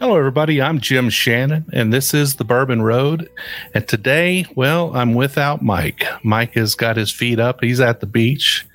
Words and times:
Hello, 0.00 0.16
everybody. 0.16 0.62
I'm 0.62 0.80
Jim 0.80 1.10
Shannon, 1.10 1.66
and 1.74 1.92
this 1.92 2.14
is 2.14 2.36
the 2.36 2.44
Bourbon 2.44 2.80
Road. 2.80 3.28
And 3.74 3.86
today, 3.86 4.46
well, 4.54 4.96
I'm 4.96 5.12
without 5.12 5.60
Mike. 5.60 6.06
Mike 6.24 6.54
has 6.54 6.74
got 6.74 6.96
his 6.96 7.10
feet 7.10 7.38
up. 7.38 7.62
He's 7.62 7.80
at 7.80 8.00
the 8.00 8.06
beach. 8.06 8.66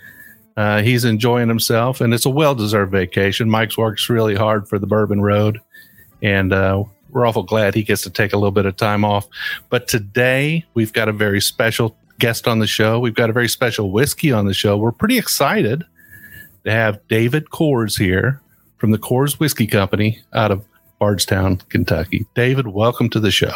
Uh, 0.56 0.84
he's 0.84 1.04
enjoying 1.04 1.48
himself, 1.48 2.00
and 2.00 2.14
it's 2.14 2.28
a 2.28 2.30
well 2.30 2.54
deserved 2.54 2.92
vacation. 2.92 3.50
Mike's 3.50 3.76
works 3.76 4.08
really 4.08 4.36
hard 4.36 4.70
for 4.70 4.78
the 4.78 4.86
Bourbon 4.86 5.20
Road, 5.20 5.59
and 6.22 6.54
uh, 6.54 6.84
we're 7.09 7.26
awful 7.26 7.42
glad 7.42 7.73
he 7.73 7.82
gets 7.82 8.04
to 8.04 8.12
take 8.12 8.32
a 8.32 8.38
little 8.38 8.52
bit 8.52 8.67
of 8.67 8.76
time 8.76 9.04
off. 9.04 9.28
But 9.72 9.88
today, 9.88 10.64
we've 10.76 10.94
got 10.94 11.10
a 11.10 11.12
very 11.12 11.42
special 11.42 11.98
guest 12.20 12.48
on 12.48 12.60
the 12.60 12.67
show. 12.67 13.00
We've 13.00 13.16
got 13.16 13.32
a 13.32 13.34
very 13.34 13.50
special 13.50 13.89
whiskey 13.89 14.32
on 14.32 14.45
the 14.45 14.54
show. 14.54 14.78
We're 14.78 14.92
pretty 14.92 15.17
excited 15.17 15.86
to 16.66 16.72
have 16.72 17.00
David 17.08 17.50
Coors 17.50 17.98
here 17.98 18.42
from 18.78 18.92
the 18.92 19.00
Coors 19.00 19.39
Whiskey 19.39 19.66
Company 19.66 20.22
out 20.32 20.52
of 20.52 20.64
Bardstown, 21.00 21.58
Kentucky. 21.70 22.26
David, 22.36 22.68
welcome 22.68 23.10
to 23.12 23.20
the 23.20 23.32
show. 23.32 23.54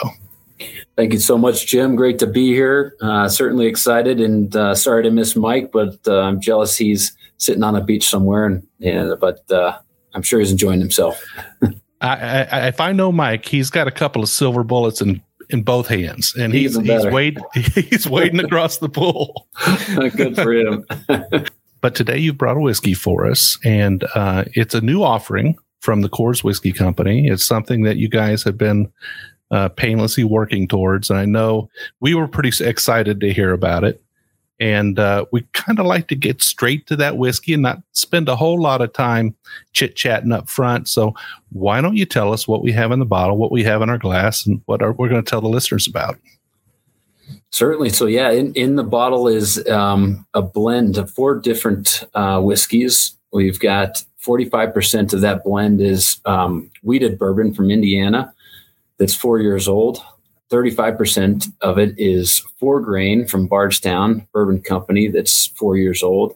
Thank 0.95 1.13
you 1.13 1.19
so 1.19 1.37
much, 1.37 1.67
Jim. 1.67 1.95
Great 1.95 2.19
to 2.19 2.27
be 2.27 2.47
here. 2.47 2.95
Uh, 3.01 3.29
certainly 3.29 3.67
excited 3.67 4.19
and 4.19 4.53
uh, 4.55 4.75
sorry 4.75 5.03
to 5.03 5.11
miss 5.11 5.35
Mike, 5.35 5.71
but 5.71 5.97
uh, 6.07 6.19
I'm 6.19 6.41
jealous 6.41 6.75
he's 6.75 7.15
sitting 7.37 7.63
on 7.63 7.75
a 7.75 7.81
beach 7.81 8.07
somewhere. 8.07 8.45
And, 8.45 8.67
and 8.81 9.17
but 9.19 9.49
uh, 9.51 9.77
I'm 10.13 10.21
sure 10.21 10.39
he's 10.39 10.51
enjoying 10.51 10.79
himself. 10.79 11.23
I, 12.01 12.47
I, 12.51 12.67
if 12.67 12.79
I 12.79 12.91
know 12.91 13.11
Mike, 13.11 13.45
he's 13.45 13.69
got 13.69 13.87
a 13.87 13.91
couple 13.91 14.21
of 14.21 14.29
silver 14.29 14.63
bullets 14.63 15.01
in 15.01 15.21
in 15.49 15.63
both 15.63 15.87
hands, 15.87 16.35
and 16.35 16.53
he's 16.53 16.79
he's 16.79 17.05
waiting 17.07 17.43
he's 17.53 18.07
waiting 18.07 18.39
across 18.39 18.77
the 18.77 18.89
pool. 18.89 19.47
Good 19.95 20.35
for 20.35 20.53
him. 20.53 20.85
but 21.81 21.95
today 21.95 22.17
you've 22.17 22.37
brought 22.37 22.57
a 22.57 22.61
whiskey 22.61 22.93
for 22.93 23.25
us, 23.29 23.57
and 23.65 24.03
uh, 24.15 24.45
it's 24.53 24.75
a 24.75 24.81
new 24.81 25.03
offering 25.03 25.57
from 25.79 26.01
the 26.01 26.09
Coors 26.09 26.43
Whiskey 26.43 26.71
Company. 26.71 27.27
It's 27.27 27.45
something 27.45 27.83
that 27.83 27.97
you 27.97 28.09
guys 28.09 28.43
have 28.43 28.57
been 28.57 28.91
uh, 29.51 29.69
painlessly 29.69 30.23
working 30.23 30.67
towards. 30.67 31.09
And 31.09 31.19
I 31.19 31.25
know 31.25 31.69
we 31.99 32.13
were 32.13 32.27
pretty 32.27 32.51
excited 32.63 33.19
to 33.19 33.33
hear 33.33 33.51
about 33.51 33.83
it. 33.83 34.01
And 34.61 34.99
uh, 34.99 35.25
we 35.31 35.43
kind 35.53 35.79
of 35.79 35.85
like 35.85 36.09
to 36.09 36.15
get 36.15 36.41
straight 36.41 36.85
to 36.87 36.97
that 36.97 37.17
whiskey 37.17 37.53
and 37.53 37.63
not 37.63 37.81
spend 37.93 38.27
a 38.27 38.35
whole 38.35 38.61
lot 38.61 38.81
of 38.81 38.91
time 38.91 39.33
chit 39.71 39.95
chatting 39.95 40.33
up 40.33 40.49
front. 40.49 40.89
So, 40.89 41.15
why 41.51 41.79
don't 41.79 41.95
you 41.95 42.05
tell 42.05 42.33
us 42.33 42.45
what 42.45 42.61
we 42.61 42.73
have 42.73 42.91
in 42.91 42.99
the 42.99 43.05
bottle, 43.05 43.37
what 43.37 43.53
we 43.53 43.63
have 43.63 43.81
in 43.81 43.89
our 43.89 43.97
glass, 43.97 44.45
and 44.45 44.61
what 44.65 44.81
are, 44.81 44.91
we're 44.91 45.07
going 45.07 45.23
to 45.23 45.29
tell 45.29 45.39
the 45.39 45.47
listeners 45.47 45.87
about? 45.87 46.17
Certainly. 47.51 47.91
So, 47.91 48.05
yeah, 48.05 48.31
in, 48.31 48.53
in 48.53 48.75
the 48.75 48.83
bottle 48.83 49.29
is 49.29 49.65
um, 49.69 50.27
a 50.33 50.41
blend 50.41 50.97
of 50.97 51.09
four 51.09 51.39
different 51.39 52.03
uh, 52.13 52.41
whiskeys. 52.41 53.15
We've 53.31 53.61
got 53.61 54.03
45% 54.25 55.13
of 55.13 55.21
that 55.21 55.43
blend 55.43 55.81
is 55.81 56.19
um, 56.25 56.69
wheated 56.83 57.17
bourbon 57.17 57.53
from 57.53 57.71
Indiana 57.71 58.33
that's 58.97 59.15
four 59.15 59.39
years 59.39 59.67
old. 59.67 60.03
35% 60.51 61.51
of 61.61 61.77
it 61.77 61.93
is 61.97 62.39
four 62.59 62.81
grain 62.81 63.25
from 63.25 63.47
Bardstown 63.47 64.27
Bourbon 64.33 64.61
Company 64.61 65.07
that's 65.07 65.47
four 65.47 65.77
years 65.77 66.03
old. 66.03 66.35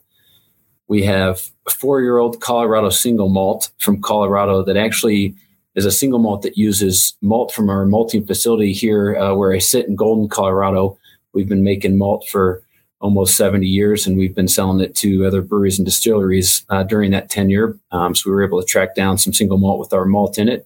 We 0.88 1.04
have 1.04 1.50
a 1.66 1.72
four 1.72 2.02
year 2.02 2.20
old 2.20 2.40
Colorado 2.40 2.90
single 2.90 3.30
malt 3.30 3.72
from 3.80 4.02
Colorado 4.02 4.64
that 4.64 4.78
actually 4.78 5.36
is 5.76 5.86
a 5.86 5.92
single 5.92 6.20
malt 6.20 6.44
that 6.44 6.58
uses 6.58 7.16
malt 7.22 7.52
from 7.52 7.70
our 7.70 7.86
malting 7.86 8.26
facility 8.26 8.72
here 8.74 9.16
uh, 9.18 9.34
where 9.34 9.54
I 9.54 9.58
sit 9.58 9.88
in 9.88 9.96
Golden, 9.96 10.30
Colorado. 10.30 10.98
We've 11.34 11.50
been 11.50 11.64
making 11.64 11.98
malt 11.98 12.28
for 12.30 12.62
almost 13.04 13.36
70 13.36 13.68
years, 13.68 14.08
and 14.08 14.18
we've 14.18 14.34
been 14.34 14.48
selling 14.48 14.80
it 14.80 14.96
to 14.96 15.26
other 15.26 15.42
breweries 15.42 15.78
and 15.78 15.86
distilleries 15.86 16.66
uh, 16.70 16.84
during 16.84 17.12
that 17.12 17.30
tenure. 17.30 17.78
Um, 17.92 18.16
so 18.16 18.30
we 18.30 18.34
were 18.34 18.46
able 18.46 18.62
to 18.62 18.66
track 18.66 18.96
down 18.96 19.18
some 19.18 19.34
single 19.34 19.58
malt 19.58 19.78
with 19.78 19.92
our 19.92 20.06
malt 20.06 20.38
in 20.38 20.48
it. 20.48 20.66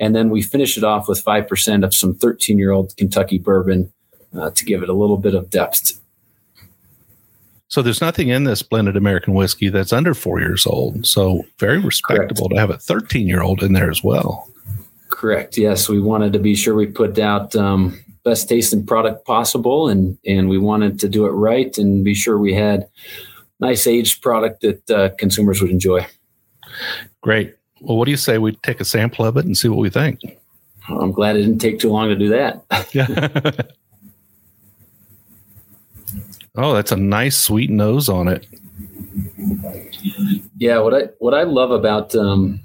And 0.00 0.14
then 0.14 0.28
we 0.28 0.42
finished 0.42 0.76
it 0.76 0.82
off 0.82 1.08
with 1.08 1.24
5% 1.24 1.84
of 1.84 1.94
some 1.94 2.14
13 2.14 2.58
year 2.58 2.72
old 2.72 2.96
Kentucky 2.96 3.38
bourbon 3.38 3.92
uh, 4.36 4.50
to 4.50 4.64
give 4.64 4.82
it 4.82 4.88
a 4.88 4.92
little 4.92 5.16
bit 5.16 5.34
of 5.34 5.50
depth. 5.50 5.92
So 7.68 7.80
there's 7.80 8.00
nothing 8.00 8.28
in 8.28 8.42
this 8.42 8.62
blended 8.62 8.96
American 8.96 9.34
whiskey 9.34 9.68
that's 9.68 9.92
under 9.92 10.14
four 10.14 10.40
years 10.40 10.66
old. 10.66 11.06
So 11.06 11.44
very 11.58 11.78
respectable 11.78 12.48
Correct. 12.48 12.54
to 12.54 12.60
have 12.60 12.70
a 12.70 12.78
13 12.78 13.28
year 13.28 13.42
old 13.42 13.62
in 13.62 13.72
there 13.72 13.90
as 13.90 14.02
well. 14.02 14.50
Correct. 15.10 15.56
Yes, 15.56 15.88
we 15.88 16.00
wanted 16.00 16.32
to 16.32 16.40
be 16.40 16.56
sure 16.56 16.74
we 16.74 16.86
put 16.86 17.18
out 17.20 17.54
um, 17.54 18.02
best 18.28 18.48
tasting 18.48 18.84
product 18.84 19.24
possible, 19.24 19.88
and 19.88 20.18
and 20.26 20.48
we 20.48 20.58
wanted 20.58 21.00
to 21.00 21.08
do 21.08 21.24
it 21.26 21.30
right 21.30 21.76
and 21.78 22.04
be 22.04 22.14
sure 22.14 22.38
we 22.38 22.52
had 22.52 22.88
nice 23.58 23.86
aged 23.86 24.22
product 24.22 24.60
that 24.60 24.90
uh, 24.90 25.08
consumers 25.16 25.62
would 25.62 25.70
enjoy. 25.70 26.06
Great. 27.22 27.54
Well, 27.80 27.96
what 27.96 28.04
do 28.04 28.10
you 28.10 28.16
say 28.16 28.38
we 28.38 28.52
take 28.56 28.80
a 28.80 28.84
sample 28.84 29.24
of 29.24 29.36
it 29.36 29.46
and 29.46 29.56
see 29.56 29.68
what 29.68 29.78
we 29.78 29.90
think? 29.90 30.20
I'm 30.88 31.12
glad 31.12 31.36
it 31.36 31.42
didn't 31.42 31.60
take 31.60 31.78
too 31.78 31.90
long 31.90 32.08
to 32.08 32.16
do 32.16 32.28
that. 32.28 32.64
yeah. 32.92 33.62
oh, 36.56 36.74
that's 36.74 36.92
a 36.92 36.96
nice 36.96 37.36
sweet 37.36 37.70
nose 37.70 38.08
on 38.08 38.28
it. 38.28 38.46
Yeah, 40.58 40.80
what 40.80 40.94
I 40.94 41.02
what 41.18 41.34
I 41.34 41.44
love 41.44 41.70
about 41.70 42.14
um, 42.14 42.60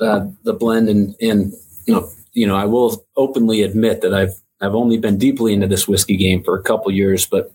uh, 0.00 0.26
the 0.44 0.54
blend 0.54 0.88
and 0.88 1.14
and 1.20 1.52
you 1.86 1.94
know, 1.94 2.10
you 2.32 2.46
know 2.46 2.56
I 2.56 2.64
will 2.64 3.04
openly 3.16 3.62
admit 3.62 4.00
that 4.00 4.14
I've 4.14 4.34
I've 4.60 4.74
only 4.74 4.98
been 4.98 5.18
deeply 5.18 5.52
into 5.52 5.66
this 5.66 5.86
whiskey 5.86 6.16
game 6.16 6.42
for 6.42 6.56
a 6.56 6.62
couple 6.62 6.90
years, 6.90 7.26
but 7.26 7.52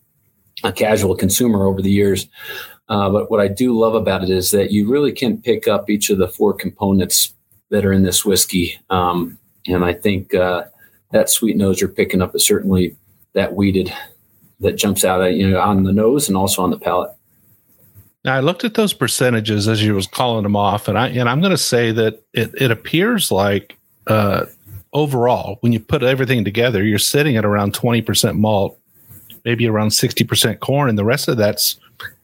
a 0.63 0.71
casual 0.71 1.15
consumer 1.15 1.65
over 1.65 1.81
the 1.81 1.91
years. 1.91 2.27
Uh, 2.89 3.09
but 3.09 3.31
what 3.31 3.39
I 3.39 3.47
do 3.47 3.77
love 3.77 3.95
about 3.95 4.23
it 4.23 4.29
is 4.29 4.51
that 4.51 4.71
you 4.71 4.89
really 4.89 5.11
can 5.11 5.41
pick 5.41 5.67
up 5.67 5.89
each 5.89 6.09
of 6.09 6.17
the 6.17 6.27
four 6.27 6.53
components 6.53 7.33
that 7.69 7.85
are 7.85 7.93
in 7.93 8.03
this 8.03 8.25
whiskey. 8.25 8.79
Um, 8.89 9.39
and 9.67 9.83
I 9.83 9.93
think 9.93 10.35
uh, 10.35 10.65
that 11.11 11.29
sweet 11.29 11.55
nose 11.55 11.79
you're 11.79 11.89
picking 11.89 12.21
up 12.21 12.35
is 12.35 12.45
certainly 12.45 12.97
that 13.33 13.55
wheated 13.55 13.93
that 14.59 14.77
jumps 14.77 15.03
out 15.03 15.21
at 15.21 15.33
you 15.33 15.49
know 15.49 15.59
on 15.59 15.83
the 15.83 15.93
nose 15.93 16.27
and 16.27 16.37
also 16.37 16.63
on 16.63 16.69
the 16.69 16.77
palate. 16.77 17.11
Now 18.23 18.35
I 18.35 18.39
looked 18.39 18.63
at 18.63 18.75
those 18.75 18.93
percentages 18.93 19.67
as 19.67 19.83
you 19.83 19.95
was 19.95 20.07
calling 20.07 20.43
them 20.43 20.55
off, 20.55 20.87
and 20.87 20.97
I 20.97 21.07
and 21.09 21.27
I'm 21.27 21.41
going 21.41 21.51
to 21.51 21.57
say 21.57 21.91
that 21.91 22.23
it 22.33 22.53
it 22.55 22.71
appears 22.71 23.31
like 23.31 23.77
uh, 24.07 24.45
overall, 24.93 25.57
when 25.61 25.71
you 25.71 25.79
put 25.79 26.03
everything 26.03 26.43
together, 26.43 26.83
you're 26.83 26.99
sitting 26.99 27.37
at 27.37 27.45
around 27.45 27.73
20% 27.73 28.37
malt, 28.37 28.77
maybe 29.45 29.67
around 29.67 29.89
60% 29.89 30.59
corn, 30.59 30.89
and 30.89 30.97
the 30.97 31.05
rest 31.05 31.27
of 31.27 31.37
that's 31.37 31.79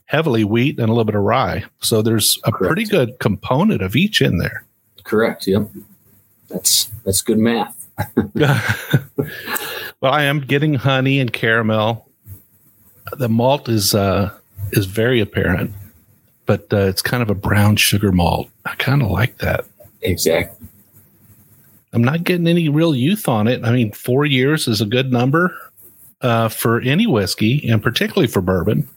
heavily 0.06 0.44
wheat 0.44 0.80
and 0.80 0.90
a 0.90 0.92
little 0.92 1.06
bit 1.06 1.16
of 1.16 1.22
rye. 1.22 1.64
So 1.82 2.02
there's 2.02 2.40
a 2.46 2.52
Correct. 2.52 2.74
pretty 2.74 2.86
good 2.90 3.20
component 3.20 3.82
of 3.82 3.96
each 3.96 4.22
in 4.22 4.38
there. 4.38 4.64
Correct. 5.04 5.48
Yep. 5.48 5.70
That's 6.50 6.86
that's 7.04 7.22
good 7.22 7.40
math. 7.40 7.88
well, 8.36 10.14
I 10.14 10.24
am 10.24 10.40
getting 10.40 10.76
honey 10.76 11.20
and 11.20 11.32
caramel. 11.32 12.10
The 13.18 13.30
malt 13.30 13.68
is 13.68 13.94
uh, 13.94 14.32
is 14.72 14.86
very 14.86 15.20
apparent, 15.20 15.72
but 16.46 16.72
uh, 16.72 16.78
it's 16.78 17.02
kind 17.02 17.22
of 17.22 17.30
a 17.30 17.36
brown 17.36 17.76
sugar 17.76 18.12
malt. 18.12 18.50
I 18.66 18.76
kind 18.76 19.02
of 19.02 19.10
like 19.10 19.38
that. 19.40 19.66
Exactly. 20.02 20.67
I'm 21.94 22.04
not 22.04 22.24
getting 22.24 22.48
any 22.48 22.70
real 22.70 22.96
youth 22.96 23.28
on 23.28 23.48
it. 23.48 23.64
I 23.64 23.72
mean, 23.72 23.92
four 23.92 24.26
years 24.26 24.68
is 24.68 24.82
a 24.82 24.86
good 24.86 25.12
number 25.12 25.56
uh, 26.22 26.50
for 26.50 26.82
any 26.82 27.08
whiskey, 27.08 27.68
and 27.70 27.82
particularly 27.82 28.28
for 28.28 28.42
bourbon. 28.42 28.88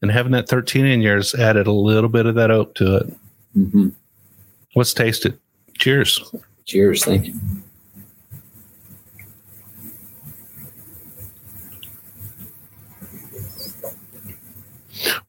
And 0.00 0.10
having 0.10 0.32
that 0.32 0.48
13 0.48 0.84
in 0.86 1.00
years 1.00 1.34
added 1.34 1.66
a 1.66 1.72
little 1.72 2.08
bit 2.08 2.26
of 2.26 2.34
that 2.36 2.50
oak 2.50 2.74
to 2.76 2.96
it. 2.96 3.14
Mm-hmm. 3.56 3.88
Let's 4.76 4.94
taste 4.94 5.26
it. 5.26 5.38
Cheers. 5.78 6.32
Cheers. 6.64 7.04
Thank 7.04 7.26
you. 7.26 7.34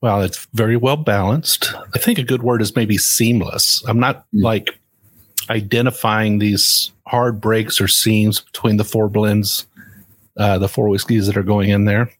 Well, 0.02 0.22
it's 0.22 0.48
very 0.54 0.78
well 0.78 0.98
balanced. 0.98 1.74
I 1.94 2.00
think 2.00 2.20
a 2.20 2.24
good 2.24 2.42
word 2.42 2.62
is 2.62 2.76
maybe 2.76 2.98
seamless. 2.98 3.84
I'm 3.88 4.00
not 4.00 4.26
mm. 4.34 4.44
like 4.44 4.79
identifying 5.50 6.40
these 6.40 6.92
hard 7.08 7.42
breaks 7.42 7.82
or 7.82 7.88
seams 7.88 8.40
between 8.40 8.78
the 8.78 8.84
four 8.84 9.10
blends, 9.10 9.66
uh, 10.38 10.58
the 10.58 10.68
four 10.68 10.90
whiskeys 10.90 11.28
that 11.28 11.38
are 11.38 11.44
going 11.44 11.70
in 11.70 11.86
there. 11.86 12.12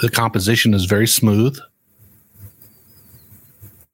The 0.00 0.10
composition 0.10 0.74
is 0.74 0.84
very 0.84 1.06
smooth. 1.06 1.58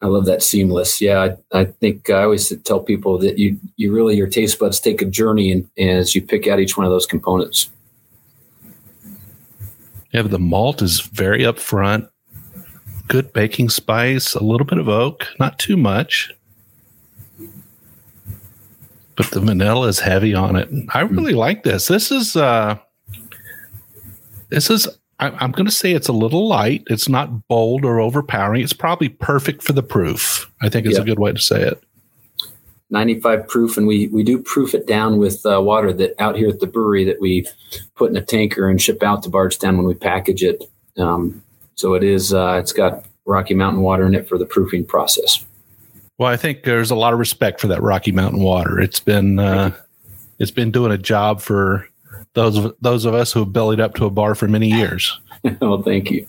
I 0.01 0.07
love 0.07 0.27
that 0.27 0.43
seamless. 0.43 1.01
Yeah, 1.01 1.35
I, 1.53 1.61
I 1.61 1.65
think 1.65 2.09
I 2.09 2.23
always 2.23 2.53
tell 2.63 2.79
people 2.79 3.19
that 3.19 3.39
you 3.39 3.59
you 3.77 3.93
really 3.93 4.17
your 4.17 4.29
taste 4.29 4.61
buds 4.61 4.79
take 4.79 5.03
a 5.03 5.05
journey 5.05 5.51
and, 5.51 5.69
as 5.77 6.15
you 6.15 6.23
pick 6.23 6.47
out 6.47 6.61
each 6.61 6.77
one 6.77 6.87
of 6.87 6.93
those 6.93 7.07
components. 7.07 7.69
Yeah, 10.13 10.23
the 10.23 10.39
malt 10.39 10.83
is 10.83 11.01
very 11.01 11.41
upfront 11.41 12.09
good 13.09 13.33
baking 13.33 13.71
spice, 13.71 14.35
a 14.35 14.45
little 14.45 14.67
bit 14.67 14.79
of 14.79 14.89
oak, 14.89 15.27
not 15.41 15.59
too 15.59 15.77
much. 15.77 16.31
But 19.19 19.33
the 19.33 19.41
vanilla 19.41 19.89
is 19.89 19.99
heavy 19.99 20.33
on 20.33 20.55
it. 20.55 20.71
I 20.95 21.05
hmm. 21.05 21.15
really 21.15 21.35
like 21.35 21.65
this. 21.65 21.89
This 21.89 22.11
is 22.11 22.37
uh 22.37 22.79
this 24.49 24.71
is 24.71 24.89
I, 25.19 25.31
I'm 25.31 25.51
going 25.51 25.67
to 25.67 25.73
say 25.73 25.93
it's 25.93 26.07
a 26.07 26.13
little 26.13 26.47
light. 26.47 26.85
It's 26.87 27.09
not 27.09 27.49
bold 27.49 27.85
or 27.85 27.99
overpowering. 27.99 28.63
It's 28.63 28.73
probably 28.73 29.09
perfect 29.09 29.63
for 29.63 29.73
the 29.73 29.83
proof. 29.83 30.49
I 30.63 30.69
think 30.69 30.87
it's 30.87 30.95
yep. 30.95 31.03
a 31.03 31.07
good 31.07 31.19
way 31.19 31.33
to 31.33 31.41
say 31.41 31.61
it. 31.61 31.83
95 32.91 33.49
proof, 33.49 33.77
and 33.77 33.87
we 33.87 34.07
we 34.07 34.23
do 34.23 34.39
proof 34.41 34.73
it 34.73 34.87
down 34.87 35.19
with 35.19 35.45
uh, 35.45 35.61
water 35.61 35.93
that 35.93 36.15
out 36.19 36.37
here 36.37 36.49
at 36.49 36.61
the 36.61 36.67
brewery 36.67 37.05
that 37.05 37.21
we 37.21 37.47
put 37.97 38.11
in 38.11 38.17
a 38.17 38.23
tanker 38.23 38.71
and 38.71 38.81
ship 38.81 39.03
out 39.03 39.25
to 39.25 39.29
Bardstown 39.29 39.77
when 39.77 39.85
we 39.85 39.95
package 39.95 40.43
it. 40.43 40.65
Um, 40.97 41.43
so 41.75 41.95
it 41.95 42.05
is. 42.05 42.33
Uh, 42.33 42.57
it's 42.61 42.73
got 42.73 43.05
Rocky 43.27 43.55
Mountain 43.55 43.83
water 43.83 44.07
in 44.07 44.15
it 44.15 44.29
for 44.29 44.39
the 44.39 44.47
proofing 44.47 44.87
process. 44.87 45.45
Well, 46.19 46.29
I 46.29 46.37
think 46.37 46.65
there's 46.65 46.91
a 46.91 46.97
lot 46.97 47.13
of 47.13 47.19
respect 47.21 47.61
for 47.61 47.69
that 47.69 47.81
Rocky 47.81 48.11
Mountain 48.13 48.43
water. 48.43 48.81
It's 48.81 49.01
been 49.01 49.39
uh, 49.39 49.73
it's 50.39 50.51
been 50.51 50.73
doing 50.73 50.91
a 50.91 50.99
job 50.99 51.41
for 51.41 51.89
those 52.35 52.57
of, 52.57 52.75
those 52.81 53.05
of 53.05 53.15
us 53.15 53.33
who 53.33 53.41
have 53.41 53.53
bellied 53.53 53.81
up 53.81 53.95
to 53.95 54.05
a 54.05 54.11
bar 54.11 54.35
for 54.35 54.49
many 54.49 54.69
years. 54.69 55.19
well, 55.61 55.83
thank 55.83 56.11
you. 56.11 56.27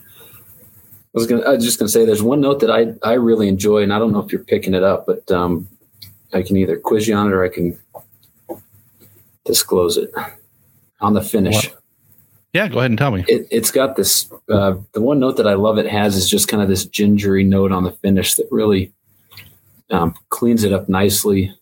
I 1.16 1.18
was, 1.18 1.26
gonna, 1.26 1.42
I 1.42 1.56
was 1.56 1.66
just 1.66 1.80
going 1.80 1.88
to 1.88 1.92
say 1.92 2.06
there's 2.06 2.22
one 2.22 2.40
note 2.40 2.60
that 2.60 2.70
I, 2.70 2.94
I 3.08 3.14
really 3.14 3.48
enjoy, 3.48 3.82
and 3.82 3.92
I 3.92 3.98
don't 3.98 4.12
know 4.12 4.20
if 4.20 4.32
you're 4.32 4.44
picking 4.44 4.76
it 4.76 4.84
up, 4.84 5.08
but 5.08 5.30
um, 5.32 5.68
I 6.34 6.44
can 6.44 6.56
either 6.56 6.78
quiz 6.78 7.08
you 7.08 7.16
on 7.16 7.28
it 7.28 7.34
or 7.34 7.44
I 7.44 7.50
can 7.50 7.78
disclose 9.44 9.98
it 9.98 10.12
on 11.02 11.16
the 11.16 11.22
finish. 11.22 11.70
What? 11.70 11.82
Yeah, 12.54 12.68
go 12.68 12.80
ahead 12.80 12.92
and 12.92 12.98
tell 12.98 13.12
me. 13.12 13.26
It, 13.28 13.52
has 13.52 13.72
got 13.72 13.96
this. 13.96 14.32
Uh, 14.50 14.76
the 14.94 15.02
one 15.02 15.20
note 15.20 15.38
that 15.38 15.48
I 15.48 15.54
love 15.54 15.80
it 15.80 15.88
has 15.88 16.16
is 16.16 16.30
just 16.30 16.48
kind 16.48 16.62
of 16.62 16.70
this 16.70 16.86
gingery 16.86 17.44
note 17.44 17.72
on 17.72 17.84
the 17.84 17.92
finish 17.92 18.36
that 18.36 18.48
really 18.52 18.92
um, 19.92 20.16
cleans 20.30 20.64
it 20.64 20.74
up 20.74 20.90
nicely. 20.90 21.54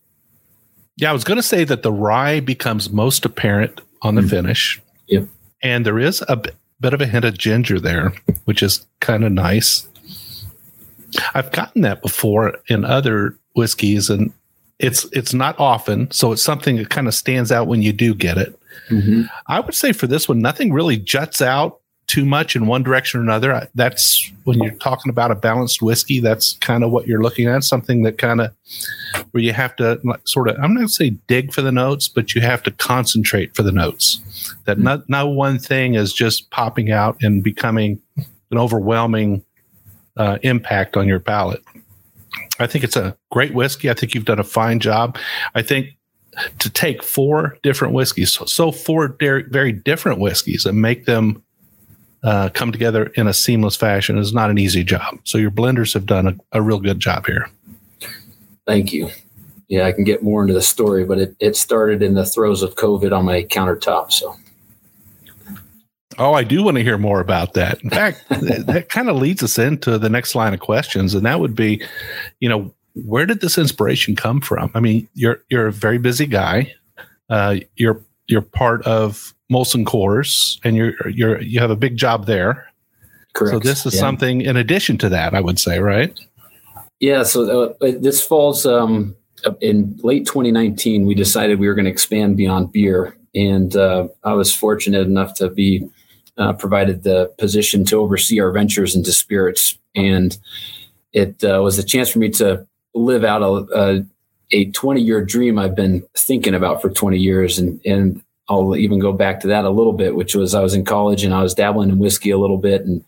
Yeah, 0.96 1.10
I 1.10 1.12
was 1.12 1.24
going 1.24 1.36
to 1.36 1.42
say 1.42 1.64
that 1.64 1.82
the 1.82 1.92
rye 1.92 2.40
becomes 2.40 2.90
most 2.90 3.24
apparent 3.24 3.80
on 4.02 4.14
the 4.14 4.22
mm 4.22 4.30
finish. 4.30 4.80
Yep. 5.08 5.28
And 5.62 5.86
there 5.86 5.98
is 5.98 6.24
a 6.28 6.36
b- 6.36 6.50
bit 6.80 6.92
of 6.92 7.00
a 7.00 7.06
hint 7.06 7.24
of 7.24 7.36
ginger 7.36 7.80
there, 7.80 8.12
which 8.44 8.62
is 8.62 8.86
kind 9.00 9.24
of 9.24 9.32
nice. 9.32 9.88
I've 11.34 11.50
gotten 11.52 11.82
that 11.82 12.02
before 12.02 12.58
in 12.68 12.84
other 12.84 13.36
whiskeys, 13.54 14.10
and 14.10 14.32
it's 14.78 15.04
it's 15.12 15.32
not 15.34 15.58
often, 15.58 16.10
so 16.10 16.32
it's 16.32 16.42
something 16.42 16.76
that 16.76 16.90
kind 16.90 17.08
of 17.08 17.14
stands 17.14 17.50
out 17.50 17.66
when 17.66 17.82
you 17.82 17.92
do 17.92 18.14
get 18.14 18.38
it. 18.38 18.58
Mm-hmm. 18.90 19.22
I 19.46 19.60
would 19.60 19.74
say 19.74 19.92
for 19.92 20.06
this 20.06 20.28
one, 20.28 20.40
nothing 20.40 20.72
really 20.72 20.96
juts 20.96 21.42
out 21.42 21.77
too 22.08 22.24
much 22.24 22.56
in 22.56 22.66
one 22.66 22.82
direction 22.82 23.20
or 23.20 23.22
another. 23.22 23.68
That's 23.74 24.32
when 24.44 24.58
you're 24.60 24.74
talking 24.74 25.10
about 25.10 25.30
a 25.30 25.34
balanced 25.34 25.82
whiskey. 25.82 26.20
That's 26.20 26.54
kind 26.54 26.82
of 26.82 26.90
what 26.90 27.06
you're 27.06 27.22
looking 27.22 27.46
at. 27.46 27.64
Something 27.64 28.02
that 28.02 28.16
kind 28.16 28.40
of 28.40 28.50
where 29.30 29.42
you 29.42 29.52
have 29.52 29.76
to 29.76 30.00
sort 30.24 30.48
of 30.48 30.56
I'm 30.56 30.72
not 30.72 30.78
going 30.78 30.88
to 30.88 30.92
say 30.92 31.10
dig 31.28 31.52
for 31.52 31.62
the 31.62 31.70
notes, 31.70 32.08
but 32.08 32.34
you 32.34 32.40
have 32.40 32.62
to 32.64 32.70
concentrate 32.72 33.54
for 33.54 33.62
the 33.62 33.72
notes. 33.72 34.54
That 34.64 34.78
not 34.78 35.08
not 35.08 35.28
one 35.28 35.58
thing 35.58 35.94
is 35.94 36.12
just 36.12 36.50
popping 36.50 36.90
out 36.90 37.22
and 37.22 37.44
becoming 37.44 38.00
an 38.16 38.58
overwhelming 38.58 39.44
uh, 40.16 40.38
impact 40.42 40.96
on 40.96 41.06
your 41.06 41.20
palate. 41.20 41.62
I 42.58 42.66
think 42.66 42.84
it's 42.84 42.96
a 42.96 43.16
great 43.30 43.52
whiskey. 43.52 43.90
I 43.90 43.94
think 43.94 44.14
you've 44.14 44.24
done 44.24 44.40
a 44.40 44.44
fine 44.44 44.80
job. 44.80 45.18
I 45.54 45.62
think 45.62 45.90
to 46.58 46.70
take 46.70 47.02
four 47.02 47.58
different 47.62 47.94
whiskeys, 47.94 48.32
so, 48.32 48.44
so 48.46 48.72
four 48.72 49.16
very 49.18 49.72
different 49.72 50.20
whiskeys, 50.20 50.64
and 50.64 50.80
make 50.80 51.04
them 51.04 51.42
uh, 52.28 52.50
come 52.50 52.70
together 52.70 53.06
in 53.14 53.26
a 53.26 53.32
seamless 53.32 53.74
fashion 53.74 54.18
is 54.18 54.34
not 54.34 54.50
an 54.50 54.58
easy 54.58 54.84
job. 54.84 55.18
So 55.24 55.38
your 55.38 55.50
blenders 55.50 55.94
have 55.94 56.04
done 56.04 56.26
a, 56.26 56.58
a, 56.58 56.60
real 56.60 56.78
good 56.78 57.00
job 57.00 57.24
here. 57.24 57.48
Thank 58.66 58.92
you. 58.92 59.08
Yeah, 59.68 59.86
I 59.86 59.92
can 59.92 60.04
get 60.04 60.22
more 60.22 60.42
into 60.42 60.52
the 60.52 60.60
story, 60.60 61.06
but 61.06 61.18
it, 61.18 61.34
it 61.40 61.56
started 61.56 62.02
in 62.02 62.12
the 62.12 62.26
throes 62.26 62.62
of 62.62 62.74
COVID 62.74 63.16
on 63.16 63.24
my 63.24 63.44
countertop. 63.44 64.12
So. 64.12 64.36
Oh, 66.18 66.34
I 66.34 66.44
do 66.44 66.62
want 66.62 66.76
to 66.76 66.82
hear 66.82 66.98
more 66.98 67.20
about 67.20 67.54
that. 67.54 67.82
In 67.82 67.88
fact, 67.88 68.22
that, 68.28 68.66
that 68.66 68.88
kind 68.90 69.08
of 69.08 69.16
leads 69.16 69.42
us 69.42 69.58
into 69.58 69.96
the 69.96 70.10
next 70.10 70.34
line 70.34 70.52
of 70.52 70.60
questions, 70.60 71.14
and 71.14 71.24
that 71.24 71.40
would 71.40 71.54
be, 71.54 71.82
you 72.40 72.48
know, 72.50 72.74
where 73.06 73.24
did 73.24 73.40
this 73.40 73.56
inspiration 73.56 74.14
come 74.14 74.42
from? 74.42 74.70
I 74.74 74.80
mean, 74.80 75.08
you're 75.14 75.42
you're 75.48 75.68
a 75.68 75.72
very 75.72 75.98
busy 75.98 76.26
guy. 76.26 76.74
Uh, 77.30 77.56
you're 77.76 78.04
you're 78.26 78.42
part 78.42 78.82
of 78.82 79.32
Molson 79.50 79.84
Coors, 79.84 80.58
and 80.64 80.76
you're 80.76 81.08
you're 81.08 81.40
you 81.40 81.60
have 81.60 81.70
a 81.70 81.76
big 81.76 81.96
job 81.96 82.26
there. 82.26 82.66
Correct. 83.34 83.54
So 83.54 83.58
this 83.60 83.86
is 83.86 83.94
yeah. 83.94 84.00
something 84.00 84.40
in 84.40 84.56
addition 84.56 84.98
to 84.98 85.08
that, 85.10 85.34
I 85.34 85.40
would 85.40 85.58
say, 85.58 85.78
right? 85.78 86.18
Yeah. 87.00 87.22
So 87.22 87.76
uh, 87.80 87.92
this 87.98 88.24
falls 88.24 88.66
um, 88.66 89.14
in 89.60 89.98
late 90.02 90.26
2019. 90.26 91.06
We 91.06 91.14
decided 91.14 91.58
we 91.58 91.68
were 91.68 91.74
going 91.74 91.84
to 91.84 91.90
expand 91.90 92.36
beyond 92.36 92.72
beer, 92.72 93.16
and 93.34 93.74
uh, 93.76 94.08
I 94.24 94.34
was 94.34 94.54
fortunate 94.54 95.06
enough 95.06 95.34
to 95.34 95.48
be 95.48 95.88
uh, 96.36 96.52
provided 96.52 97.02
the 97.02 97.32
position 97.38 97.84
to 97.86 97.96
oversee 97.96 98.40
our 98.40 98.50
ventures 98.50 98.94
into 98.94 99.12
spirits, 99.12 99.78
and 99.94 100.36
it 101.12 101.42
uh, 101.42 101.60
was 101.62 101.78
a 101.78 101.84
chance 101.84 102.10
for 102.10 102.18
me 102.18 102.28
to 102.30 102.66
live 102.94 103.24
out 103.24 103.42
a, 103.42 103.78
a, 103.78 104.06
a 104.50 104.70
20 104.70 105.00
year 105.00 105.24
dream 105.24 105.58
I've 105.58 105.74
been 105.74 106.04
thinking 106.14 106.54
about 106.54 106.82
for 106.82 106.90
20 106.90 107.18
years. 107.18 107.58
And, 107.58 107.80
and 107.84 108.22
I'll 108.48 108.76
even 108.76 108.98
go 108.98 109.12
back 109.12 109.40
to 109.40 109.46
that 109.48 109.66
a 109.66 109.70
little 109.70 109.92
bit, 109.92 110.16
which 110.16 110.34
was 110.34 110.54
I 110.54 110.62
was 110.62 110.72
in 110.72 110.84
college 110.84 111.22
and 111.22 111.34
I 111.34 111.42
was 111.42 111.52
dabbling 111.52 111.90
in 111.90 111.98
whiskey 111.98 112.30
a 112.30 112.38
little 112.38 112.56
bit 112.56 112.82
and 112.82 113.04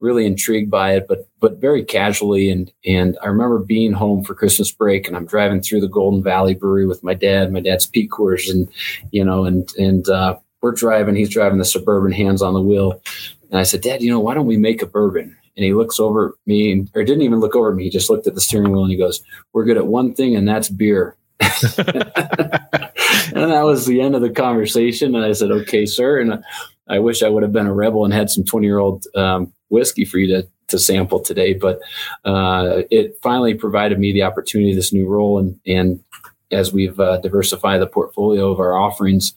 really 0.00 0.24
intrigued 0.24 0.70
by 0.70 0.94
it, 0.94 1.06
but 1.06 1.28
but 1.40 1.60
very 1.60 1.84
casually. 1.84 2.50
And 2.50 2.72
and 2.86 3.18
I 3.22 3.26
remember 3.26 3.58
being 3.58 3.92
home 3.92 4.24
for 4.24 4.34
Christmas 4.34 4.72
break 4.72 5.06
and 5.06 5.14
I'm 5.14 5.26
driving 5.26 5.60
through 5.60 5.82
the 5.82 5.88
Golden 5.88 6.22
Valley 6.22 6.54
Brewery 6.54 6.86
with 6.86 7.04
my 7.04 7.12
dad. 7.12 7.52
My 7.52 7.60
dad's 7.60 7.86
Pete 7.86 8.10
Coors, 8.10 8.50
and 8.50 8.68
you 9.10 9.24
know, 9.24 9.44
and 9.44 9.70
and 9.76 10.08
uh, 10.08 10.38
we're 10.62 10.72
driving. 10.72 11.16
He's 11.16 11.30
driving 11.30 11.58
the 11.58 11.64
suburban, 11.66 12.12
hands 12.12 12.40
on 12.40 12.54
the 12.54 12.62
wheel. 12.62 13.02
And 13.50 13.58
I 13.58 13.64
said, 13.64 13.82
Dad, 13.82 14.02
you 14.02 14.10
know, 14.10 14.20
why 14.20 14.34
don't 14.34 14.46
we 14.46 14.56
make 14.56 14.82
a 14.82 14.86
bourbon? 14.86 15.36
and 15.56 15.64
he 15.64 15.74
looks 15.74 15.98
over 15.98 16.28
at 16.28 16.34
me 16.46 16.70
and, 16.70 16.88
or 16.94 17.02
didn't 17.02 17.22
even 17.22 17.40
look 17.40 17.56
over 17.56 17.70
at 17.70 17.74
me. 17.74 17.82
He 17.82 17.90
just 17.90 18.08
looked 18.08 18.28
at 18.28 18.36
the 18.36 18.40
steering 18.40 18.70
wheel 18.70 18.84
and 18.84 18.92
he 18.92 18.96
goes, 18.96 19.20
we're 19.52 19.64
good 19.64 19.76
at 19.76 19.88
one 19.88 20.14
thing 20.14 20.36
and 20.36 20.46
that's 20.46 20.68
beer. 20.68 21.16
and 23.34 23.50
that 23.50 23.64
was 23.64 23.86
the 23.86 24.00
end 24.00 24.14
of 24.14 24.22
the 24.22 24.30
conversation. 24.30 25.14
And 25.14 25.24
I 25.24 25.32
said, 25.32 25.50
okay, 25.50 25.86
sir. 25.86 26.20
And 26.20 26.42
I 26.88 26.98
wish 26.98 27.22
I 27.22 27.28
would 27.28 27.42
have 27.42 27.52
been 27.52 27.66
a 27.66 27.74
rebel 27.74 28.04
and 28.04 28.14
had 28.14 28.30
some 28.30 28.44
20 28.44 28.66
year 28.66 28.78
old 28.78 29.06
um, 29.14 29.52
whiskey 29.68 30.04
for 30.04 30.18
you 30.18 30.26
to, 30.28 30.48
to 30.68 30.78
sample 30.78 31.20
today. 31.20 31.54
But 31.54 31.80
uh, 32.24 32.82
it 32.90 33.18
finally 33.22 33.54
provided 33.54 33.98
me 33.98 34.12
the 34.12 34.22
opportunity, 34.22 34.74
this 34.74 34.92
new 34.92 35.06
role. 35.06 35.38
And, 35.38 35.58
and 35.66 36.02
as 36.50 36.72
we've 36.72 36.98
uh, 36.98 37.18
diversified 37.18 37.78
the 37.78 37.86
portfolio 37.86 38.50
of 38.50 38.60
our 38.60 38.76
offerings 38.76 39.34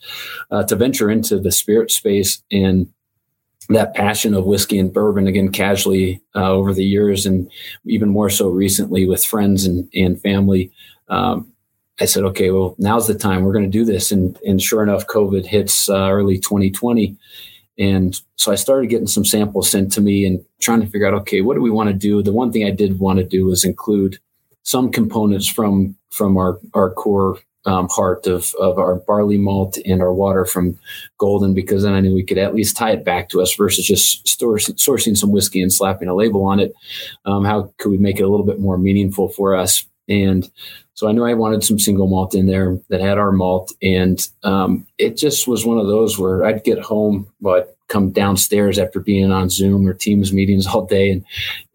uh, 0.49 0.63
to 0.63 0.75
venture 0.75 1.09
into 1.09 1.39
the 1.39 1.51
spirit 1.51 1.91
space 1.91 2.41
and 2.51 2.87
that 3.69 3.93
passion 3.93 4.33
of 4.33 4.45
whiskey 4.45 4.79
and 4.79 4.93
bourbon 4.93 5.27
again 5.27 5.51
casually 5.51 6.21
uh, 6.35 6.51
over 6.51 6.73
the 6.73 6.83
years 6.83 7.25
and 7.25 7.49
even 7.85 8.09
more 8.09 8.29
so 8.29 8.49
recently 8.49 9.07
with 9.07 9.23
friends 9.23 9.65
and, 9.65 9.89
and 9.93 10.21
family 10.21 10.71
um, 11.09 11.50
i 12.01 12.05
said 12.05 12.23
okay 12.23 12.51
well 12.51 12.75
now's 12.77 13.07
the 13.07 13.15
time 13.15 13.43
we're 13.43 13.53
going 13.53 13.63
to 13.63 13.69
do 13.69 13.85
this 13.85 14.11
and, 14.11 14.37
and 14.45 14.61
sure 14.61 14.83
enough 14.83 15.07
covid 15.07 15.45
hits 15.45 15.89
uh, 15.89 16.09
early 16.09 16.37
2020 16.37 17.15
and 17.77 18.21
so 18.35 18.51
i 18.51 18.55
started 18.55 18.89
getting 18.89 19.07
some 19.07 19.25
samples 19.25 19.69
sent 19.69 19.91
to 19.91 20.01
me 20.01 20.25
and 20.25 20.43
trying 20.59 20.81
to 20.81 20.87
figure 20.87 21.07
out 21.07 21.13
okay 21.13 21.41
what 21.41 21.55
do 21.55 21.61
we 21.61 21.71
want 21.71 21.89
to 21.89 21.95
do 21.95 22.21
the 22.21 22.33
one 22.33 22.51
thing 22.51 22.65
i 22.65 22.71
did 22.71 22.99
want 22.99 23.19
to 23.19 23.25
do 23.25 23.45
was 23.45 23.63
include 23.63 24.19
some 24.63 24.91
components 24.91 25.47
from 25.47 25.95
from 26.09 26.37
our 26.37 26.59
our 26.73 26.91
core 26.91 27.39
um, 27.65 27.87
heart 27.89 28.25
of, 28.27 28.53
of 28.59 28.77
our 28.79 28.95
barley 28.95 29.37
malt 29.37 29.77
and 29.85 30.01
our 30.01 30.13
water 30.13 30.45
from 30.45 30.77
Golden 31.17 31.53
because 31.53 31.83
then 31.83 31.93
I 31.93 31.99
knew 31.99 32.13
we 32.13 32.23
could 32.23 32.37
at 32.37 32.55
least 32.55 32.75
tie 32.75 32.91
it 32.91 33.05
back 33.05 33.29
to 33.29 33.41
us 33.41 33.55
versus 33.55 33.85
just 33.85 34.25
sourcing 34.25 35.15
some 35.15 35.31
whiskey 35.31 35.61
and 35.61 35.71
slapping 35.71 36.07
a 36.07 36.15
label 36.15 36.43
on 36.43 36.59
it. 36.59 36.73
Um, 37.25 37.45
how 37.45 37.71
could 37.77 37.89
we 37.89 37.97
make 37.97 38.19
it 38.19 38.23
a 38.23 38.29
little 38.29 38.45
bit 38.45 38.59
more 38.59 38.77
meaningful 38.77 39.29
for 39.29 39.55
us? 39.55 39.85
And 40.11 40.51
so 40.93 41.07
I 41.07 41.13
knew 41.13 41.25
I 41.25 41.33
wanted 41.33 41.63
some 41.63 41.79
single 41.79 42.07
malt 42.07 42.35
in 42.35 42.45
there 42.45 42.77
that 42.89 43.01
had 43.01 43.17
our 43.17 43.31
malt, 43.31 43.73
and 43.81 44.27
um, 44.43 44.85
it 44.99 45.17
just 45.17 45.47
was 45.47 45.65
one 45.65 45.79
of 45.79 45.87
those 45.87 46.19
where 46.19 46.45
I'd 46.45 46.63
get 46.63 46.79
home, 46.79 47.27
but 47.41 47.75
come 47.87 48.11
downstairs 48.11 48.77
after 48.77 48.99
being 48.99 49.31
on 49.31 49.49
Zoom 49.49 49.87
or 49.87 49.93
Teams 49.93 50.31
meetings 50.31 50.67
all 50.67 50.85
day, 50.85 51.09
and 51.09 51.25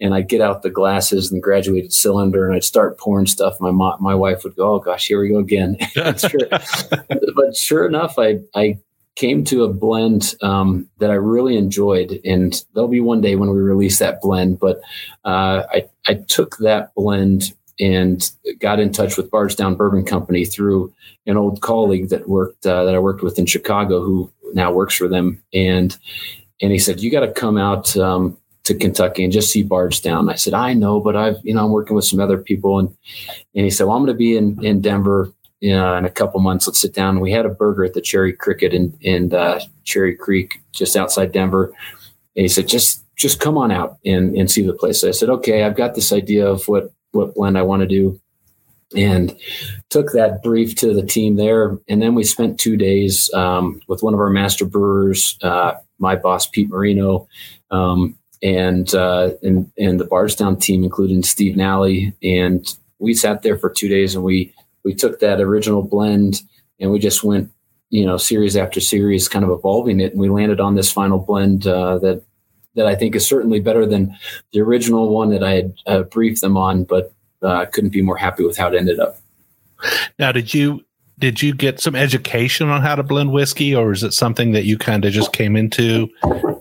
and 0.01 0.15
I'd 0.15 0.29
get 0.29 0.41
out 0.41 0.63
the 0.63 0.71
glasses 0.71 1.31
and 1.31 1.39
the 1.39 1.43
graduated 1.43 1.93
cylinder, 1.93 2.47
and 2.47 2.55
I'd 2.55 2.65
start 2.65 2.99
pouring 2.99 3.27
stuff. 3.27 3.61
My 3.61 3.71
mo- 3.71 3.97
my 4.01 4.15
wife 4.15 4.45
would 4.45 4.55
go, 4.55 4.75
"Oh 4.75 4.79
gosh, 4.79 5.09
here 5.09 5.21
we 5.21 5.31
go 5.31 5.39
again." 5.39 5.77
sure. 5.95 6.49
but 7.35 7.57
sure 7.57 7.87
enough, 7.87 8.19
I 8.19 8.41
I 8.55 8.79
came 9.17 9.45
to 9.45 9.65
a 9.65 9.73
blend 9.73 10.35
um, 10.43 10.89
that 10.99 11.11
I 11.11 11.15
really 11.15 11.57
enjoyed, 11.57 12.21
and 12.25 12.63
there'll 12.75 12.89
be 12.89 13.01
one 13.01 13.23
day 13.23 13.35
when 13.35 13.51
we 13.51 13.57
release 13.57 13.99
that 13.99 14.21
blend. 14.21 14.61
But 14.61 14.81
uh, 15.25 15.65
I 15.73 15.87
I 16.07 16.15
took 16.29 16.59
that 16.59 16.95
blend 16.95 17.55
and 17.79 18.31
got 18.59 18.81
in 18.81 18.93
touch 18.93 19.17
with 19.17 19.31
Bardstown 19.31 19.75
Bourbon 19.75 20.05
Company 20.05 20.45
through 20.45 20.93
an 21.27 21.37
old 21.37 21.61
colleague 21.61 22.09
that 22.09 22.29
worked 22.29 22.67
uh, 22.67 22.85
that 22.85 22.95
I 22.95 22.99
worked 22.99 23.23
with 23.23 23.39
in 23.39 23.47
Chicago, 23.47 24.03
who 24.03 24.33
now 24.55 24.73
works 24.73 24.95
for 24.97 25.09
them, 25.09 25.43
and 25.53 25.97
and 26.61 26.73
he 26.73 26.79
said, 26.79 27.01
"You 27.01 27.11
got 27.11 27.21
to 27.21 27.33
come 27.33 27.57
out 27.59 27.97
um, 27.97 28.37
to 28.65 28.75
Kentucky 28.75 29.25
and 29.25 29.33
just 29.33 29.53
see 29.53 29.63
Bardstown." 29.63 30.29
I 30.31 30.37
said, 30.37 30.55
"I 30.55 30.73
know, 30.73 31.01
but 31.01 31.17
I've 31.17 31.37
you 31.43 31.55
know 31.55 31.65
I'm 31.65 31.73
working 31.73 31.97
with 31.97 32.05
some 32.05 32.21
other 32.21 32.39
people," 32.39 32.79
and 32.79 32.89
and 33.55 33.65
he 33.65 33.71
said, 33.71 33.87
"Well, 33.87 33.97
I'm 33.97 34.05
going 34.05 34.15
to 34.15 34.19
be 34.19 34.37
in 34.37 34.65
in 34.65 34.81
Denver." 34.81 35.33
in 35.63 36.05
a 36.05 36.11
couple 36.11 36.39
months, 36.39 36.67
let's 36.67 36.81
sit 36.81 36.95
down. 36.95 37.19
We 37.19 37.33
had 37.33 37.47
a 37.47 37.49
burger 37.49 37.85
at 37.85 37.95
the 37.95 38.03
Cherry 38.03 38.33
Cricket 38.33 38.75
in, 38.75 38.97
in 39.01 39.35
uh, 39.35 39.59
Cherry 39.85 40.15
Creek, 40.15 40.61
just 40.73 40.97
outside 40.97 41.33
Denver. 41.33 41.73
And 42.37 42.43
he 42.43 42.49
said, 42.49 42.69
just 42.69 43.03
just 43.17 43.41
come 43.41 43.57
on 43.57 43.73
out 43.73 43.97
and, 44.05 44.37
and 44.37 44.51
see 44.51 44.61
the 44.61 44.75
place. 44.75 45.01
So 45.01 45.09
I 45.09 45.13
said, 45.13 45.31
okay, 45.31 45.65
I've 45.65 45.77
got 45.77 45.95
this 45.95 46.13
idea 46.13 46.47
of 46.47 46.69
what 46.69 46.93
what 47.17 47.35
blend 47.35 47.59
I 47.59 47.63
want 47.63 47.81
to 47.81 47.87
do. 47.87 48.21
And 48.97 49.37
took 49.91 50.13
that 50.13 50.45
brief 50.45 50.77
to 50.77 50.95
the 50.95 51.05
team 51.05 51.37
there. 51.37 51.77
And 51.89 52.01
then 52.01 52.15
we 52.15 52.23
spent 52.23 52.61
two 52.61 52.77
days 52.77 53.29
um, 53.35 53.81
with 53.89 54.03
one 54.03 54.15
of 54.15 54.21
our 54.21 54.31
master 54.31 54.65
brewers, 54.65 55.37
uh, 55.43 55.75
my 55.99 56.15
boss, 56.15 56.47
Pete 56.47 56.69
Marino, 56.71 57.27
um, 57.73 58.17
and, 58.43 58.95
uh, 58.95 59.31
and, 59.43 59.71
and 59.77 59.99
the 59.99 60.05
Bardstown 60.05 60.57
team, 60.57 60.85
including 60.85 61.25
Steve 61.25 61.57
Nally. 61.57 62.15
And 62.23 62.65
we 63.01 63.13
sat 63.13 63.43
there 63.43 63.59
for 63.59 63.71
two 63.71 63.89
days 63.89 64.15
and 64.15 64.23
we, 64.23 64.55
we 64.85 64.95
took 64.95 65.19
that 65.19 65.41
original 65.41 65.83
blend 65.83 66.43
and 66.79 66.93
we 66.93 66.99
just 66.99 67.25
went, 67.25 67.51
you 67.91 68.05
know, 68.05 68.17
series 68.17 68.57
after 68.57 68.81
series, 68.81 69.29
kind 69.29 69.45
of 69.45 69.51
evolving 69.51 70.01
it. 70.01 70.13
And 70.13 70.21
we 70.21 70.29
landed 70.29 70.61
on 70.61 70.75
this 70.75 70.93
final 70.93 71.19
blend 71.19 71.67
uh, 71.67 71.99
that 71.99 72.23
that 72.77 72.87
I 72.87 72.95
think 72.95 73.17
is 73.17 73.27
certainly 73.27 73.61
better 73.61 73.85
than 73.85 74.17
the 74.53 74.61
original 74.61 75.09
one 75.09 75.31
that 75.31 75.43
I 75.43 75.53
had 75.53 75.75
uh, 75.87 76.03
briefed 76.03 76.41
them 76.41 76.57
on, 76.57 76.85
but 76.85 77.13
uh, 77.43 77.67
couldn't 77.67 77.91
be 77.91 78.03
more 78.03 78.17
happy 78.17 78.45
with 78.45 78.57
how 78.57 78.69
it 78.69 78.75
ended 78.75 79.01
up. 79.01 79.19
Now, 80.19 80.33
did 80.33 80.55
you 80.55 80.85
did 81.19 81.43
you 81.43 81.55
get 81.55 81.81
some 81.81 81.97
education 81.97 82.69
on 82.69 82.83
how 82.83 82.95
to 82.95 83.03
blend 83.03 83.33
whiskey, 83.33 83.75
or 83.75 83.93
is 83.93 84.03
it 84.03 84.13
something 84.13 84.53
that 84.53 84.65
you 84.65 84.77
kind 84.77 85.05
of 85.05 85.13
just 85.13 85.33
came 85.33 85.57
into 85.57 86.09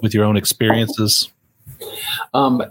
with 0.02 0.14
your 0.14 0.24
own 0.24 0.38
experiences? 0.38 1.30
Um, 2.34 2.64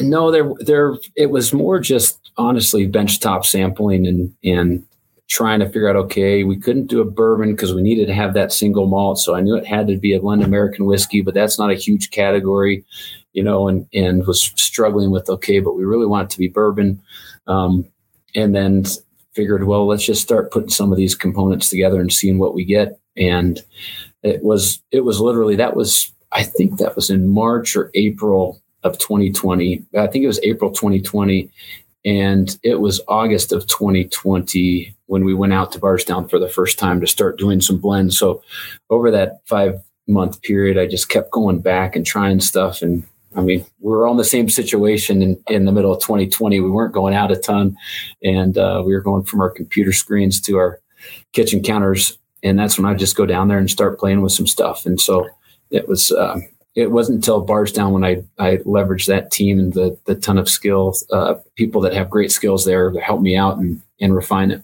no, 0.00 0.30
there 0.30 0.50
there 0.60 0.96
it 1.16 1.30
was 1.30 1.52
more 1.52 1.78
just 1.78 2.18
honestly 2.36 2.88
benchtop 2.88 3.44
sampling 3.44 4.06
and 4.06 4.34
and 4.42 4.84
trying 5.28 5.60
to 5.60 5.66
figure 5.66 5.88
out 5.88 5.96
okay 5.96 6.42
we 6.42 6.56
couldn't 6.56 6.86
do 6.86 7.00
a 7.00 7.04
bourbon 7.04 7.52
because 7.52 7.74
we 7.74 7.82
needed 7.82 8.06
to 8.06 8.14
have 8.14 8.34
that 8.34 8.52
single 8.52 8.86
malt. 8.86 9.18
So 9.18 9.34
i 9.34 9.40
knew 9.40 9.56
it 9.56 9.66
had 9.66 9.86
to 9.88 9.96
be 9.96 10.14
a 10.14 10.20
blend 10.20 10.42
american 10.42 10.86
whiskey 10.86 11.20
but 11.20 11.34
that's 11.34 11.58
not 11.58 11.70
a 11.70 11.74
huge 11.74 12.10
category 12.10 12.84
you 13.32 13.42
know 13.42 13.68
and 13.68 13.86
and 13.92 14.26
was 14.26 14.42
struggling 14.56 15.10
with 15.10 15.28
okay 15.28 15.60
but 15.60 15.76
we 15.76 15.84
really 15.84 16.06
want 16.06 16.30
it 16.30 16.30
to 16.32 16.38
be 16.38 16.48
bourbon. 16.48 17.00
Um, 17.46 17.86
and 18.34 18.54
then 18.54 18.84
figured 19.34 19.64
well 19.64 19.86
let's 19.86 20.04
just 20.04 20.22
start 20.22 20.50
putting 20.50 20.70
some 20.70 20.92
of 20.92 20.98
these 20.98 21.14
components 21.14 21.68
together 21.68 22.00
and 22.00 22.12
seeing 22.12 22.38
what 22.38 22.54
we 22.54 22.64
get. 22.64 22.98
And 23.16 23.60
it 24.22 24.42
was 24.42 24.82
it 24.90 25.04
was 25.04 25.20
literally 25.20 25.56
that 25.56 25.76
was 25.76 26.12
i 26.32 26.42
think 26.42 26.78
that 26.78 26.96
was 26.96 27.10
in 27.10 27.28
march 27.28 27.76
or 27.76 27.90
april 27.94 28.60
of 28.82 28.98
2020 28.98 29.84
i 29.98 30.06
think 30.06 30.24
it 30.24 30.28
was 30.28 30.40
april 30.42 30.70
2020 30.70 31.50
and 32.08 32.58
it 32.62 32.80
was 32.80 33.02
August 33.06 33.52
of 33.52 33.66
2020 33.66 34.96
when 35.06 35.26
we 35.26 35.34
went 35.34 35.52
out 35.52 35.72
to 35.72 35.78
Bardstown 35.78 36.26
for 36.26 36.38
the 36.38 36.48
first 36.48 36.78
time 36.78 37.02
to 37.02 37.06
start 37.06 37.36
doing 37.36 37.60
some 37.60 37.76
blends. 37.76 38.18
So 38.18 38.42
over 38.88 39.10
that 39.10 39.40
five 39.46 39.78
month 40.06 40.40
period, 40.40 40.78
I 40.78 40.86
just 40.86 41.10
kept 41.10 41.30
going 41.30 41.60
back 41.60 41.94
and 41.94 42.06
trying 42.06 42.40
stuff. 42.40 42.80
And 42.80 43.04
I 43.36 43.42
mean, 43.42 43.62
we 43.80 43.90
were 43.90 44.06
all 44.06 44.12
in 44.12 44.16
the 44.16 44.24
same 44.24 44.48
situation 44.48 45.20
in, 45.20 45.38
in 45.50 45.66
the 45.66 45.72
middle 45.72 45.92
of 45.92 46.00
2020. 46.00 46.60
We 46.60 46.70
weren't 46.70 46.94
going 46.94 47.12
out 47.12 47.30
a 47.30 47.36
ton 47.36 47.76
and 48.24 48.56
uh, 48.56 48.82
we 48.86 48.94
were 48.94 49.02
going 49.02 49.24
from 49.24 49.42
our 49.42 49.50
computer 49.50 49.92
screens 49.92 50.40
to 50.42 50.56
our 50.56 50.80
kitchen 51.34 51.62
counters. 51.62 52.16
And 52.42 52.58
that's 52.58 52.78
when 52.78 52.90
I 52.90 52.94
just 52.94 53.16
go 53.16 53.26
down 53.26 53.48
there 53.48 53.58
and 53.58 53.70
start 53.70 53.98
playing 53.98 54.22
with 54.22 54.32
some 54.32 54.46
stuff. 54.46 54.86
And 54.86 54.98
so 54.98 55.28
it 55.70 55.86
was, 55.86 56.10
uh, 56.10 56.40
it 56.78 56.92
wasn't 56.92 57.16
until 57.16 57.40
Bardstown 57.40 57.92
when 57.92 58.04
I, 58.04 58.22
I 58.38 58.58
leveraged 58.58 59.06
that 59.06 59.32
team 59.32 59.58
and 59.58 59.72
the, 59.72 59.98
the 60.04 60.14
ton 60.14 60.38
of 60.38 60.48
skills, 60.48 61.04
uh, 61.10 61.34
people 61.56 61.80
that 61.80 61.92
have 61.92 62.08
great 62.08 62.30
skills 62.30 62.64
there 62.64 62.90
to 62.90 63.00
help 63.00 63.20
me 63.20 63.36
out 63.36 63.58
and, 63.58 63.82
and 64.00 64.14
refine 64.14 64.52
it. 64.52 64.62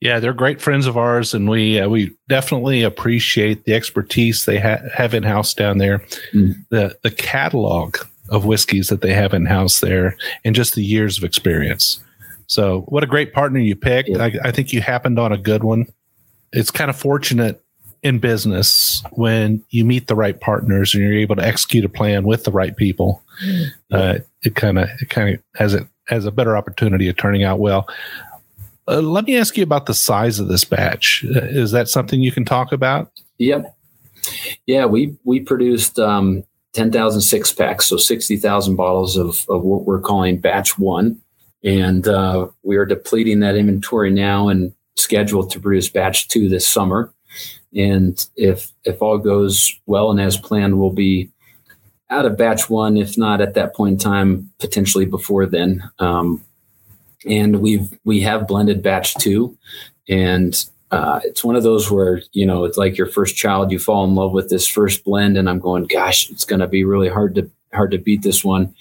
Yeah, 0.00 0.18
they're 0.18 0.32
great 0.32 0.60
friends 0.60 0.88
of 0.88 0.96
ours, 0.96 1.32
and 1.32 1.48
we 1.48 1.78
uh, 1.78 1.88
we 1.88 2.10
definitely 2.28 2.82
appreciate 2.82 3.66
the 3.66 3.74
expertise 3.74 4.46
they 4.46 4.58
ha- 4.58 4.80
have 4.94 5.12
in 5.12 5.22
house 5.22 5.52
down 5.52 5.76
there. 5.76 5.98
Mm. 6.32 6.54
The 6.70 6.98
the 7.02 7.10
catalog 7.10 7.98
of 8.30 8.46
whiskeys 8.46 8.88
that 8.88 9.02
they 9.02 9.12
have 9.12 9.34
in 9.34 9.44
house 9.44 9.80
there, 9.80 10.16
and 10.42 10.54
just 10.54 10.74
the 10.74 10.82
years 10.82 11.18
of 11.18 11.24
experience. 11.24 12.02
So, 12.46 12.80
what 12.88 13.04
a 13.04 13.06
great 13.06 13.34
partner 13.34 13.60
you 13.60 13.76
picked! 13.76 14.08
Yeah. 14.08 14.24
I, 14.24 14.32
I 14.44 14.50
think 14.52 14.72
you 14.72 14.80
happened 14.80 15.18
on 15.18 15.32
a 15.32 15.38
good 15.38 15.62
one. 15.62 15.86
It's 16.50 16.70
kind 16.70 16.88
of 16.88 16.96
fortunate 16.96 17.62
in 18.02 18.18
business 18.18 19.02
when 19.12 19.62
you 19.70 19.84
meet 19.84 20.06
the 20.06 20.14
right 20.14 20.40
partners 20.40 20.94
and 20.94 21.02
you're 21.02 21.14
able 21.14 21.36
to 21.36 21.44
execute 21.44 21.84
a 21.84 21.88
plan 21.88 22.24
with 22.24 22.44
the 22.44 22.50
right 22.50 22.76
people. 22.76 23.22
Uh, 23.90 24.18
it 24.42 24.54
kind 24.54 24.78
of 24.78 24.88
it 25.00 25.10
kind 25.10 25.34
of 25.34 25.42
has 25.56 25.74
it 25.74 25.86
has 26.08 26.24
a 26.24 26.30
better 26.30 26.56
opportunity 26.56 27.08
of 27.08 27.16
turning 27.16 27.44
out 27.44 27.58
well. 27.58 27.88
Uh, 28.88 29.00
let 29.00 29.24
me 29.26 29.36
ask 29.36 29.56
you 29.56 29.62
about 29.62 29.86
the 29.86 29.94
size 29.94 30.40
of 30.40 30.48
this 30.48 30.64
batch. 30.64 31.24
Uh, 31.24 31.40
is 31.40 31.70
that 31.72 31.88
something 31.88 32.20
you 32.20 32.32
can 32.32 32.44
talk 32.44 32.72
about? 32.72 33.10
Yep. 33.38 33.76
Yeah, 34.66 34.86
we 34.86 35.16
we 35.24 35.40
produced 35.40 35.98
um, 35.98 36.44
ten 36.72 36.90
thousand 36.90 37.22
six 37.22 37.52
packs, 37.52 37.86
so 37.86 37.96
sixty 37.96 38.36
thousand 38.36 38.76
bottles 38.76 39.16
of, 39.16 39.44
of 39.48 39.62
what 39.62 39.84
we're 39.84 40.00
calling 40.00 40.38
batch 40.38 40.78
one, 40.78 41.20
and 41.62 42.06
uh, 42.08 42.48
we 42.62 42.76
are 42.76 42.86
depleting 42.86 43.40
that 43.40 43.56
inventory 43.56 44.10
now 44.10 44.48
and 44.48 44.72
scheduled 44.96 45.50
to 45.50 45.60
produce 45.60 45.88
batch 45.88 46.28
two 46.28 46.48
this 46.48 46.66
summer. 46.66 47.12
And 47.74 48.24
if 48.36 48.72
if 48.84 49.00
all 49.00 49.18
goes 49.18 49.78
well 49.86 50.10
and 50.10 50.20
as 50.20 50.36
planned, 50.36 50.78
we'll 50.78 50.90
be 50.90 51.30
out 52.10 52.26
of 52.26 52.36
batch 52.36 52.68
one, 52.68 52.96
if 52.96 53.16
not 53.16 53.40
at 53.40 53.54
that 53.54 53.74
point 53.74 53.92
in 53.92 53.98
time, 53.98 54.50
potentially 54.58 55.06
before 55.06 55.46
then. 55.46 55.88
Um, 55.98 56.44
and 57.26 57.60
we've 57.60 57.98
we 58.04 58.20
have 58.20 58.48
blended 58.48 58.82
batch 58.82 59.14
two, 59.16 59.56
and 60.08 60.64
uh, 60.90 61.20
it's 61.22 61.44
one 61.44 61.56
of 61.56 61.62
those 61.62 61.90
where 61.90 62.22
you 62.32 62.44
know 62.46 62.64
it's 62.64 62.78
like 62.78 62.96
your 62.96 63.06
first 63.06 63.36
child. 63.36 63.70
You 63.70 63.78
fall 63.78 64.04
in 64.04 64.14
love 64.14 64.32
with 64.32 64.48
this 64.48 64.66
first 64.66 65.04
blend, 65.04 65.36
and 65.36 65.48
I'm 65.48 65.60
going, 65.60 65.86
gosh, 65.86 66.30
it's 66.30 66.44
going 66.44 66.60
to 66.60 66.68
be 66.68 66.84
really 66.84 67.08
hard 67.08 67.34
to 67.36 67.50
hard 67.72 67.92
to 67.92 67.98
beat 67.98 68.22
this 68.22 68.44
one, 68.44 68.74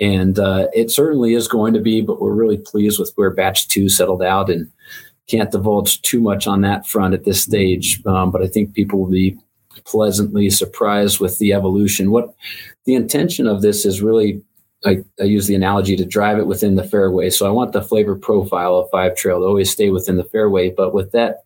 and 0.00 0.38
uh, 0.38 0.66
it 0.74 0.90
certainly 0.90 1.34
is 1.34 1.48
going 1.48 1.72
to 1.74 1.80
be. 1.80 2.00
But 2.00 2.20
we're 2.20 2.34
really 2.34 2.58
pleased 2.58 2.98
with 2.98 3.12
where 3.14 3.30
batch 3.30 3.68
two 3.68 3.88
settled 3.88 4.22
out, 4.22 4.50
and 4.50 4.70
can't 5.26 5.50
divulge 5.50 6.02
too 6.02 6.20
much 6.20 6.46
on 6.46 6.60
that 6.62 6.86
front 6.86 7.14
at 7.14 7.24
this 7.24 7.42
stage, 7.42 8.00
um, 8.06 8.30
but 8.30 8.42
I 8.42 8.46
think 8.46 8.74
people 8.74 9.00
will 9.00 9.10
be 9.10 9.36
pleasantly 9.84 10.50
surprised 10.50 11.20
with 11.20 11.38
the 11.38 11.52
evolution. 11.52 12.10
What 12.10 12.34
the 12.84 12.94
intention 12.94 13.46
of 13.46 13.62
this 13.62 13.84
is 13.84 14.02
really, 14.02 14.42
I, 14.84 14.98
I, 15.20 15.24
use 15.24 15.46
the 15.46 15.54
analogy 15.54 15.96
to 15.96 16.04
drive 16.04 16.38
it 16.38 16.46
within 16.46 16.74
the 16.74 16.84
fairway. 16.84 17.30
So 17.30 17.46
I 17.46 17.50
want 17.50 17.72
the 17.72 17.82
flavor 17.82 18.14
profile 18.14 18.76
of 18.76 18.90
Five 18.90 19.16
Trail 19.16 19.40
to 19.40 19.46
always 19.46 19.70
stay 19.70 19.90
within 19.90 20.16
the 20.16 20.24
fairway, 20.24 20.70
but 20.70 20.94
with 20.94 21.12
that 21.12 21.44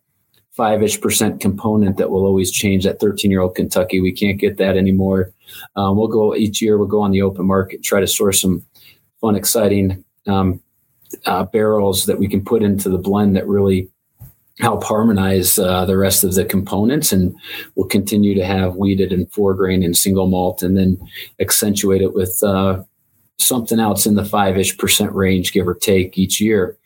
five 0.51 0.83
ish 0.83 0.99
percent 0.99 1.39
component 1.39 1.97
that 1.97 2.09
will 2.09 2.25
always 2.25 2.51
change 2.51 2.83
that 2.83 2.99
13 2.99 3.31
year 3.31 3.41
old 3.41 3.55
Kentucky, 3.55 4.01
we 4.01 4.11
can't 4.11 4.39
get 4.39 4.57
that 4.57 4.75
anymore. 4.75 5.33
Um, 5.75 5.97
we'll 5.97 6.07
go 6.07 6.35
each 6.35 6.61
year, 6.61 6.77
we'll 6.77 6.87
go 6.87 7.01
on 7.01 7.11
the 7.11 7.21
open 7.21 7.45
market, 7.45 7.81
try 7.81 8.01
to 8.01 8.07
source 8.07 8.41
some 8.41 8.65
fun, 9.21 9.35
exciting 9.35 10.03
um, 10.27 10.61
uh, 11.25 11.43
barrels 11.45 12.05
that 12.05 12.19
we 12.19 12.27
can 12.27 12.43
put 12.43 12.63
into 12.63 12.89
the 12.89 12.97
blend 12.97 13.35
that 13.35 13.47
really 13.47 13.89
help 14.59 14.83
harmonize 14.83 15.57
uh, 15.57 15.85
the 15.85 15.97
rest 15.97 16.23
of 16.23 16.35
the 16.35 16.43
components 16.43 17.13
and 17.13 17.33
we'll 17.75 17.87
continue 17.87 18.35
to 18.35 18.45
have 18.45 18.75
wheated 18.75 19.13
and 19.13 19.31
four 19.31 19.53
grain 19.53 19.83
and 19.83 19.95
single 19.95 20.27
malt 20.27 20.61
and 20.61 20.77
then 20.77 20.99
accentuate 21.39 22.01
it 22.01 22.13
with 22.13 22.43
uh, 22.43 22.81
something 23.37 23.79
else 23.79 24.05
in 24.05 24.15
the 24.15 24.25
five-ish 24.25 24.77
percent 24.77 25.13
range 25.13 25.53
give 25.53 25.67
or 25.67 25.75
take 25.75 26.17
each 26.17 26.41
year. 26.41 26.77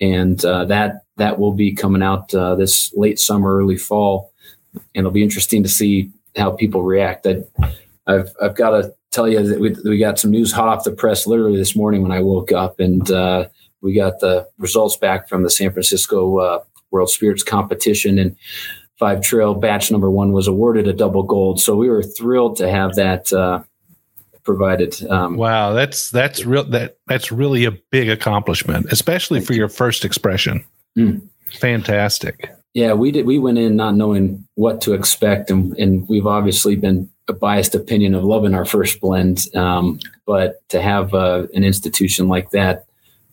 And 0.00 0.44
uh, 0.44 0.66
that 0.66 1.04
that 1.16 1.38
will 1.38 1.52
be 1.52 1.72
coming 1.72 2.02
out 2.02 2.34
uh, 2.34 2.54
this 2.54 2.92
late 2.94 3.18
summer 3.18 3.56
early 3.56 3.76
fall. 3.76 4.32
And 4.74 4.82
it'll 4.96 5.10
be 5.10 5.22
interesting 5.22 5.62
to 5.62 5.68
see 5.68 6.10
how 6.36 6.50
people 6.50 6.82
react. 6.82 7.22
That 7.22 7.48
i've 8.06 8.32
i've 8.42 8.56
got 8.56 8.70
to 8.70 8.92
tell 9.10 9.28
you 9.28 9.46
that 9.46 9.60
we, 9.60 9.76
we 9.84 9.98
got 9.98 10.18
some 10.18 10.30
news 10.30 10.52
hot 10.52 10.68
off 10.68 10.84
the 10.84 10.90
press 10.90 11.26
literally 11.26 11.56
this 11.56 11.76
morning 11.76 12.02
when 12.02 12.12
i 12.12 12.20
woke 12.20 12.50
up 12.50 12.80
and 12.80 13.10
uh, 13.10 13.46
we 13.82 13.94
got 13.94 14.20
the 14.20 14.48
results 14.58 14.96
back 14.96 15.28
from 15.28 15.42
the 15.42 15.50
San 15.50 15.72
Francisco 15.72 16.38
uh, 16.38 16.64
World 16.90 17.10
Spirits 17.10 17.42
competition, 17.42 18.18
and 18.18 18.36
Five 18.98 19.20
Trail 19.20 19.54
batch 19.54 19.90
number 19.90 20.10
one 20.10 20.32
was 20.32 20.46
awarded 20.46 20.86
a 20.86 20.92
double 20.92 21.24
gold. 21.24 21.60
So 21.60 21.74
we 21.74 21.90
were 21.90 22.02
thrilled 22.02 22.56
to 22.58 22.70
have 22.70 22.94
that 22.94 23.32
uh, 23.32 23.62
provided. 24.44 25.04
Um, 25.10 25.36
wow, 25.36 25.72
that's 25.72 26.10
that's 26.10 26.44
real. 26.44 26.64
That 26.64 26.98
that's 27.08 27.32
really 27.32 27.64
a 27.64 27.72
big 27.72 28.08
accomplishment, 28.08 28.86
especially 28.92 29.40
for 29.40 29.54
your 29.54 29.68
first 29.68 30.04
expression. 30.04 30.64
Mm. 30.96 31.26
Fantastic. 31.58 32.50
Yeah, 32.74 32.94
we 32.94 33.10
did. 33.10 33.26
We 33.26 33.38
went 33.38 33.58
in 33.58 33.76
not 33.76 33.96
knowing 33.96 34.46
what 34.54 34.80
to 34.82 34.94
expect, 34.94 35.50
and, 35.50 35.76
and 35.78 36.08
we've 36.08 36.26
obviously 36.26 36.76
been 36.76 37.10
a 37.28 37.32
biased 37.32 37.74
opinion 37.74 38.14
of 38.14 38.24
loving 38.24 38.54
our 38.54 38.64
first 38.64 39.00
blend. 39.00 39.54
Um, 39.54 39.98
but 40.26 40.66
to 40.68 40.80
have 40.80 41.12
uh, 41.12 41.46
an 41.54 41.64
institution 41.64 42.28
like 42.28 42.50
that 42.50 42.86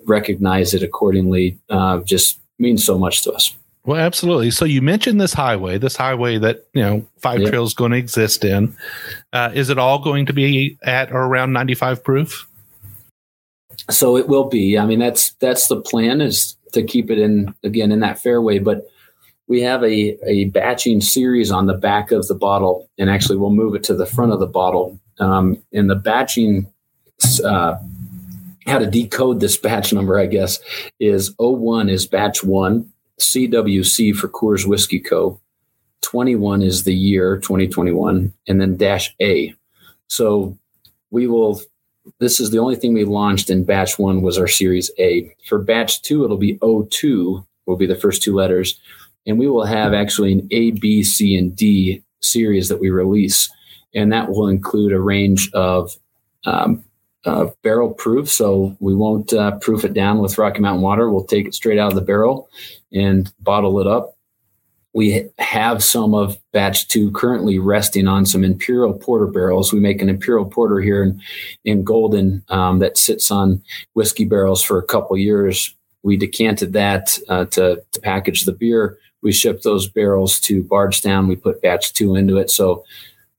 recognize 0.06 0.74
it 0.74 0.84
accordingly 0.84 1.58
uh, 1.70 2.00
just 2.00 2.40
means 2.58 2.84
so 2.84 2.98
much 2.98 3.22
to 3.24 3.32
us. 3.32 3.56
Well, 3.86 4.00
absolutely. 4.00 4.52
So 4.52 4.66
you 4.66 4.82
mentioned 4.82 5.20
this 5.20 5.34
highway, 5.34 5.78
this 5.78 5.96
highway 5.96 6.38
that 6.38 6.66
you 6.74 6.82
know 6.82 7.06
Five 7.18 7.42
yep. 7.42 7.50
Trail 7.50 7.64
is 7.64 7.74
going 7.74 7.92
to 7.92 7.98
exist 7.98 8.46
in. 8.46 8.76
Uh, 9.34 9.52
is 9.54 9.70
it 9.70 9.78
all 9.78 10.00
going 10.00 10.26
to 10.28 10.34
be 10.34 10.78
at 10.84 11.12
or 11.12 11.24
around 11.24 11.54
ninety 11.54 11.76
five 11.76 12.04
proof? 12.04 12.48
So 13.90 14.18
it 14.18 14.28
will 14.28 14.46
be. 14.46 14.78
I 14.78 14.86
mean, 14.86 15.00
that's 15.00 15.32
that's 15.40 15.68
the 15.68 15.82
plan 15.82 16.22
is 16.22 16.56
to 16.74 16.84
keep 16.84 17.10
it 17.10 17.18
in 17.18 17.54
again 17.64 17.92
in 17.92 18.02
that 18.02 18.20
fairway, 18.20 18.60
but 18.60 18.88
we 19.48 19.62
have 19.62 19.84
a, 19.84 20.18
a 20.30 20.46
batching 20.46 21.02
series 21.02 21.52
on 21.52 21.66
the 21.66 21.74
back 21.74 22.12
of 22.12 22.28
the 22.28 22.36
bottle, 22.36 22.88
and 22.98 23.10
actually 23.10 23.38
we'll 23.38 23.50
move 23.50 23.76
it 23.76 23.84
to 23.86 23.96
the 23.96 24.06
front 24.06 24.32
of 24.32 24.40
the 24.40 24.48
bottle. 24.48 25.00
Um, 25.20 25.62
and 25.74 25.90
the 25.90 25.96
batching, 25.96 26.72
uh, 27.44 27.76
how 28.70 28.80
to 28.80 28.86
decode 28.86 29.40
this 29.40 29.58
batch 29.58 29.92
number, 29.92 30.20
I 30.20 30.26
guess, 30.26 30.60
is 31.00 31.34
01 31.40 31.90
is 31.90 32.06
batch 32.06 32.44
one, 32.44 32.92
CWC 33.20 34.16
for 34.16 34.30
Coors 34.30 34.66
Whiskey 34.66 35.00
Co. 35.00 35.40
21 36.02 36.62
is 36.62 36.84
the 36.86 36.94
year 36.94 37.38
2021, 37.38 38.34
and 38.48 38.62
then 38.62 38.78
dash 38.78 39.14
A. 39.22 39.54
So 40.08 40.58
we 41.12 41.28
will. 41.28 41.62
This 42.20 42.40
is 42.40 42.50
the 42.50 42.58
only 42.58 42.76
thing 42.76 42.94
we 42.94 43.04
launched 43.04 43.50
in 43.50 43.66
batch 43.66 44.00
one 44.00 44.22
was 44.22 44.38
our 44.38 44.48
series 44.48 44.90
A. 44.98 45.36
For 45.48 45.60
batch 45.60 46.02
two, 46.02 46.24
it'll 46.24 46.38
be 46.38 46.58
02 46.62 47.46
will 47.66 47.76
be 47.76 47.86
the 47.86 47.96
first 47.96 48.24
two 48.24 48.34
letters 48.34 48.80
and 49.30 49.38
we 49.38 49.48
will 49.48 49.66
have 49.66 49.94
actually 49.94 50.34
an 50.34 50.48
A, 50.52 50.72
B, 50.72 51.04
C, 51.04 51.38
and 51.38 51.56
D 51.56 52.04
series 52.22 52.68
that 52.70 52.80
we 52.80 52.90
release, 52.90 53.50
and 53.94 54.12
that 54.12 54.30
will 54.30 54.48
include 54.48 54.92
a 54.92 55.00
range 55.00 55.52
of 55.54 55.96
um, 56.46 56.84
uh, 57.26 57.48
barrel 57.64 57.94
proof. 57.94 58.30
So 58.30 58.76
we 58.80 58.96
won't 58.96 59.34
uh, 59.34 59.58
proof 59.60 59.84
it 59.84 59.94
down 59.94 60.20
with 60.20 60.38
Rocky 60.38 60.60
Mountain 60.60 60.82
water. 60.82 61.10
We'll 61.10 61.26
take 61.26 61.48
it 61.48 61.54
straight 61.54 61.80
out 61.80 61.92
of 61.92 61.96
the 61.96 62.02
barrel 62.02 62.50
and 62.94 63.32
bottle 63.40 63.80
it 63.80 63.88
up. 63.88 64.16
We 64.94 65.30
have 65.38 65.84
some 65.84 66.16
of 66.16 66.38
batch 66.52 66.88
two 66.88 67.12
currently 67.12 67.60
resting 67.60 68.08
on 68.08 68.26
some 68.26 68.44
imperial 68.44 68.94
porter 68.94 69.28
barrels. 69.28 69.72
We 69.72 69.80
make 69.80 70.02
an 70.02 70.10
imperial 70.10 70.46
porter 70.46 70.80
here 70.80 71.04
in, 71.04 71.22
in 71.64 71.84
Golden 71.84 72.44
um, 72.50 72.80
that 72.80 72.98
sits 72.98 73.30
on 73.30 73.62
whiskey 73.94 74.26
barrels 74.26 74.64
for 74.64 74.80
a 74.80 74.84
couple 74.86 75.16
years. 75.16 75.76
We 76.02 76.18
decanted 76.18 76.74
that 76.74 77.20
uh, 77.30 77.46
to, 77.46 77.84
to 77.92 78.02
package 78.02 78.46
the 78.46 78.52
beer 78.52 78.98
we 79.22 79.32
ship 79.32 79.62
those 79.62 79.88
barrels 79.88 80.40
to 80.42 80.64
Bardstown. 80.64 81.28
We 81.28 81.36
put 81.36 81.62
batch 81.62 81.94
two 81.94 82.16
into 82.16 82.38
it. 82.38 82.50
So 82.50 82.86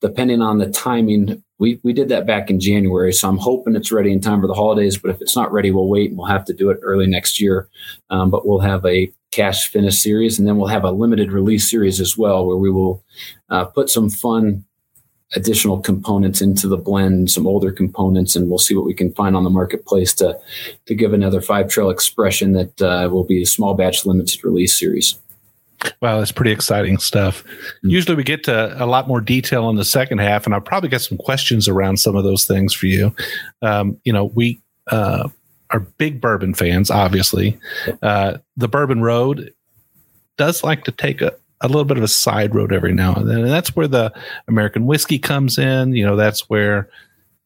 depending 0.01 0.43
on 0.43 0.59
the 0.59 0.71
timing, 0.71 1.43
we, 1.61 1.79
we 1.83 1.93
did 1.93 2.09
that 2.09 2.27
back 2.27 2.49
in 2.49 2.59
January. 2.59 3.13
So 3.13 3.29
I'm 3.29 3.37
hoping 3.37 3.77
it's 3.77 3.93
ready 3.93 4.11
in 4.11 4.21
time 4.21 4.41
for 4.41 4.47
the 4.47 4.55
holidays. 4.55 4.97
But 4.97 5.11
if 5.11 5.21
it's 5.21 5.37
not 5.37 5.53
ready, 5.53 5.71
we'll 5.71 5.89
wait 5.89 6.09
and 6.09 6.19
we'll 6.19 6.27
have 6.27 6.47
to 6.47 6.55
do 6.55 6.71
it 6.71 6.81
early 6.83 7.07
next 7.07 7.39
year. 7.39 7.69
Um, 8.09 8.31
but 8.31 8.47
we'll 8.47 8.61
have 8.61 8.85
a 8.87 9.13
cask 9.31 9.71
finish 9.71 10.03
series 10.03 10.39
and 10.39 10.49
then 10.49 10.57
we'll 10.57 10.69
have 10.69 10.85
a 10.85 10.91
limited 10.91 11.31
release 11.31 11.71
series 11.71 12.01
as 12.01 12.17
well, 12.17 12.47
where 12.47 12.57
we 12.57 12.71
will 12.71 13.05
uh, 13.51 13.67
put 13.67 13.91
some 13.91 14.09
fun 14.09 14.65
additional 15.37 15.79
components 15.79 16.41
into 16.41 16.67
the 16.67 16.79
blend, 16.79 17.31
some 17.31 17.47
older 17.47 17.71
components, 17.71 18.35
and 18.35 18.49
we'll 18.49 18.59
see 18.59 18.75
what 18.75 18.87
we 18.87 18.95
can 18.95 19.13
find 19.13 19.37
on 19.37 19.45
the 19.45 19.51
marketplace 19.51 20.15
to 20.15 20.37
to 20.87 20.95
give 20.95 21.13
another 21.13 21.41
five 21.41 21.69
trail 21.69 21.91
expression 21.91 22.53
that 22.55 22.83
uh, 22.83 23.09
will 23.13 23.23
be 23.23 23.43
a 23.43 23.47
small 23.47 23.75
batch 23.75 24.05
limited 24.07 24.43
release 24.43 24.77
series. 24.77 25.17
Wow, 26.01 26.19
that's 26.19 26.33
pretty 26.33 26.53
exciting 26.53 26.99
stuff. 26.99 27.45
Mm-hmm. 27.45 27.91
Usually 27.91 28.17
we 28.17 28.25
get 28.25 28.45
to 28.45 28.83
a 28.83 28.87
lot 28.87 29.09
more 29.09 29.21
detail 29.21 29.69
in 29.71 29.77
the 29.77 29.85
second 29.85 30.19
half, 30.19 30.47
and 30.47 30.55
I'll 30.55 30.61
probably 30.61 30.89
get 30.89 31.01
some 31.01 31.19
questions 31.19 31.69
around 31.69 31.99
some 31.99 32.17
of 32.17 32.25
those 32.25 32.47
things 32.47 32.75
for 32.75 32.87
you. 32.87 33.15
Um, 33.63 33.99
you 34.05 34.13
know, 34.13 34.27
we 34.35 34.61
uh, 34.89 35.29
are 35.71 35.81
big 35.81 36.21
bourbon 36.21 36.55
fans, 36.55 36.91
obviously. 36.91 37.59
Uh, 38.03 38.39
the 38.57 38.69
Bourbon 38.69 39.03
Road 39.03 39.55
does 40.37 40.65
like 40.65 40.85
to 40.85 40.93
take 40.93 41.23
a, 41.23 41.33
a 41.61 41.69
little 41.69 41.85
bit 41.85 41.99
of 41.99 42.03
a 42.03 42.09
side 42.09 42.55
road 42.55 42.73
every 42.73 42.93
now 42.93 43.15
and 43.15 43.29
then, 43.29 43.39
and 43.39 43.51
that's 43.51 43.77
where 43.77 43.89
the 43.89 44.13
American 44.49 44.87
whiskey 44.87 45.19
comes 45.19 45.59
in. 45.59 45.93
You 45.95 46.07
know, 46.07 46.17
that's 46.17 46.49
where 46.49 46.89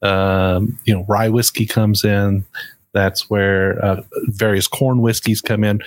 um, 0.02 0.78
you 0.84 0.94
know 0.94 1.04
rye 1.08 1.28
whiskey 1.28 1.66
comes 1.66 2.04
in. 2.04 2.44
That's 2.92 3.28
where 3.28 3.84
uh, 3.84 4.02
various 4.28 4.68
corn 4.68 5.02
whiskeys 5.02 5.40
come 5.40 5.64
in, 5.64 5.82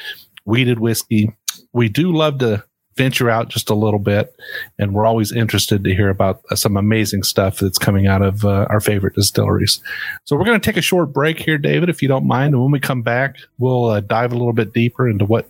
wheated 0.45 0.79
whiskey 0.79 1.33
we 1.73 1.89
do 1.89 2.11
love 2.11 2.39
to 2.39 2.63
venture 2.95 3.29
out 3.29 3.47
just 3.47 3.69
a 3.69 3.75
little 3.75 3.99
bit, 3.99 4.35
and 4.79 4.93
we're 4.93 5.05
always 5.05 5.31
interested 5.31 5.83
to 5.83 5.93
hear 5.93 6.09
about 6.09 6.41
some 6.55 6.75
amazing 6.75 7.23
stuff 7.23 7.59
that's 7.59 7.77
coming 7.77 8.07
out 8.07 8.21
of 8.21 8.43
uh, 8.43 8.65
our 8.69 8.79
favorite 8.79 9.13
distilleries. 9.13 9.79
So 10.25 10.35
we're 10.35 10.45
going 10.45 10.59
to 10.59 10.65
take 10.65 10.77
a 10.77 10.81
short 10.81 11.13
break 11.13 11.39
here, 11.39 11.57
David, 11.57 11.89
if 11.89 12.01
you 12.01 12.07
don't 12.07 12.25
mind, 12.25 12.53
and 12.53 12.61
when 12.61 12.71
we 12.71 12.79
come 12.79 13.03
back, 13.03 13.37
we'll 13.59 13.85
uh, 13.85 13.99
dive 14.01 14.31
a 14.33 14.35
little 14.35 14.53
bit 14.53 14.73
deeper 14.73 15.07
into 15.07 15.25
what 15.25 15.47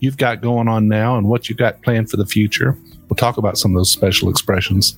you've 0.00 0.16
got 0.16 0.40
going 0.40 0.68
on 0.68 0.88
now 0.88 1.18
and 1.18 1.28
what 1.28 1.48
you've 1.48 1.58
got 1.58 1.82
planned 1.82 2.10
for 2.10 2.16
the 2.16 2.26
future. 2.26 2.78
We'll 3.08 3.16
talk 3.16 3.36
about 3.36 3.58
some 3.58 3.72
of 3.72 3.76
those 3.76 3.90
special 3.90 4.30
expressions 4.30 4.96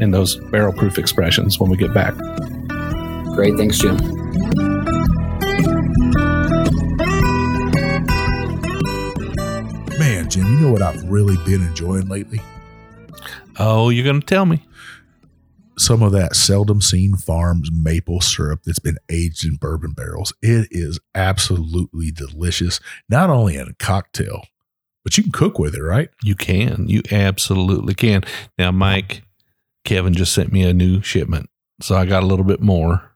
and 0.00 0.14
those 0.14 0.36
barrel 0.36 0.72
proof 0.72 0.98
expressions 0.98 1.58
when 1.58 1.70
we 1.70 1.76
get 1.76 1.92
back. 1.92 2.14
Great. 3.34 3.56
Thanks, 3.56 3.78
Jim. 3.78 4.89
Jim, 10.30 10.46
you 10.46 10.60
know 10.60 10.70
what 10.70 10.80
I've 10.80 11.02
really 11.10 11.36
been 11.44 11.60
enjoying 11.60 12.08
lately? 12.08 12.40
Oh, 13.58 13.88
you're 13.88 14.04
going 14.04 14.20
to 14.20 14.26
tell 14.26 14.46
me. 14.46 14.64
Some 15.76 16.04
of 16.04 16.12
that 16.12 16.36
seldom 16.36 16.80
seen 16.80 17.16
farms 17.16 17.68
maple 17.72 18.20
syrup 18.20 18.60
that's 18.64 18.78
been 18.78 18.98
aged 19.10 19.44
in 19.44 19.56
bourbon 19.56 19.90
barrels. 19.90 20.32
It 20.40 20.68
is 20.70 21.00
absolutely 21.16 22.12
delicious, 22.12 22.78
not 23.08 23.28
only 23.28 23.56
in 23.56 23.66
a 23.66 23.74
cocktail, 23.74 24.44
but 25.02 25.16
you 25.16 25.24
can 25.24 25.32
cook 25.32 25.58
with 25.58 25.74
it, 25.74 25.82
right? 25.82 26.10
You 26.22 26.36
can. 26.36 26.88
You 26.88 27.02
absolutely 27.10 27.94
can. 27.94 28.22
Now, 28.56 28.70
Mike, 28.70 29.22
Kevin 29.84 30.14
just 30.14 30.32
sent 30.32 30.52
me 30.52 30.62
a 30.62 30.72
new 30.72 31.02
shipment. 31.02 31.50
So 31.80 31.96
I 31.96 32.04
got 32.06 32.22
a 32.22 32.26
little 32.26 32.44
bit 32.44 32.60
more. 32.60 33.10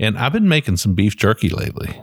And 0.00 0.18
I've 0.18 0.32
been 0.32 0.48
making 0.48 0.78
some 0.78 0.94
beef 0.94 1.16
jerky 1.16 1.50
lately. 1.50 2.02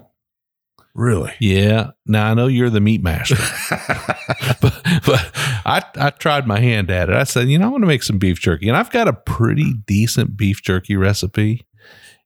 Really? 0.95 1.33
Yeah. 1.39 1.91
Now 2.05 2.29
I 2.29 2.33
know 2.35 2.47
you're 2.47 2.69
the 2.69 2.79
meat 2.79 3.01
master, 3.01 3.35
but, 4.61 4.81
but 5.05 5.31
I, 5.65 5.83
I 5.95 6.09
tried 6.11 6.45
my 6.45 6.59
hand 6.59 6.91
at 6.91 7.09
it. 7.09 7.15
I 7.15 7.23
said, 7.23 7.49
you 7.49 7.57
know, 7.57 7.65
I 7.65 7.69
want 7.69 7.83
to 7.83 7.87
make 7.87 8.03
some 8.03 8.19
beef 8.19 8.39
jerky, 8.39 8.67
and 8.67 8.77
I've 8.77 8.91
got 8.91 9.07
a 9.07 9.13
pretty 9.13 9.73
decent 9.87 10.37
beef 10.37 10.61
jerky 10.61 10.95
recipe, 10.95 11.65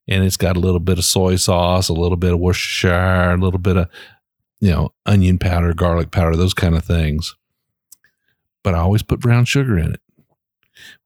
and 0.06 0.22
it's 0.22 0.36
got 0.36 0.56
a 0.56 0.60
little 0.60 0.80
bit 0.80 0.98
of 0.98 1.04
soy 1.04 1.36
sauce, 1.36 1.88
a 1.88 1.94
little 1.94 2.16
bit 2.16 2.34
of 2.34 2.40
Worcestershire, 2.40 3.32
a 3.32 3.38
little 3.38 3.58
bit 3.58 3.78
of 3.78 3.88
you 4.60 4.70
know 4.70 4.92
onion 5.06 5.38
powder, 5.38 5.72
garlic 5.72 6.10
powder, 6.10 6.36
those 6.36 6.54
kind 6.54 6.76
of 6.76 6.84
things. 6.84 7.34
But 8.62 8.74
I 8.74 8.78
always 8.78 9.02
put 9.02 9.20
brown 9.20 9.46
sugar 9.46 9.78
in 9.78 9.94
it. 9.94 10.00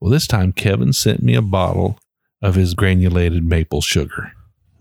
Well, 0.00 0.10
this 0.10 0.26
time 0.26 0.52
Kevin 0.52 0.92
sent 0.92 1.22
me 1.22 1.34
a 1.36 1.42
bottle 1.42 1.98
of 2.40 2.56
his 2.56 2.74
granulated 2.74 3.44
maple 3.44 3.80
sugar. 3.80 4.32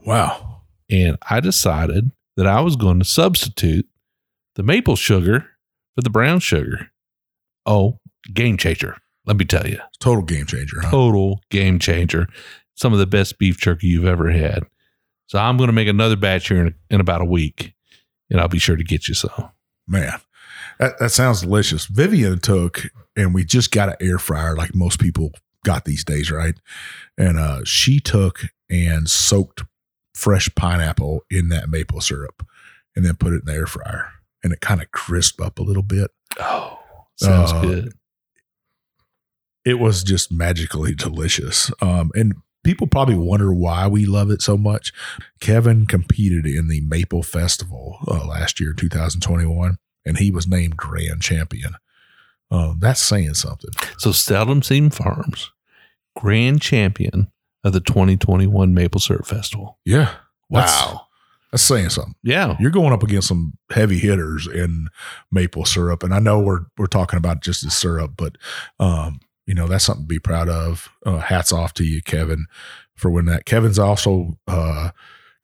Wow. 0.03 0.63
And 0.89 1.17
I 1.29 1.39
decided 1.39 2.11
that 2.41 2.47
I 2.47 2.59
was 2.59 2.75
going 2.75 2.97
to 2.97 3.05
substitute 3.05 3.87
the 4.55 4.63
maple 4.63 4.95
sugar 4.95 5.45
for 5.93 6.01
the 6.01 6.09
brown 6.09 6.39
sugar. 6.39 6.89
Oh, 7.67 7.99
game 8.33 8.57
changer. 8.57 8.97
Let 9.27 9.37
me 9.37 9.45
tell 9.45 9.67
you. 9.67 9.77
Total 9.99 10.23
game 10.23 10.47
changer. 10.47 10.81
Huh? 10.81 10.89
Total 10.89 11.39
game 11.51 11.77
changer. 11.77 12.25
Some 12.73 12.93
of 12.93 12.99
the 12.99 13.05
best 13.05 13.37
beef 13.37 13.59
jerky 13.59 13.85
you've 13.85 14.07
ever 14.07 14.31
had. 14.31 14.63
So 15.27 15.37
I'm 15.37 15.55
going 15.55 15.67
to 15.67 15.73
make 15.73 15.87
another 15.87 16.15
batch 16.15 16.47
here 16.47 16.65
in, 16.65 16.73
in 16.89 16.99
about 16.99 17.21
a 17.21 17.25
week, 17.25 17.75
and 18.31 18.41
I'll 18.41 18.47
be 18.47 18.57
sure 18.57 18.75
to 18.75 18.83
get 18.83 19.07
you 19.07 19.13
some. 19.13 19.51
Man, 19.87 20.19
that, 20.79 20.97
that 20.97 21.11
sounds 21.11 21.41
delicious. 21.41 21.85
Vivian 21.85 22.39
took, 22.39 22.85
and 23.15 23.35
we 23.35 23.45
just 23.45 23.69
got 23.69 23.89
an 23.89 23.95
air 24.01 24.17
fryer 24.17 24.55
like 24.55 24.73
most 24.73 24.99
people 24.99 25.29
got 25.63 25.85
these 25.85 26.03
days, 26.03 26.31
right? 26.31 26.55
And 27.19 27.37
uh, 27.37 27.65
she 27.65 27.99
took 27.99 28.45
and 28.67 29.07
soaked 29.07 29.61
fresh 30.13 30.49
pineapple 30.55 31.21
in 31.29 31.49
that 31.49 31.69
maple 31.69 32.01
syrup 32.01 32.45
and 32.95 33.05
then 33.05 33.15
put 33.15 33.33
it 33.33 33.41
in 33.41 33.45
the 33.45 33.53
air 33.53 33.67
fryer 33.67 34.11
and 34.43 34.53
it 34.53 34.61
kind 34.61 34.81
of 34.81 34.91
crisp 34.91 35.41
up 35.41 35.59
a 35.59 35.63
little 35.63 35.83
bit. 35.83 36.11
Oh, 36.39 36.79
sounds 37.15 37.51
uh, 37.51 37.61
good. 37.61 37.93
It 39.63 39.75
was 39.75 40.03
just 40.03 40.31
magically 40.31 40.95
delicious. 40.95 41.71
Um, 41.81 42.11
and 42.15 42.33
people 42.63 42.87
probably 42.87 43.15
wonder 43.15 43.53
why 43.53 43.87
we 43.87 44.05
love 44.05 44.31
it 44.31 44.41
so 44.41 44.57
much. 44.57 44.91
Kevin 45.39 45.85
competed 45.85 46.45
in 46.45 46.67
the 46.67 46.81
Maple 46.81 47.23
Festival 47.23 47.97
uh, 48.07 48.25
last 48.25 48.59
year, 48.59 48.73
2021, 48.73 49.77
and 50.05 50.17
he 50.17 50.31
was 50.31 50.47
named 50.47 50.77
grand 50.77 51.21
champion. 51.21 51.75
Um, 52.49 52.77
that's 52.79 53.01
saying 53.01 53.35
something. 53.35 53.71
So 53.97 54.11
Seldom 54.11 54.61
Seen 54.61 54.89
Farms, 54.89 55.51
grand 56.17 56.61
champion 56.61 57.31
of 57.63 57.73
the 57.73 57.79
2021 57.79 58.73
Maple 58.73 58.99
Syrup 58.99 59.25
Festival. 59.25 59.77
Yeah. 59.85 60.13
That's, 60.49 60.71
Wow. 60.71 61.07
that's 61.51 61.63
saying 61.63 61.89
something. 61.89 62.15
Yeah. 62.23 62.55
You're 62.59 62.71
going 62.71 62.93
up 62.93 63.03
against 63.03 63.27
some 63.27 63.53
heavy 63.71 63.99
hitters 63.99 64.47
in 64.47 64.87
maple 65.31 65.65
syrup, 65.65 66.03
and 66.03 66.13
I 66.13 66.19
know 66.19 66.39
we're 66.39 66.61
we're 66.77 66.87
talking 66.87 67.17
about 67.17 67.41
just 67.41 67.63
the 67.63 67.69
syrup, 67.71 68.13
but 68.17 68.37
um, 68.79 69.19
you 69.45 69.53
know 69.53 69.67
that's 69.67 69.85
something 69.85 70.03
to 70.05 70.07
be 70.07 70.19
proud 70.19 70.49
of. 70.49 70.89
Uh, 71.05 71.19
hats 71.19 71.53
off 71.53 71.73
to 71.75 71.83
you, 71.83 72.01
Kevin, 72.01 72.45
for 72.95 73.09
winning 73.09 73.31
that. 73.31 73.45
Kevin's 73.45 73.79
also 73.79 74.37
uh, 74.47 74.89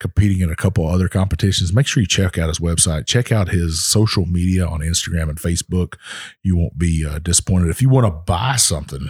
competing 0.00 0.40
in 0.40 0.50
a 0.50 0.56
couple 0.56 0.86
other 0.86 1.08
competitions. 1.08 1.72
Make 1.72 1.86
sure 1.86 2.02
you 2.02 2.06
check 2.06 2.36
out 2.38 2.48
his 2.48 2.58
website. 2.58 3.06
Check 3.06 3.32
out 3.32 3.48
his 3.48 3.82
social 3.82 4.26
media 4.26 4.66
on 4.66 4.80
Instagram 4.80 5.28
and 5.30 5.38
Facebook. 5.38 5.94
You 6.42 6.56
won't 6.56 6.76
be 6.78 7.04
uh, 7.06 7.18
disappointed. 7.20 7.70
If 7.70 7.80
you 7.82 7.88
want 7.88 8.06
to 8.06 8.10
buy 8.12 8.56
something 8.56 9.08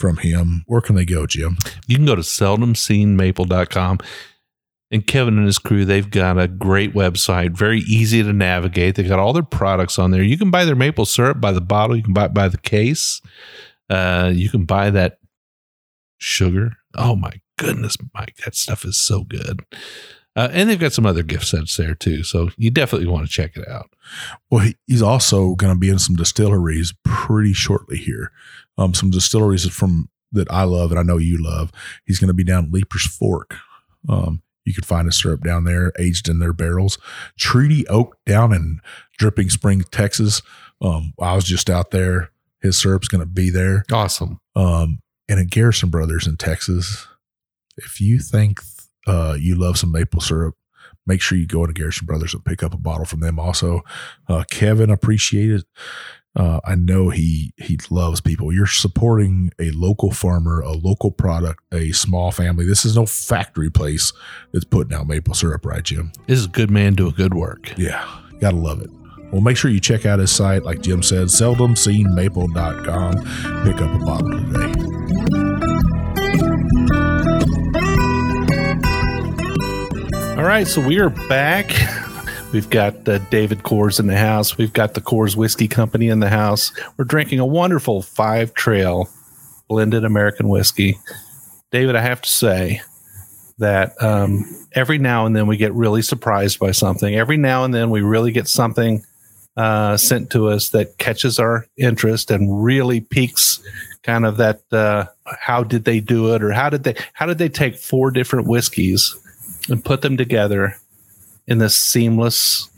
from 0.00 0.16
him, 0.16 0.64
where 0.66 0.80
can 0.80 0.96
they 0.96 1.04
go, 1.04 1.26
Jim? 1.26 1.58
You 1.86 1.96
can 1.96 2.06
go 2.06 2.16
to 2.16 2.22
seldomseenmaple.com. 2.22 3.98
And 4.92 5.06
Kevin 5.06 5.38
and 5.38 5.46
his 5.46 5.58
crew, 5.58 5.84
they've 5.84 6.10
got 6.10 6.36
a 6.36 6.48
great 6.48 6.94
website, 6.94 7.52
very 7.52 7.80
easy 7.80 8.24
to 8.24 8.32
navigate. 8.32 8.96
They've 8.96 9.06
got 9.06 9.20
all 9.20 9.32
their 9.32 9.44
products 9.44 10.00
on 10.00 10.10
there. 10.10 10.22
You 10.22 10.36
can 10.36 10.50
buy 10.50 10.64
their 10.64 10.74
maple 10.74 11.06
syrup 11.06 11.40
by 11.40 11.52
the 11.52 11.60
bottle. 11.60 11.96
You 11.96 12.02
can 12.02 12.12
buy 12.12 12.24
it 12.24 12.34
by 12.34 12.48
the 12.48 12.58
case. 12.58 13.20
Uh, 13.88 14.32
you 14.34 14.48
can 14.48 14.64
buy 14.64 14.90
that 14.90 15.18
sugar. 16.18 16.72
Oh 16.96 17.14
my 17.14 17.32
goodness, 17.56 17.96
Mike, 18.14 18.36
that 18.44 18.56
stuff 18.56 18.84
is 18.84 19.00
so 19.00 19.22
good. 19.22 19.64
Uh, 20.40 20.48
and 20.54 20.70
they've 20.70 20.80
got 20.80 20.94
some 20.94 21.04
other 21.04 21.22
gift 21.22 21.46
sets 21.46 21.76
there 21.76 21.94
too. 21.94 22.24
So 22.24 22.48
you 22.56 22.70
definitely 22.70 23.08
want 23.08 23.26
to 23.26 23.30
check 23.30 23.58
it 23.58 23.68
out. 23.68 23.90
Well, 24.48 24.64
he, 24.64 24.76
he's 24.86 25.02
also 25.02 25.54
going 25.54 25.70
to 25.70 25.78
be 25.78 25.90
in 25.90 25.98
some 25.98 26.16
distilleries 26.16 26.94
pretty 27.04 27.52
shortly 27.52 27.98
here. 27.98 28.32
Um, 28.78 28.94
some 28.94 29.10
distilleries 29.10 29.68
from 29.68 30.08
that 30.32 30.50
I 30.50 30.62
love 30.62 30.92
and 30.92 30.98
I 30.98 31.02
know 31.02 31.18
you 31.18 31.36
love. 31.36 31.72
He's 32.06 32.18
going 32.18 32.28
to 32.28 32.34
be 32.34 32.42
down 32.42 32.72
Leiper's 32.72 33.06
Fork. 33.06 33.54
Um, 34.08 34.40
you 34.64 34.72
can 34.72 34.82
find 34.84 35.06
a 35.06 35.12
syrup 35.12 35.44
down 35.44 35.64
there, 35.64 35.92
aged 35.98 36.26
in 36.26 36.38
their 36.38 36.54
barrels. 36.54 36.96
Treaty 37.38 37.86
Oak 37.88 38.16
down 38.24 38.54
in 38.54 38.80
Dripping 39.18 39.50
Spring, 39.50 39.82
Texas. 39.90 40.40
Um, 40.80 41.12
I 41.20 41.34
was 41.34 41.44
just 41.44 41.68
out 41.68 41.90
there. 41.90 42.30
His 42.62 42.78
syrup's 42.78 43.08
going 43.08 43.20
to 43.20 43.26
be 43.26 43.50
there. 43.50 43.84
Awesome. 43.92 44.40
Um, 44.56 45.00
and 45.28 45.38
at 45.38 45.50
Garrison 45.50 45.90
Brothers 45.90 46.26
in 46.26 46.38
Texas, 46.38 47.06
if 47.76 48.00
you 48.00 48.20
think 48.20 48.62
uh, 49.10 49.34
you 49.34 49.56
love 49.56 49.76
some 49.76 49.90
maple 49.90 50.20
syrup, 50.20 50.54
make 51.06 51.20
sure 51.20 51.36
you 51.36 51.46
go 51.46 51.62
into 51.64 51.72
Garrison 51.74 52.06
Brothers 52.06 52.32
and 52.32 52.44
pick 52.44 52.62
up 52.62 52.72
a 52.72 52.78
bottle 52.78 53.04
from 53.04 53.18
them. 53.20 53.40
Also, 53.40 53.80
uh, 54.28 54.44
Kevin 54.50 54.88
appreciated. 54.90 55.64
Uh, 56.36 56.60
I 56.64 56.76
know 56.76 57.08
he 57.08 57.52
he 57.56 57.76
loves 57.90 58.20
people. 58.20 58.52
You're 58.52 58.68
supporting 58.68 59.50
a 59.58 59.72
local 59.72 60.12
farmer, 60.12 60.60
a 60.60 60.70
local 60.70 61.10
product, 61.10 61.58
a 61.72 61.90
small 61.90 62.30
family. 62.30 62.64
This 62.64 62.84
is 62.84 62.94
no 62.94 63.04
factory 63.04 63.68
place 63.68 64.12
that's 64.52 64.64
putting 64.64 64.96
out 64.96 65.08
maple 65.08 65.34
syrup, 65.34 65.66
right, 65.66 65.82
Jim? 65.82 66.12
This 66.28 66.38
is 66.38 66.44
a 66.44 66.50
good 66.50 66.70
man 66.70 66.94
doing 66.94 67.14
good 67.16 67.34
work. 67.34 67.76
Yeah, 67.76 68.08
gotta 68.40 68.58
love 68.58 68.80
it. 68.80 68.90
Well, 69.32 69.40
make 69.40 69.56
sure 69.56 69.72
you 69.72 69.80
check 69.80 70.06
out 70.06 70.20
his 70.20 70.30
site, 70.30 70.62
like 70.62 70.82
Jim 70.82 71.02
said, 71.02 71.26
seldomseenmaple.com. 71.26 73.14
Pick 73.64 73.80
up 73.82 73.92
a 73.92 73.98
bottle 74.04 74.30
today. 74.30 75.69
All 80.40 80.46
right, 80.46 80.66
so 80.66 80.80
we 80.80 80.98
are 81.00 81.10
back. 81.10 81.70
We've 82.50 82.70
got 82.70 83.06
uh, 83.06 83.18
David 83.28 83.58
Coors 83.58 84.00
in 84.00 84.06
the 84.06 84.16
house. 84.16 84.56
We've 84.56 84.72
got 84.72 84.94
the 84.94 85.02
Coors 85.02 85.36
Whiskey 85.36 85.68
Company 85.68 86.08
in 86.08 86.20
the 86.20 86.30
house. 86.30 86.72
We're 86.96 87.04
drinking 87.04 87.40
a 87.40 87.44
wonderful 87.44 88.00
Five 88.00 88.54
Trail 88.54 89.10
blended 89.68 90.02
American 90.02 90.48
whiskey. 90.48 90.98
David, 91.70 91.94
I 91.94 92.00
have 92.00 92.22
to 92.22 92.28
say 92.30 92.80
that 93.58 94.02
um, 94.02 94.46
every 94.72 94.96
now 94.96 95.26
and 95.26 95.36
then 95.36 95.46
we 95.46 95.58
get 95.58 95.74
really 95.74 96.00
surprised 96.00 96.58
by 96.58 96.70
something. 96.70 97.14
Every 97.14 97.36
now 97.36 97.64
and 97.64 97.74
then 97.74 97.90
we 97.90 98.00
really 98.00 98.32
get 98.32 98.48
something 98.48 99.04
uh, 99.58 99.98
sent 99.98 100.30
to 100.30 100.48
us 100.48 100.70
that 100.70 100.96
catches 100.96 101.38
our 101.38 101.66
interest 101.76 102.30
and 102.30 102.64
really 102.64 103.02
piques 103.02 103.60
kind 104.04 104.24
of 104.24 104.38
that 104.38 104.62
uh, 104.72 105.04
how 105.26 105.62
did 105.62 105.84
they 105.84 106.00
do 106.00 106.34
it 106.34 106.42
or 106.42 106.50
how 106.52 106.70
did 106.70 106.84
they 106.84 106.94
how 107.12 107.26
did 107.26 107.36
they 107.36 107.50
take 107.50 107.76
four 107.76 108.10
different 108.10 108.48
whiskeys 108.48 109.14
and 109.70 109.84
put 109.84 110.02
them 110.02 110.16
together 110.16 110.76
in 111.46 111.58
this 111.58 111.78
seamless 111.78 112.68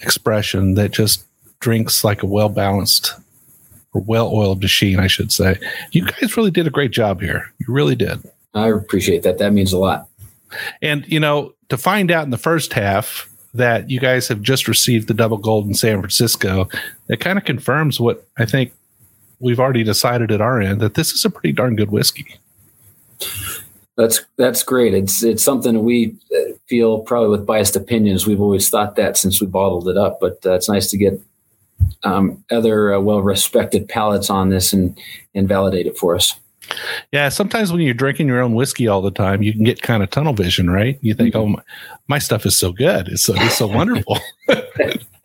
expression 0.00 0.74
that 0.74 0.90
just 0.90 1.24
drinks 1.60 2.04
like 2.04 2.22
a 2.22 2.26
well 2.26 2.48
balanced 2.48 3.14
or 3.92 4.00
well 4.02 4.32
oiled 4.32 4.62
machine, 4.62 4.98
I 4.98 5.06
should 5.06 5.32
say. 5.32 5.58
You 5.92 6.06
guys 6.06 6.36
really 6.36 6.50
did 6.50 6.66
a 6.66 6.70
great 6.70 6.90
job 6.90 7.20
here. 7.20 7.52
You 7.58 7.72
really 7.72 7.96
did. 7.96 8.22
I 8.54 8.68
appreciate 8.68 9.22
that. 9.22 9.38
That 9.38 9.52
means 9.52 9.72
a 9.72 9.78
lot. 9.78 10.08
And, 10.82 11.06
you 11.06 11.20
know, 11.20 11.54
to 11.68 11.76
find 11.76 12.10
out 12.10 12.24
in 12.24 12.30
the 12.30 12.38
first 12.38 12.72
half 12.72 13.28
that 13.54 13.90
you 13.90 14.00
guys 14.00 14.28
have 14.28 14.42
just 14.42 14.68
received 14.68 15.08
the 15.08 15.14
double 15.14 15.36
gold 15.36 15.66
in 15.66 15.74
San 15.74 16.00
Francisco, 16.00 16.68
that 17.06 17.18
kind 17.18 17.38
of 17.38 17.44
confirms 17.44 18.00
what 18.00 18.26
I 18.38 18.46
think 18.46 18.72
we've 19.38 19.60
already 19.60 19.84
decided 19.84 20.30
at 20.30 20.40
our 20.40 20.60
end 20.60 20.80
that 20.80 20.94
this 20.94 21.12
is 21.12 21.24
a 21.24 21.30
pretty 21.30 21.52
darn 21.52 21.76
good 21.76 21.90
whiskey. 21.90 22.38
That's 24.00 24.24
that's 24.36 24.62
great. 24.62 24.94
It's 24.94 25.22
it's 25.22 25.42
something 25.42 25.84
we 25.84 26.16
uh, 26.34 26.52
feel 26.66 27.00
probably 27.00 27.28
with 27.28 27.44
biased 27.44 27.76
opinions. 27.76 28.26
We've 28.26 28.40
always 28.40 28.70
thought 28.70 28.96
that 28.96 29.18
since 29.18 29.42
we 29.42 29.46
bottled 29.46 29.88
it 29.88 29.98
up, 29.98 30.20
but 30.20 30.38
uh, 30.46 30.54
it's 30.54 30.70
nice 30.70 30.88
to 30.90 30.96
get 30.96 31.20
um, 32.02 32.42
other 32.50 32.94
uh, 32.94 33.00
well-respected 33.00 33.88
palates 33.88 34.30
on 34.30 34.48
this 34.48 34.72
and 34.72 34.98
and 35.34 35.46
validate 35.46 35.86
it 35.86 35.98
for 35.98 36.14
us. 36.14 36.34
Yeah, 37.12 37.28
sometimes 37.28 37.72
when 37.72 37.82
you're 37.82 37.92
drinking 37.92 38.28
your 38.28 38.40
own 38.40 38.54
whiskey 38.54 38.88
all 38.88 39.02
the 39.02 39.10
time, 39.10 39.42
you 39.42 39.52
can 39.52 39.64
get 39.64 39.82
kind 39.82 40.02
of 40.02 40.10
tunnel 40.10 40.32
vision, 40.32 40.70
right? 40.70 40.98
You 41.02 41.12
think, 41.12 41.36
"Oh, 41.36 41.46
my, 41.46 41.62
my 42.08 42.18
stuff 42.18 42.46
is 42.46 42.58
so 42.58 42.72
good. 42.72 43.08
It's 43.08 43.24
so 43.24 43.34
it's 43.36 43.58
so 43.58 43.66
wonderful." 43.66 44.18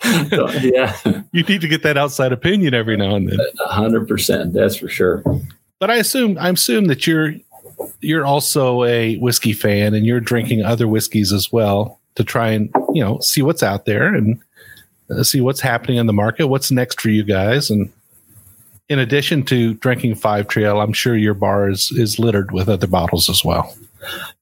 yeah, 0.03 0.97
you 1.31 1.43
need 1.43 1.61
to 1.61 1.67
get 1.67 1.83
that 1.83 1.97
outside 1.97 2.33
opinion 2.33 2.73
every 2.73 2.97
now 2.97 3.15
and 3.15 3.29
then. 3.29 3.39
hundred 3.67 4.07
percent. 4.07 4.51
That's 4.51 4.75
for 4.75 4.89
sure. 4.89 5.23
But 5.79 5.91
I 5.91 5.95
assume 5.95 6.37
I 6.39 6.49
assume 6.49 6.85
that 6.85 7.05
you're 7.05 7.35
you're 8.01 8.25
also 8.25 8.83
a 8.83 9.17
whiskey 9.17 9.53
fan 9.53 9.93
and 9.93 10.05
you're 10.05 10.19
drinking 10.19 10.63
other 10.63 10.87
whiskeys 10.87 11.31
as 11.33 11.51
well 11.51 11.99
to 12.15 12.23
try 12.23 12.49
and 12.49 12.69
you 12.93 13.03
know 13.03 13.19
see 13.19 13.41
what's 13.41 13.63
out 13.63 13.85
there 13.85 14.13
and 14.13 14.39
uh, 15.09 15.23
see 15.23 15.41
what's 15.41 15.61
happening 15.61 15.97
in 15.97 16.07
the 16.07 16.13
market. 16.13 16.47
What's 16.47 16.71
next 16.71 16.99
for 16.99 17.09
you 17.09 17.23
guys? 17.23 17.69
And 17.69 17.91
in 18.89 18.99
addition 18.99 19.43
to 19.43 19.73
drinking 19.75 20.15
Five 20.15 20.47
Trail, 20.47 20.79
I'm 20.79 20.93
sure 20.93 21.15
your 21.15 21.33
bar 21.33 21.69
is 21.69 21.91
is 21.91 22.19
littered 22.19 22.51
with 22.51 22.69
other 22.69 22.87
bottles 22.87 23.29
as 23.29 23.43
well. 23.43 23.75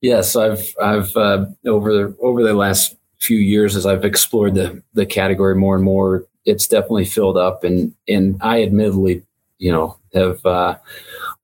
Yes, 0.02 0.36
I've 0.36 0.74
I've 0.82 1.16
uh, 1.16 1.46
over 1.66 1.94
the 1.94 2.18
over 2.22 2.44
the 2.44 2.54
last 2.54 2.96
few 3.20 3.38
years 3.38 3.76
as 3.76 3.86
I've 3.86 4.06
explored 4.06 4.56
the 4.56 4.82
the 4.94 5.06
category 5.06 5.56
more 5.56 5.76
and 5.76 5.84
more, 5.84 6.26
it's 6.46 6.68
definitely 6.68 7.06
filled 7.06 7.38
up, 7.38 7.64
and 7.64 7.94
and 8.08 8.38
I 8.42 8.64
admittedly, 8.64 9.24
you 9.60 9.72
know, 9.72 9.98
have 10.14 10.46
uh, 10.46 10.76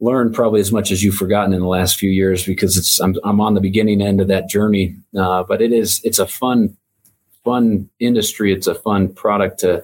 learned 0.01 0.33
probably 0.33 0.61
as 0.61 0.71
much 0.71 0.91
as 0.91 1.03
you've 1.03 1.15
forgotten 1.15 1.53
in 1.53 1.59
the 1.59 1.67
last 1.67 1.97
few 1.97 2.09
years 2.09 2.45
because 2.45 2.77
it's 2.77 2.99
I'm 2.99 3.15
I'm 3.23 3.41
on 3.41 3.53
the 3.53 3.61
beginning 3.61 4.01
end 4.01 4.21
of 4.21 4.27
that 4.27 4.49
journey, 4.49 4.95
uh, 5.17 5.43
but 5.43 5.61
it 5.61 5.71
is 5.71 6.01
it's 6.03 6.19
a 6.19 6.27
fun 6.27 6.77
fun 7.43 7.89
industry. 7.99 8.53
It's 8.53 8.67
a 8.67 8.75
fun 8.75 9.13
product 9.13 9.59
to 9.61 9.83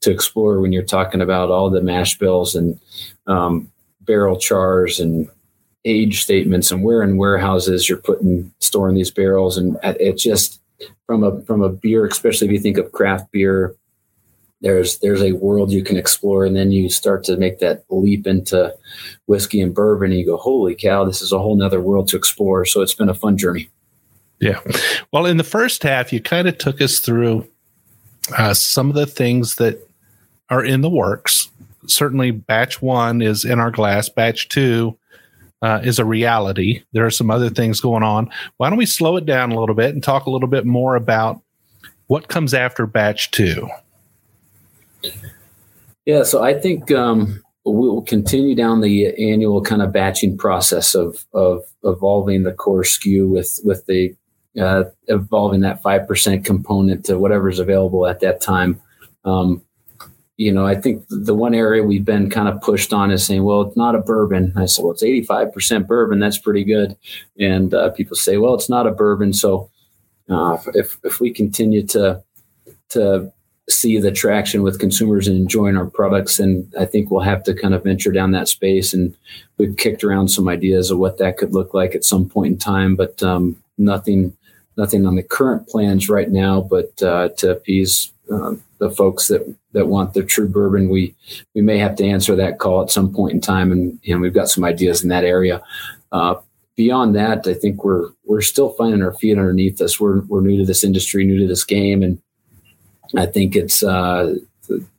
to 0.00 0.10
explore 0.10 0.60
when 0.60 0.72
you're 0.72 0.82
talking 0.82 1.20
about 1.20 1.50
all 1.50 1.70
the 1.70 1.80
mash 1.80 2.18
bills 2.18 2.54
and 2.54 2.78
um, 3.26 3.70
barrel 4.02 4.38
chars 4.38 5.00
and 5.00 5.28
age 5.86 6.22
statements 6.22 6.70
and 6.70 6.82
where 6.82 7.02
in 7.02 7.16
warehouses 7.16 7.88
you're 7.88 7.98
putting 7.98 8.52
storing 8.58 8.94
these 8.94 9.10
barrels 9.10 9.58
and 9.58 9.78
it 9.82 10.16
just 10.16 10.60
from 11.06 11.22
a 11.22 11.40
from 11.42 11.62
a 11.62 11.68
beer 11.68 12.06
especially 12.06 12.46
if 12.46 12.52
you 12.52 12.58
think 12.58 12.78
of 12.78 12.90
craft 12.92 13.30
beer 13.32 13.74
there's 14.64 14.98
there's 14.98 15.22
a 15.22 15.32
world 15.32 15.70
you 15.70 15.84
can 15.84 15.96
explore 15.96 16.44
and 16.44 16.56
then 16.56 16.72
you 16.72 16.88
start 16.88 17.22
to 17.22 17.36
make 17.36 17.58
that 17.58 17.84
leap 17.90 18.26
into 18.26 18.74
whiskey 19.26 19.60
and 19.60 19.74
bourbon 19.74 20.10
and 20.10 20.18
you 20.18 20.26
go 20.26 20.36
holy 20.36 20.74
cow 20.74 21.04
this 21.04 21.20
is 21.22 21.30
a 21.32 21.38
whole 21.38 21.54
nother 21.54 21.80
world 21.80 22.08
to 22.08 22.16
explore 22.16 22.64
so 22.64 22.80
it's 22.80 22.94
been 22.94 23.10
a 23.10 23.14
fun 23.14 23.36
journey 23.36 23.68
yeah 24.40 24.58
well 25.12 25.26
in 25.26 25.36
the 25.36 25.44
first 25.44 25.82
half 25.82 26.12
you 26.12 26.20
kind 26.20 26.48
of 26.48 26.56
took 26.58 26.80
us 26.80 26.98
through 26.98 27.46
uh, 28.38 28.54
some 28.54 28.88
of 28.88 28.96
the 28.96 29.06
things 29.06 29.56
that 29.56 29.86
are 30.48 30.64
in 30.64 30.80
the 30.80 30.90
works 30.90 31.50
certainly 31.86 32.30
batch 32.30 32.80
one 32.80 33.20
is 33.20 33.44
in 33.44 33.60
our 33.60 33.70
glass 33.70 34.08
batch 34.08 34.48
two 34.48 34.96
uh, 35.62 35.80
is 35.82 35.98
a 35.98 36.04
reality. 36.04 36.82
There 36.92 37.06
are 37.06 37.10
some 37.10 37.30
other 37.30 37.48
things 37.48 37.80
going 37.80 38.02
on. 38.02 38.30
Why 38.58 38.68
don't 38.68 38.76
we 38.76 38.84
slow 38.84 39.16
it 39.16 39.24
down 39.24 39.50
a 39.50 39.58
little 39.58 39.74
bit 39.74 39.94
and 39.94 40.02
talk 40.02 40.26
a 40.26 40.30
little 40.30 40.48
bit 40.48 40.66
more 40.66 40.94
about 40.94 41.40
what 42.06 42.28
comes 42.28 42.52
after 42.52 42.86
batch 42.86 43.30
two? 43.30 43.66
Yeah, 46.06 46.22
so 46.22 46.42
I 46.42 46.58
think 46.58 46.90
um, 46.92 47.42
we'll 47.64 48.02
continue 48.02 48.54
down 48.54 48.80
the 48.80 49.06
annual 49.32 49.62
kind 49.62 49.82
of 49.82 49.92
batching 49.92 50.36
process 50.36 50.94
of 50.94 51.24
of 51.32 51.62
evolving 51.82 52.42
the 52.42 52.52
core 52.52 52.82
SKU 52.82 53.28
with 53.28 53.60
with 53.64 53.86
the 53.86 54.14
uh, 54.60 54.84
evolving 55.08 55.60
that 55.60 55.82
five 55.82 56.06
percent 56.06 56.44
component 56.44 57.04
to 57.06 57.18
whatever's 57.18 57.58
available 57.58 58.06
at 58.06 58.20
that 58.20 58.40
time. 58.40 58.80
Um, 59.24 59.62
you 60.36 60.52
know, 60.52 60.66
I 60.66 60.74
think 60.74 61.04
the 61.08 61.34
one 61.34 61.54
area 61.54 61.82
we've 61.82 62.04
been 62.04 62.28
kind 62.28 62.48
of 62.48 62.60
pushed 62.60 62.92
on 62.92 63.12
is 63.12 63.24
saying, 63.24 63.44
well, 63.44 63.62
it's 63.62 63.76
not 63.76 63.94
a 63.94 64.00
bourbon. 64.00 64.52
I 64.56 64.66
said, 64.66 64.82
well, 64.82 64.92
it's 64.92 65.02
85% 65.02 65.86
bourbon. 65.86 66.18
That's 66.18 66.38
pretty 66.38 66.64
good. 66.64 66.96
And 67.38 67.72
uh, 67.72 67.90
people 67.90 68.16
say, 68.16 68.36
well, 68.36 68.54
it's 68.54 68.68
not 68.68 68.86
a 68.86 68.90
bourbon. 68.90 69.32
So 69.32 69.70
uh, 70.28 70.58
if, 70.74 70.98
if 71.04 71.20
we 71.20 71.30
continue 71.30 71.86
to, 71.88 72.24
to 72.90 73.32
see 73.68 73.98
the 73.98 74.12
traction 74.12 74.62
with 74.62 74.78
consumers 74.78 75.26
and 75.26 75.36
enjoying 75.36 75.76
our 75.76 75.86
products, 75.86 76.38
and 76.38 76.72
I 76.78 76.84
think 76.84 77.10
we'll 77.10 77.22
have 77.22 77.42
to 77.44 77.54
kind 77.54 77.74
of 77.74 77.84
venture 77.84 78.12
down 78.12 78.32
that 78.32 78.48
space. 78.48 78.92
And 78.92 79.16
we've 79.58 79.76
kicked 79.76 80.04
around 80.04 80.28
some 80.28 80.48
ideas 80.48 80.90
of 80.90 80.98
what 80.98 81.18
that 81.18 81.38
could 81.38 81.52
look 81.52 81.72
like 81.72 81.94
at 81.94 82.04
some 82.04 82.28
point 82.28 82.52
in 82.52 82.58
time, 82.58 82.94
but 82.94 83.22
um, 83.22 83.56
nothing, 83.78 84.36
nothing 84.76 85.06
on 85.06 85.16
the 85.16 85.22
current 85.22 85.66
plans 85.68 86.08
right 86.08 86.30
now, 86.30 86.60
but 86.60 87.02
uh, 87.02 87.30
to 87.38 87.52
appease 87.52 88.12
uh, 88.32 88.54
the 88.78 88.90
folks 88.90 89.28
that 89.28 89.54
that 89.72 89.88
want 89.88 90.14
the 90.14 90.22
true 90.22 90.48
bourbon, 90.48 90.88
we 90.88 91.14
we 91.54 91.60
may 91.60 91.78
have 91.78 91.96
to 91.96 92.06
answer 92.06 92.36
that 92.36 92.58
call 92.58 92.82
at 92.82 92.90
some 92.90 93.12
point 93.12 93.32
in 93.34 93.40
time, 93.40 93.72
and 93.72 93.98
and 94.06 94.20
we've 94.20 94.34
got 94.34 94.48
some 94.48 94.64
ideas 94.64 95.02
in 95.02 95.08
that 95.08 95.24
area. 95.24 95.62
Uh, 96.12 96.34
beyond 96.76 97.14
that, 97.14 97.46
I 97.46 97.54
think 97.54 97.84
we're 97.84 98.10
we're 98.24 98.40
still 98.40 98.70
finding 98.70 99.02
our 99.02 99.12
feet 99.12 99.38
underneath 99.38 99.80
us. 99.80 100.00
We're 100.00 100.20
we're 100.22 100.40
new 100.40 100.58
to 100.58 100.66
this 100.66 100.84
industry, 100.84 101.24
new 101.24 101.38
to 101.40 101.46
this 101.46 101.64
game, 101.64 102.02
and 102.02 102.20
I 103.16 103.26
think 103.26 103.56
it's 103.56 103.82
uh, 103.82 104.36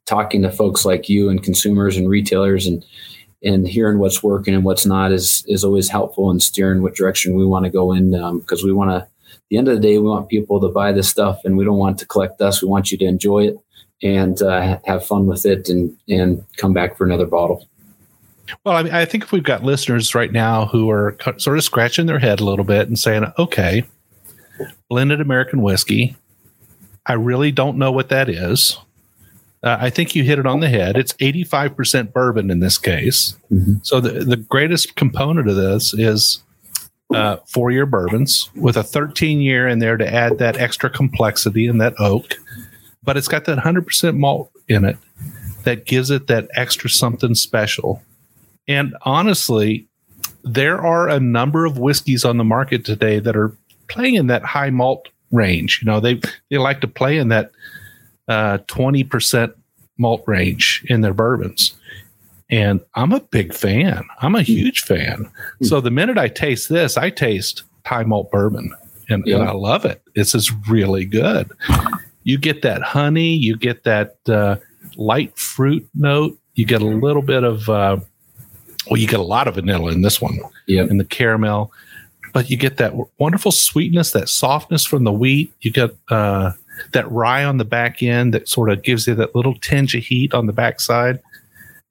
talking 0.05 0.41
to 0.43 0.51
folks 0.51 0.85
like 0.85 1.09
you 1.09 1.29
and 1.29 1.43
consumers 1.43 1.97
and 1.97 2.09
retailers 2.09 2.65
and 2.67 2.85
and 3.43 3.67
hearing 3.67 3.99
what's 3.99 4.23
working 4.23 4.55
and 4.55 4.63
what's 4.63 4.85
not 4.85 5.11
is 5.11 5.43
is 5.47 5.63
always 5.63 5.89
helpful 5.89 6.31
in 6.31 6.39
steering 6.39 6.81
what 6.81 6.95
direction 6.95 7.35
we 7.35 7.45
want 7.45 7.65
to 7.65 7.71
go 7.71 7.91
in 7.91 8.11
because 8.39 8.63
um, 8.63 8.67
we 8.67 8.73
want 8.73 8.91
to 8.91 9.07
the 9.49 9.57
end 9.57 9.67
of 9.67 9.75
the 9.75 9.81
day, 9.81 9.97
we 9.97 10.07
want 10.07 10.29
people 10.29 10.59
to 10.61 10.69
buy 10.69 10.91
this 10.91 11.09
stuff 11.09 11.41
and 11.45 11.57
we 11.57 11.65
don't 11.65 11.77
want 11.77 11.99
to 11.99 12.05
collect 12.05 12.41
us. 12.41 12.61
We 12.61 12.67
want 12.67 12.91
you 12.91 12.97
to 12.97 13.05
enjoy 13.05 13.47
it 13.47 13.57
and 14.01 14.41
uh, 14.41 14.79
have 14.85 15.05
fun 15.05 15.27
with 15.27 15.45
it 15.45 15.69
and, 15.69 15.95
and 16.09 16.43
come 16.57 16.73
back 16.73 16.97
for 16.97 17.05
another 17.05 17.25
bottle. 17.25 17.67
Well, 18.63 18.75
I 18.75 18.83
mean, 18.83 18.93
I 18.93 19.05
think 19.05 19.23
if 19.23 19.31
we've 19.31 19.43
got 19.43 19.63
listeners 19.63 20.13
right 20.13 20.31
now 20.31 20.65
who 20.65 20.89
are 20.89 21.17
sort 21.37 21.57
of 21.57 21.63
scratching 21.63 22.05
their 22.05 22.19
head 22.19 22.39
a 22.39 22.45
little 22.45 22.65
bit 22.65 22.87
and 22.87 22.97
saying, 22.97 23.25
okay, 23.39 23.85
blended 24.89 25.21
American 25.21 25.61
whiskey, 25.61 26.15
I 27.05 27.13
really 27.13 27.51
don't 27.51 27.77
know 27.77 27.91
what 27.91 28.09
that 28.09 28.29
is. 28.29 28.77
Uh, 29.63 29.77
I 29.79 29.89
think 29.89 30.15
you 30.15 30.23
hit 30.23 30.37
it 30.37 30.45
on 30.45 30.59
the 30.59 30.69
head. 30.69 30.95
It's 30.95 31.13
85% 31.13 32.13
bourbon 32.13 32.51
in 32.51 32.59
this 32.59 32.77
case. 32.77 33.35
Mm-hmm. 33.51 33.75
So 33.81 33.99
the, 33.99 34.23
the 34.23 34.37
greatest 34.37 34.95
component 34.95 35.49
of 35.49 35.55
this 35.55 35.93
is 35.93 36.43
uh, 37.13 37.37
four 37.47 37.71
year 37.71 37.85
bourbons 37.85 38.49
with 38.55 38.77
a 38.77 38.83
13 38.83 39.41
year 39.41 39.67
in 39.67 39.79
there 39.79 39.97
to 39.97 40.13
add 40.13 40.37
that 40.37 40.57
extra 40.57 40.89
complexity 40.89 41.67
and 41.67 41.81
that 41.81 41.93
oak. 41.99 42.35
But 43.03 43.17
it's 43.17 43.27
got 43.27 43.45
that 43.45 43.59
100% 43.59 44.17
malt 44.17 44.51
in 44.67 44.85
it 44.85 44.97
that 45.63 45.85
gives 45.85 46.11
it 46.11 46.27
that 46.27 46.47
extra 46.55 46.89
something 46.89 47.35
special. 47.35 48.03
And 48.67 48.95
honestly, 49.01 49.87
there 50.43 50.79
are 50.79 51.09
a 51.09 51.19
number 51.19 51.65
of 51.65 51.77
whiskeys 51.77 52.23
on 52.23 52.37
the 52.37 52.43
market 52.43 52.85
today 52.85 53.19
that 53.19 53.35
are 53.35 53.55
playing 53.87 54.15
in 54.15 54.27
that 54.27 54.43
high 54.43 54.69
malt 54.69 55.09
range. 55.35 55.79
You 55.81 55.91
know, 55.91 55.99
they 55.99 56.19
they 56.49 56.57
like 56.57 56.81
to 56.81 56.87
play 56.87 57.17
in 57.17 57.29
that 57.29 57.51
uh, 58.27 58.59
20% 58.67 59.53
malt 59.97 60.23
range 60.25 60.83
in 60.89 61.01
their 61.01 61.13
bourbons. 61.13 61.73
And 62.49 62.81
I'm 62.95 63.11
a 63.11 63.19
big 63.19 63.53
fan. 63.53 64.05
I'm 64.21 64.35
a 64.35 64.39
hmm. 64.39 64.45
huge 64.45 64.81
fan. 64.81 65.29
Mm. 65.61 65.67
So 65.67 65.81
the 65.81 65.91
minute 65.91 66.17
I 66.17 66.27
taste 66.27 66.69
this, 66.69 66.97
I 66.97 67.09
taste 67.09 67.63
high 67.85 68.03
malt 68.03 68.31
bourbon 68.31 68.73
and, 69.09 69.23
yeah. 69.25 69.37
and 69.37 69.49
I 69.49 69.51
love 69.51 69.85
it. 69.85 70.01
This 70.15 70.35
is 70.35 70.51
really 70.67 71.05
good. 71.05 71.51
You 72.23 72.37
get 72.37 72.61
that 72.63 72.81
honey, 72.81 73.35
you 73.35 73.55
get 73.55 73.83
that 73.83 74.17
uh, 74.27 74.57
light 74.95 75.37
fruit 75.37 75.87
note, 75.93 76.37
you 76.55 76.65
get 76.65 76.81
a 76.81 76.85
little 76.85 77.21
bit 77.21 77.43
of, 77.43 77.69
uh, 77.69 77.97
well, 78.89 78.99
you 78.99 79.07
get 79.07 79.19
a 79.19 79.23
lot 79.23 79.47
of 79.47 79.55
vanilla 79.55 79.91
in 79.91 80.01
this 80.01 80.21
one, 80.21 80.39
yeah, 80.67 80.83
in 80.83 80.97
the 80.97 81.05
caramel, 81.05 81.71
but 82.35 82.49
you 82.49 82.57
get 82.57 82.75
that 82.75 82.93
wonderful 83.17 83.49
sweetness, 83.53 84.11
that 84.11 84.27
softness 84.27 84.83
from 84.85 85.05
the 85.05 85.11
wheat. 85.13 85.53
You 85.61 85.71
get 85.71 85.95
uh, 86.09 86.51
that 86.91 87.09
rye 87.09 87.45
on 87.45 87.59
the 87.59 87.63
back 87.63 88.03
end 88.03 88.33
that 88.33 88.49
sort 88.49 88.69
of 88.69 88.83
gives 88.83 89.07
you 89.07 89.15
that 89.15 89.33
little 89.33 89.55
tinge 89.55 89.95
of 89.95 90.03
heat 90.03 90.33
on 90.33 90.45
the 90.45 90.51
backside. 90.51 91.21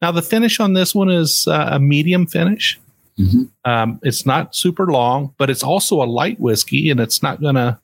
Now, 0.03 0.13
the 0.13 0.21
finish 0.21 0.61
on 0.61 0.75
this 0.75 0.95
one 0.95 1.09
is 1.09 1.49
uh, 1.49 1.71
a 1.73 1.81
medium 1.81 2.27
finish. 2.27 2.79
Mm-hmm. 3.19 3.45
Um, 3.65 3.99
it's 4.03 4.27
not 4.27 4.55
super 4.55 4.93
long, 4.93 5.35
but 5.39 5.49
it's 5.49 5.63
also 5.63 6.03
a 6.03 6.05
light 6.05 6.39
whiskey, 6.39 6.91
and 6.91 7.01
it's 7.01 7.23
not 7.23 7.41
gonna 7.41 7.81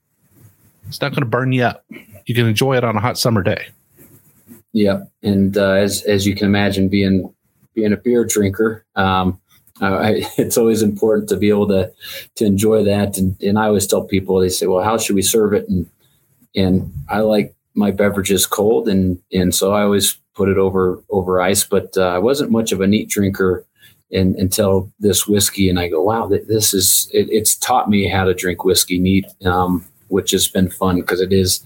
it's 0.87 1.01
not 1.01 1.15
gonna 1.15 1.25
burn 1.25 1.53
you 1.53 1.63
up. 1.63 1.83
You 2.27 2.35
can 2.35 2.47
enjoy 2.47 2.77
it 2.77 2.85
on 2.85 2.95
a 2.95 3.01
hot 3.01 3.17
summer 3.17 3.43
day. 3.43 3.69
Yeah, 4.75 5.05
and 5.23 5.57
uh, 5.57 5.71
as 5.71 6.03
as 6.03 6.27
you 6.27 6.37
can 6.37 6.45
imagine, 6.45 6.91
being 6.91 7.33
being 7.75 7.95
a 7.95 7.97
beer 7.97 8.27
drinker, 8.27 8.85
um, 8.97 9.41
I, 9.81 10.23
it's 10.39 10.59
always 10.59 10.83
important 10.83 11.29
to 11.31 11.37
be 11.37 11.49
able 11.49 11.69
to 11.69 11.93
to 12.37 12.45
enjoy 12.45 12.85
that. 12.85 13.19
And 13.19 13.41
and 13.43 13.59
I 13.59 13.67
always 13.67 13.87
tell 13.87 14.05
people, 14.05 14.39
they 14.41 14.49
say, 14.49 14.67
"Well, 14.67 14.85
how 14.85 14.99
should 14.99 15.17
we 15.17 15.23
serve 15.23 15.53
it?" 15.53 15.69
And 15.69 15.89
and 16.55 16.93
I 17.09 17.21
like 17.21 17.55
my 17.75 17.91
beverages 17.91 18.47
cold, 18.47 18.89
and 18.89 19.21
and 19.33 19.55
so 19.55 19.73
I 19.73 19.83
always 19.83 20.19
put 20.35 20.49
it 20.49 20.59
over 20.59 21.03
over 21.11 21.41
ice. 21.41 21.65
But 21.65 21.97
uh, 21.97 22.09
I 22.09 22.19
wasn't 22.19 22.51
much 22.51 22.73
of 22.73 22.81
a 22.81 22.87
neat 22.87 23.09
drinker 23.09 23.65
in, 24.11 24.35
until 24.39 24.91
this 24.99 25.27
whiskey, 25.27 25.69
and 25.69 25.79
I 25.79 25.89
go, 25.89 26.03
wow, 26.03 26.27
this 26.27 26.75
is 26.75 27.09
it, 27.13 27.29
it's 27.31 27.57
taught 27.57 27.89
me 27.89 28.09
how 28.09 28.25
to 28.25 28.35
drink 28.35 28.65
whiskey 28.65 28.99
neat, 28.99 29.27
um, 29.45 29.87
which 30.09 30.33
has 30.33 30.49
been 30.49 30.71
fun 30.71 31.01
because 31.01 31.21
it 31.21 31.33
is 31.33 31.63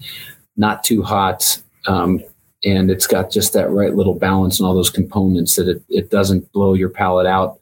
not 0.57 0.83
too 0.83 1.03
hot. 1.03 1.61
Um, 1.87 2.23
and 2.63 2.89
it's 2.89 3.05
got 3.05 3.29
just 3.29 3.53
that 3.53 3.69
right 3.69 3.95
little 3.95 4.15
balance 4.15 4.59
and 4.59 4.65
all 4.65 4.73
those 4.73 4.89
components 4.89 5.55
that 5.55 5.67
it, 5.67 5.83
it 5.87 6.09
doesn't 6.09 6.51
blow 6.51 6.73
your 6.73 6.89
palate 6.89 7.27
out 7.27 7.59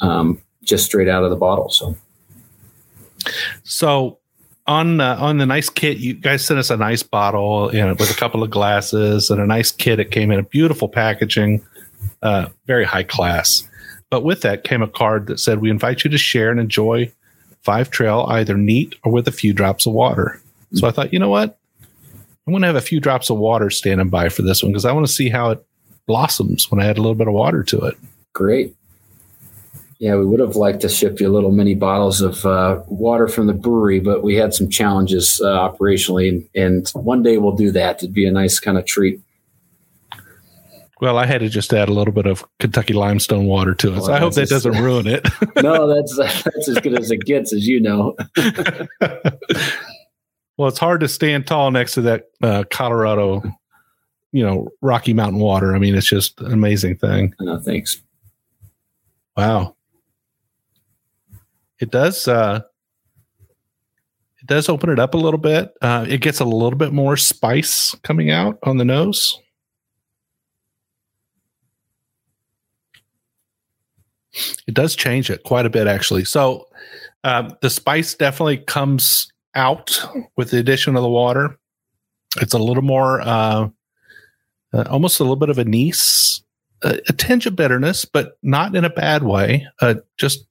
um, 0.00 0.40
just 0.62 0.84
straight 0.84 1.08
out 1.08 1.24
of 1.24 1.30
the 1.30 1.36
bottle. 1.36 1.68
So, 1.70 1.96
so 3.64 4.18
on 4.66 5.00
uh, 5.00 5.16
on 5.18 5.38
the 5.38 5.46
nice 5.46 5.68
kit, 5.68 5.98
you 5.98 6.14
guys 6.14 6.44
sent 6.44 6.58
us 6.58 6.70
a 6.70 6.76
nice 6.76 7.02
bottle 7.02 7.70
know, 7.72 7.94
with 7.98 8.10
a 8.10 8.14
couple 8.14 8.42
of 8.42 8.50
glasses 8.50 9.30
and 9.30 9.40
a 9.40 9.46
nice 9.46 9.70
kit. 9.70 9.98
It 9.98 10.10
came 10.10 10.30
in 10.30 10.38
a 10.38 10.42
beautiful 10.42 10.88
packaging, 10.88 11.64
uh, 12.22 12.48
very 12.66 12.84
high 12.84 13.02
class. 13.02 13.68
But 14.10 14.24
with 14.24 14.42
that 14.42 14.64
came 14.64 14.82
a 14.82 14.88
card 14.88 15.26
that 15.26 15.40
said, 15.40 15.60
"We 15.60 15.70
invite 15.70 16.04
you 16.04 16.10
to 16.10 16.18
share 16.18 16.50
and 16.50 16.60
enjoy 16.60 17.12
Five 17.62 17.90
Trail 17.90 18.26
either 18.28 18.56
neat 18.56 18.94
or 19.04 19.12
with 19.12 19.28
a 19.28 19.32
few 19.32 19.52
drops 19.52 19.86
of 19.86 19.92
water." 19.92 20.40
So 20.74 20.86
I 20.86 20.90
thought, 20.90 21.12
you 21.14 21.18
know 21.18 21.30
what, 21.30 21.58
I'm 22.48 22.52
going 22.52 22.62
to 22.62 22.66
have 22.66 22.76
a 22.76 22.80
few 22.80 23.00
drops 23.00 23.30
of 23.30 23.36
water 23.36 23.68
standing 23.68 24.08
by 24.08 24.30
for 24.30 24.40
this 24.40 24.62
one 24.62 24.72
because 24.72 24.84
I 24.84 24.92
want 24.92 25.06
to 25.06 25.12
see 25.12 25.28
how 25.28 25.50
it 25.50 25.64
blossoms 26.06 26.70
when 26.70 26.80
I 26.80 26.86
add 26.86 26.96
a 26.96 27.02
little 27.02 27.14
bit 27.14 27.28
of 27.28 27.34
water 27.34 27.62
to 27.64 27.80
it. 27.82 27.96
Great. 28.34 28.74
Yeah, 29.98 30.14
we 30.14 30.26
would 30.26 30.38
have 30.38 30.54
liked 30.54 30.80
to 30.82 30.88
ship 30.88 31.20
you 31.20 31.28
little 31.28 31.50
mini 31.50 31.74
bottles 31.74 32.20
of 32.20 32.46
uh, 32.46 32.80
water 32.86 33.26
from 33.26 33.48
the 33.48 33.52
brewery, 33.52 33.98
but 33.98 34.22
we 34.22 34.36
had 34.36 34.54
some 34.54 34.70
challenges 34.70 35.40
uh, 35.40 35.68
operationally, 35.68 36.28
and, 36.28 36.48
and, 36.54 36.88
one 36.90 37.24
day 37.24 37.36
we'll 37.38 37.56
do 37.56 37.72
that. 37.72 37.96
It'd 37.96 38.14
be 38.14 38.26
a 38.26 38.30
nice 38.30 38.60
kind 38.60 38.78
of 38.78 38.86
treat. 38.86 39.20
Well, 41.00 41.18
I 41.18 41.26
had 41.26 41.40
to 41.40 41.48
just 41.48 41.72
add 41.72 41.88
a 41.88 41.92
little 41.92 42.14
bit 42.14 42.26
of 42.26 42.44
Kentucky 42.60 42.92
limestone 42.92 43.46
water 43.46 43.74
to 43.74 43.94
it. 43.94 44.02
So 44.02 44.12
I 44.12 44.20
hope 44.20 44.34
that 44.34 44.48
doesn't 44.48 44.80
ruin 44.80 45.08
it. 45.08 45.26
no, 45.62 45.92
that's 45.92 46.16
that's 46.16 46.68
as 46.68 46.78
good 46.78 46.98
as 46.98 47.10
it 47.10 47.24
gets, 47.24 47.52
as 47.52 47.66
you 47.66 47.80
know. 47.80 48.16
well, 50.56 50.68
it's 50.68 50.78
hard 50.78 51.00
to 51.00 51.08
stand 51.08 51.46
tall 51.46 51.70
next 51.72 51.94
to 51.94 52.02
that 52.02 52.26
uh, 52.42 52.64
Colorado, 52.70 53.42
you 54.32 54.44
know, 54.44 54.68
Rocky 54.80 55.12
Mountain 55.12 55.40
water. 55.40 55.74
I 55.74 55.78
mean, 55.78 55.94
it's 55.96 56.08
just 56.08 56.40
an 56.40 56.52
amazing 56.52 56.96
thing. 56.96 57.34
No, 57.40 57.58
thanks. 57.58 58.00
Wow 59.36 59.76
it 61.80 61.90
does 61.90 62.28
uh 62.28 62.60
it 64.40 64.46
does 64.46 64.68
open 64.68 64.90
it 64.90 64.98
up 65.00 65.14
a 65.14 65.18
little 65.18 65.38
bit. 65.38 65.72
Uh, 65.82 66.06
it 66.08 66.20
gets 66.20 66.38
a 66.38 66.44
little 66.44 66.78
bit 66.78 66.92
more 66.92 67.16
spice 67.16 67.94
coming 68.04 68.30
out 68.30 68.56
on 68.62 68.76
the 68.76 68.84
nose. 68.84 69.36
It 74.68 74.74
does 74.74 74.94
change 74.94 75.28
it 75.28 75.42
quite 75.42 75.66
a 75.66 75.70
bit, 75.70 75.88
actually. 75.88 76.24
So 76.24 76.68
uh, 77.24 77.50
the 77.62 77.70
spice 77.70 78.14
definitely 78.14 78.58
comes 78.58 79.32
out 79.56 80.00
with 80.36 80.52
the 80.52 80.58
addition 80.58 80.94
of 80.94 81.02
the 81.02 81.08
water. 81.08 81.58
It's 82.40 82.54
a 82.54 82.58
little 82.58 82.84
more, 82.84 83.20
uh, 83.20 83.68
uh, 84.72 84.84
almost 84.88 85.18
a 85.18 85.24
little 85.24 85.34
bit 85.34 85.50
of 85.50 85.58
anise 85.58 86.42
a, 86.82 87.00
a, 87.08 87.12
tinge 87.12 87.46
of 87.46 87.56
bitterness, 87.56 88.04
but 88.04 88.38
not 88.42 88.74
in 88.74 88.84
a 88.84 88.90
bad 88.90 89.22
way. 89.22 89.66
Uh, 89.80 89.96
just 90.16 90.46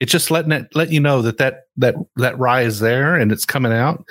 it's 0.00 0.12
just 0.12 0.30
letting 0.30 0.52
it 0.52 0.68
let 0.74 0.90
you 0.90 1.00
know 1.00 1.22
that 1.22 1.38
that 1.38 1.64
that 1.76 1.94
that 2.16 2.38
rye 2.38 2.62
is 2.62 2.80
there 2.80 3.14
and 3.14 3.32
it's 3.32 3.44
coming 3.44 3.72
out. 3.72 4.04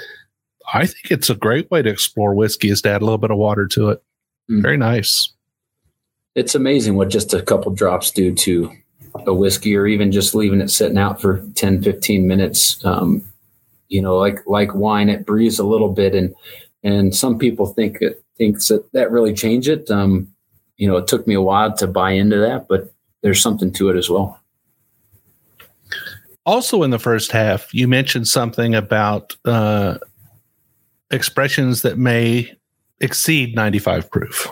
I 0.73 0.85
think 0.85 1.11
it's 1.11 1.29
a 1.29 1.35
great 1.35 1.69
way 1.69 1.81
to 1.81 1.89
explore 1.89 2.33
whiskey 2.33 2.69
is 2.69 2.81
to 2.81 2.89
add 2.89 3.01
a 3.01 3.05
little 3.05 3.17
bit 3.17 3.31
of 3.31 3.37
water 3.37 3.67
to 3.67 3.89
it. 3.89 4.03
Mm. 4.49 4.61
Very 4.61 4.77
nice. 4.77 5.33
it's 6.35 6.53
amazing 6.55 6.95
what 6.95 7.09
just 7.09 7.33
a 7.33 7.41
couple 7.41 7.71
drops 7.71 8.11
do 8.11 8.33
to 8.35 8.71
a 9.25 9.33
whiskey 9.33 9.75
or 9.75 9.87
even 9.87 10.11
just 10.11 10.35
leaving 10.35 10.61
it 10.61 10.69
sitting 10.69 10.97
out 10.97 11.21
for 11.21 11.43
10 11.55 11.81
15 11.81 12.27
minutes 12.27 12.83
um, 12.85 13.23
you 13.87 14.01
know 14.01 14.17
like 14.17 14.39
like 14.45 14.75
wine 14.75 15.09
it 15.09 15.25
breathes 15.25 15.57
a 15.57 15.63
little 15.63 15.89
bit 15.89 16.13
and 16.13 16.35
and 16.83 17.15
some 17.15 17.39
people 17.39 17.65
think 17.65 18.01
it 18.01 18.23
thinks 18.37 18.67
that 18.67 18.91
that 18.91 19.09
really 19.11 19.33
changed 19.33 19.69
it 19.69 19.89
um, 19.89 20.27
you 20.77 20.87
know 20.87 20.97
it 20.97 21.07
took 21.07 21.25
me 21.27 21.33
a 21.33 21.41
while 21.41 21.75
to 21.75 21.87
buy 21.87 22.11
into 22.11 22.37
that 22.37 22.67
but 22.67 22.93
there's 23.21 23.41
something 23.41 23.71
to 23.71 23.89
it 23.89 23.97
as 23.97 24.09
well 24.09 24.39
also 26.45 26.83
in 26.83 26.91
the 26.91 26.99
first 26.99 27.31
half 27.31 27.73
you 27.73 27.87
mentioned 27.87 28.27
something 28.27 28.75
about 28.75 29.35
uh, 29.45 29.97
expressions 31.11 31.81
that 31.81 31.97
may 31.97 32.51
exceed 33.01 33.55
95 33.55 34.09
proof 34.09 34.47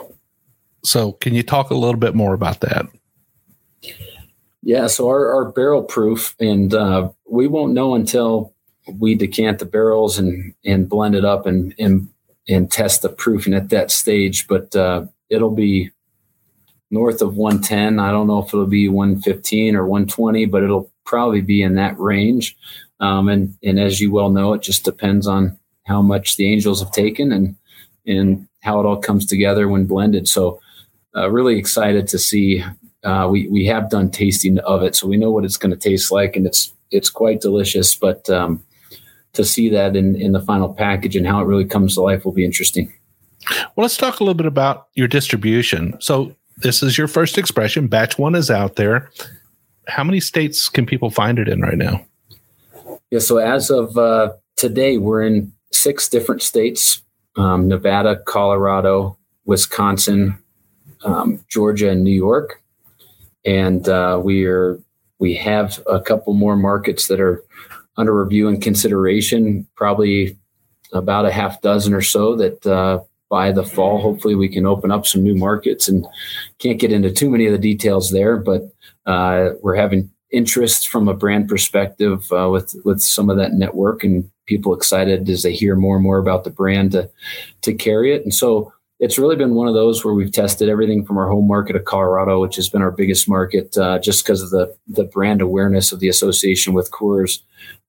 so 0.84 1.14
can 1.14 1.34
you 1.34 1.44
talk 1.44 1.70
a 1.70 1.76
little 1.76 2.00
bit 2.00 2.16
more 2.16 2.34
about 2.34 2.62
that 2.62 2.88
yeah, 4.64 4.88
so 4.88 5.10
our, 5.10 5.34
our 5.34 5.52
barrel 5.52 5.84
proof, 5.84 6.36
and 6.40 6.74
uh, 6.74 7.10
we 7.30 7.48
won't 7.48 7.74
know 7.74 7.96
until 7.96 8.54
we 8.98 9.14
decant 9.14 9.60
the 9.60 9.66
barrels 9.66 10.18
and 10.18 10.54
and 10.66 10.88
blend 10.88 11.16
it 11.16 11.26
up 11.26 11.46
and 11.46 11.76
and 11.78 12.08
and 12.48 12.72
test 12.72 13.02
the 13.02 13.10
proofing 13.10 13.54
at 13.54 13.70
that 13.70 13.92
stage. 13.92 14.48
But 14.48 14.74
uh, 14.74 15.06
it'll 15.30 15.52
be 15.52 15.92
north 16.94 17.22
of 17.22 17.36
110. 17.36 18.00
I 18.00 18.12
don't 18.12 18.28
know 18.28 18.44
if 18.44 18.54
it'll 18.54 18.68
be 18.68 18.88
115 18.88 19.76
or 19.76 19.86
120, 19.86 20.46
but 20.46 20.64
it'll 20.64 20.92
probably 21.06 21.42
be 21.42 21.64
in 21.64 21.76
that 21.76 22.00
range. 22.00 22.56
Um, 23.00 23.28
and 23.28 23.58
and 23.64 23.80
as 23.80 24.00
you 24.00 24.12
well 24.12 24.30
know, 24.30 24.54
it 24.54 24.62
just 24.62 24.86
depends 24.86 25.28
on 25.28 25.58
how 25.86 26.02
much 26.02 26.38
the 26.38 26.50
angels 26.50 26.80
have 26.80 26.92
taken 26.92 27.32
and 27.32 27.56
and 28.06 28.48
how 28.62 28.80
it 28.80 28.86
all 28.86 28.98
comes 28.98 29.26
together 29.26 29.68
when 29.68 29.86
blended. 29.86 30.28
So, 30.28 30.62
uh, 31.16 31.30
really 31.30 31.58
excited 31.58 32.08
to 32.10 32.20
see 32.20 32.64
uh, 33.04 33.28
we 33.30 33.48
we 33.50 33.66
have 33.66 33.90
done 33.90 34.12
tasting 34.12 34.60
of 34.60 34.84
it, 34.84 34.96
so 34.96 35.08
we 35.08 35.18
know 35.18 35.32
what 35.32 35.44
it's 35.44 35.58
going 35.58 35.78
to 35.78 35.90
taste 35.90 36.12
like, 36.12 36.36
and 36.36 36.46
it's 36.46 36.72
it's 36.92 37.10
quite 37.10 37.42
delicious. 37.42 37.96
But 37.96 38.30
um, 38.30 38.64
to 39.34 39.44
see 39.44 39.68
that 39.70 39.96
in 39.96 40.16
in 40.16 40.32
the 40.32 40.42
final 40.42 40.74
package 40.74 41.16
and 41.16 41.28
how 41.28 41.42
it 41.42 41.46
really 41.46 41.66
comes 41.66 41.96
to 41.96 42.02
life 42.02 42.24
will 42.24 42.32
be 42.32 42.46
interesting. 42.46 42.94
Well, 43.76 43.84
let's 43.84 43.98
talk 43.98 44.20
a 44.20 44.24
little 44.24 44.36
bit 44.36 44.46
about 44.46 44.88
your 44.94 45.10
distribution. 45.10 45.98
So 46.00 46.34
this 46.58 46.84
is 46.84 46.98
your 46.98 47.08
first 47.08 47.38
expression. 47.38 47.88
Batch 47.88 48.18
one 48.18 48.36
is 48.36 48.50
out 48.50 48.76
there. 48.76 49.10
How 49.88 50.04
many 50.04 50.20
states 50.20 50.70
can 50.70 50.86
people 50.86 51.10
find 51.10 51.39
it 51.39 51.48
in 51.48 51.62
right 51.62 51.78
now? 51.78 52.06
Yeah, 53.12 53.20
so 53.20 53.38
as 53.38 53.70
of 53.70 53.98
uh, 53.98 54.34
today, 54.56 54.98
we're 54.98 55.24
in 55.24 55.52
six 55.72 56.08
different 56.08 56.42
states: 56.42 57.02
um, 57.36 57.68
Nevada, 57.68 58.18
Colorado, 58.26 59.18
Wisconsin, 59.46 60.38
um, 61.04 61.44
Georgia, 61.50 61.89
and 61.89 62.04
New 62.04 62.12
York 62.12 62.63
and 63.46 63.88
uh, 63.89 64.20
we 64.24 64.46
are 64.46 64.80
we 65.20 65.36
have 65.36 65.82
a 65.88 66.00
couple 66.00 66.34
more 66.34 66.56
markets 66.56 67.08
that 67.08 67.20
are 67.20 67.44
under 67.98 68.13
review 68.24 68.48
and 68.48 68.62
consideration. 68.62 69.68
Probably 69.76 70.38
about 70.92 71.26
a 71.26 71.32
half 71.32 71.62
dozen 71.62 71.94
or 71.94 72.02
so 72.02 72.36
that 72.36 72.66
uh, 72.66 73.00
by 73.34 73.52
the 73.52 73.63
fall, 73.63 74.00
hopefully, 74.00 74.36
we 74.36 74.48
can 74.48 74.67
open 74.67 74.91
up 74.91 75.08
some 75.08 75.24
new 75.24 75.34
markets. 75.34 75.89
And 75.89 76.06
can't 76.60 76.80
get 76.80 76.91
into 76.91 77.10
too 77.10 77.32
many 77.32 77.48
of 77.48 77.52
the 77.52 77.58
details 77.58 78.12
there, 78.12 78.38
but 78.38 78.62
uh, 79.08 79.54
we're 79.63 79.76
having 79.76 80.12
interest 80.30 80.88
from 80.88 81.08
a 81.08 81.15
brand 81.15 81.50
perspective 81.50 82.32
uh, 82.32 82.48
with 82.52 82.76
with 82.86 83.02
some 83.02 83.32
of 83.32 83.38
that 83.38 83.54
network 83.54 84.04
and 84.04 84.30
people 84.46 84.76
excited 84.76 85.28
as 85.30 85.41
they 85.41 85.52
hear 85.52 85.76
more 85.76 85.96
and 85.96 86.04
more 86.04 86.19
about 86.19 86.43
the 86.43 86.52
brand 86.52 86.91
to 86.91 87.10
to 87.62 87.74
carry 87.74 88.13
it. 88.13 88.22
And 88.22 88.36
so 88.36 88.72
it's 89.00 89.17
really 89.17 89.36
been 89.36 89.56
one 89.56 89.67
of 89.67 89.74
those 89.74 90.06
where 90.06 90.13
we've 90.13 90.32
tested 90.32 90.69
everything 90.69 91.04
from 91.04 91.17
our 91.17 91.28
home 91.28 91.48
market 91.48 91.76
of 91.76 91.86
Colorado, 91.86 92.39
which 92.39 92.56
has 92.58 92.69
been 92.69 92.84
our 92.84 92.91
biggest 92.91 93.28
market, 93.28 93.76
uh, 93.80 93.98
just 93.98 94.24
because 94.24 94.43
of 94.43 94.52
the 94.52 94.78
the 94.88 95.06
brand 95.06 95.41
awareness 95.41 95.91
of 95.91 96.00
the 96.02 96.08
association 96.08 96.76
with 96.76 96.91
Coors, 96.91 97.39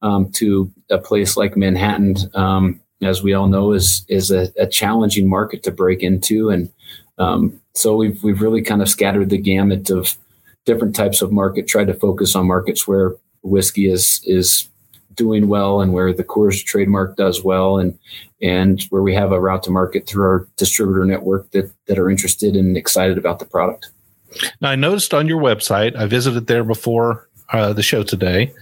um, 0.01 0.33
to 0.33 0.73
a 0.89 0.97
place 0.97 1.37
like 1.37 1.55
Manhattan, 1.55 2.17
um, 2.33 2.81
as 3.05 3.23
we 3.23 3.35
all 3.35 3.49
know, 3.49 3.73
is 3.73 4.05
is 4.09 4.31
a, 4.31 4.49
a, 4.59 4.67
challenging 4.67 5.29
market 5.29 5.63
to 5.65 5.71
break 5.71 6.03
into, 6.03 6.51
and 6.51 6.71
um, 7.19 7.61
so 7.75 7.97
we've 7.97 8.23
we've 8.23 8.41
really 8.41 8.63
kind 8.63 8.83
of 8.83 8.89
scattered 8.89 9.31
the 9.31 9.39
gamut 9.39 9.91
of 9.91 10.17
different 10.65 10.95
types 10.95 11.23
of 11.23 11.33
market, 11.33 11.67
tried 11.67 11.87
to 11.87 11.95
focus 11.95 12.35
on 12.35 12.47
markets 12.47 12.87
where 12.87 13.15
whiskey 13.43 13.91
is 13.91 14.21
is 14.25 14.69
doing 15.15 15.49
well 15.49 15.81
and 15.81 15.93
where 15.93 16.13
the 16.13 16.25
Coors 16.25 16.65
trademark 16.65 17.17
does 17.17 17.45
well 17.45 17.79
and 17.79 17.99
and 18.43 18.83
where 18.91 19.03
we 19.03 19.15
have 19.15 19.33
a 19.33 19.41
route 19.41 19.63
to 19.63 19.71
market 19.71 20.07
through 20.07 20.25
our 20.25 20.49
distributor 20.57 21.05
network 21.05 21.51
that 21.53 21.71
that 21.87 21.99
are 21.99 22.11
interested 22.11 22.57
and 22.57 22.77
excited 22.77 23.19
about 23.19 23.39
the 23.39 23.45
product. 23.45 23.91
Now 24.61 24.71
I 24.71 24.77
noticed 24.77 25.15
on 25.15 25.29
your 25.29 25.41
website, 25.41 25.97
I 25.97 26.07
visited 26.07 26.47
there 26.47 26.65
before 26.65 27.29
uh, 27.53 27.73
the 27.73 27.83
show 27.83 28.03
today, 28.03 28.53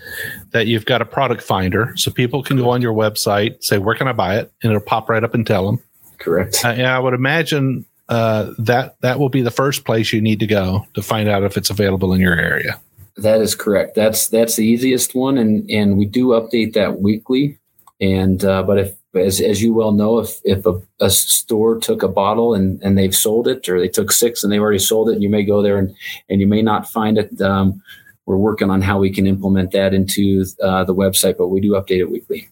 that 0.50 0.66
you've 0.66 0.84
got 0.84 1.02
a 1.02 1.04
product 1.04 1.42
finder, 1.42 1.92
so 1.96 2.10
people 2.10 2.42
can 2.42 2.56
go 2.56 2.70
on 2.70 2.82
your 2.82 2.94
website, 2.94 3.62
say 3.62 3.78
where 3.78 3.94
can 3.94 4.08
I 4.08 4.12
buy 4.12 4.36
it, 4.38 4.52
and 4.62 4.72
it'll 4.72 4.84
pop 4.84 5.08
right 5.08 5.22
up 5.22 5.34
and 5.34 5.46
tell 5.46 5.66
them. 5.66 5.80
Correct. 6.18 6.64
Uh, 6.64 6.68
I 6.68 6.98
would 6.98 7.14
imagine 7.14 7.84
uh, 8.08 8.52
that 8.58 9.00
that 9.00 9.18
will 9.18 9.28
be 9.28 9.42
the 9.42 9.50
first 9.50 9.84
place 9.84 10.12
you 10.12 10.20
need 10.20 10.40
to 10.40 10.46
go 10.46 10.86
to 10.94 11.02
find 11.02 11.28
out 11.28 11.42
if 11.42 11.56
it's 11.56 11.70
available 11.70 12.12
in 12.12 12.20
your 12.20 12.38
area. 12.38 12.80
That 13.16 13.40
is 13.40 13.54
correct. 13.54 13.94
That's 13.94 14.28
that's 14.28 14.56
the 14.56 14.64
easiest 14.64 15.14
one, 15.14 15.38
and 15.38 15.68
and 15.70 15.98
we 15.98 16.06
do 16.06 16.28
update 16.28 16.74
that 16.74 17.00
weekly. 17.00 17.58
And 18.00 18.44
uh, 18.44 18.62
but 18.62 18.78
if 18.78 18.96
as 19.14 19.40
as 19.40 19.62
you 19.62 19.74
well 19.74 19.92
know, 19.92 20.18
if 20.18 20.40
if 20.44 20.66
a, 20.66 20.80
a, 21.00 21.10
store 21.10 21.78
took 21.78 22.02
a 22.02 22.08
bottle 22.08 22.54
and 22.54 22.82
and 22.82 22.96
they've 22.96 23.14
sold 23.14 23.46
it, 23.48 23.68
or 23.68 23.78
they 23.78 23.88
took 23.88 24.10
six 24.10 24.42
and 24.42 24.52
they've 24.52 24.60
already 24.60 24.78
sold 24.78 25.10
it, 25.10 25.14
and 25.14 25.22
you 25.22 25.28
may 25.28 25.44
go 25.44 25.62
there 25.62 25.78
and 25.78 25.94
and 26.28 26.40
you 26.40 26.46
may 26.46 26.62
not 26.62 26.90
find 26.90 27.18
it. 27.18 27.40
Um, 27.40 27.82
we're 28.26 28.36
working 28.36 28.70
on 28.70 28.82
how 28.82 28.98
we 28.98 29.10
can 29.10 29.26
implement 29.26 29.72
that 29.72 29.94
into 29.94 30.44
uh, 30.62 30.84
the 30.84 30.94
website, 30.94 31.36
but 31.36 31.48
we 31.48 31.60
do 31.60 31.72
update 31.72 31.98
it 31.98 32.10
weekly. 32.10 32.48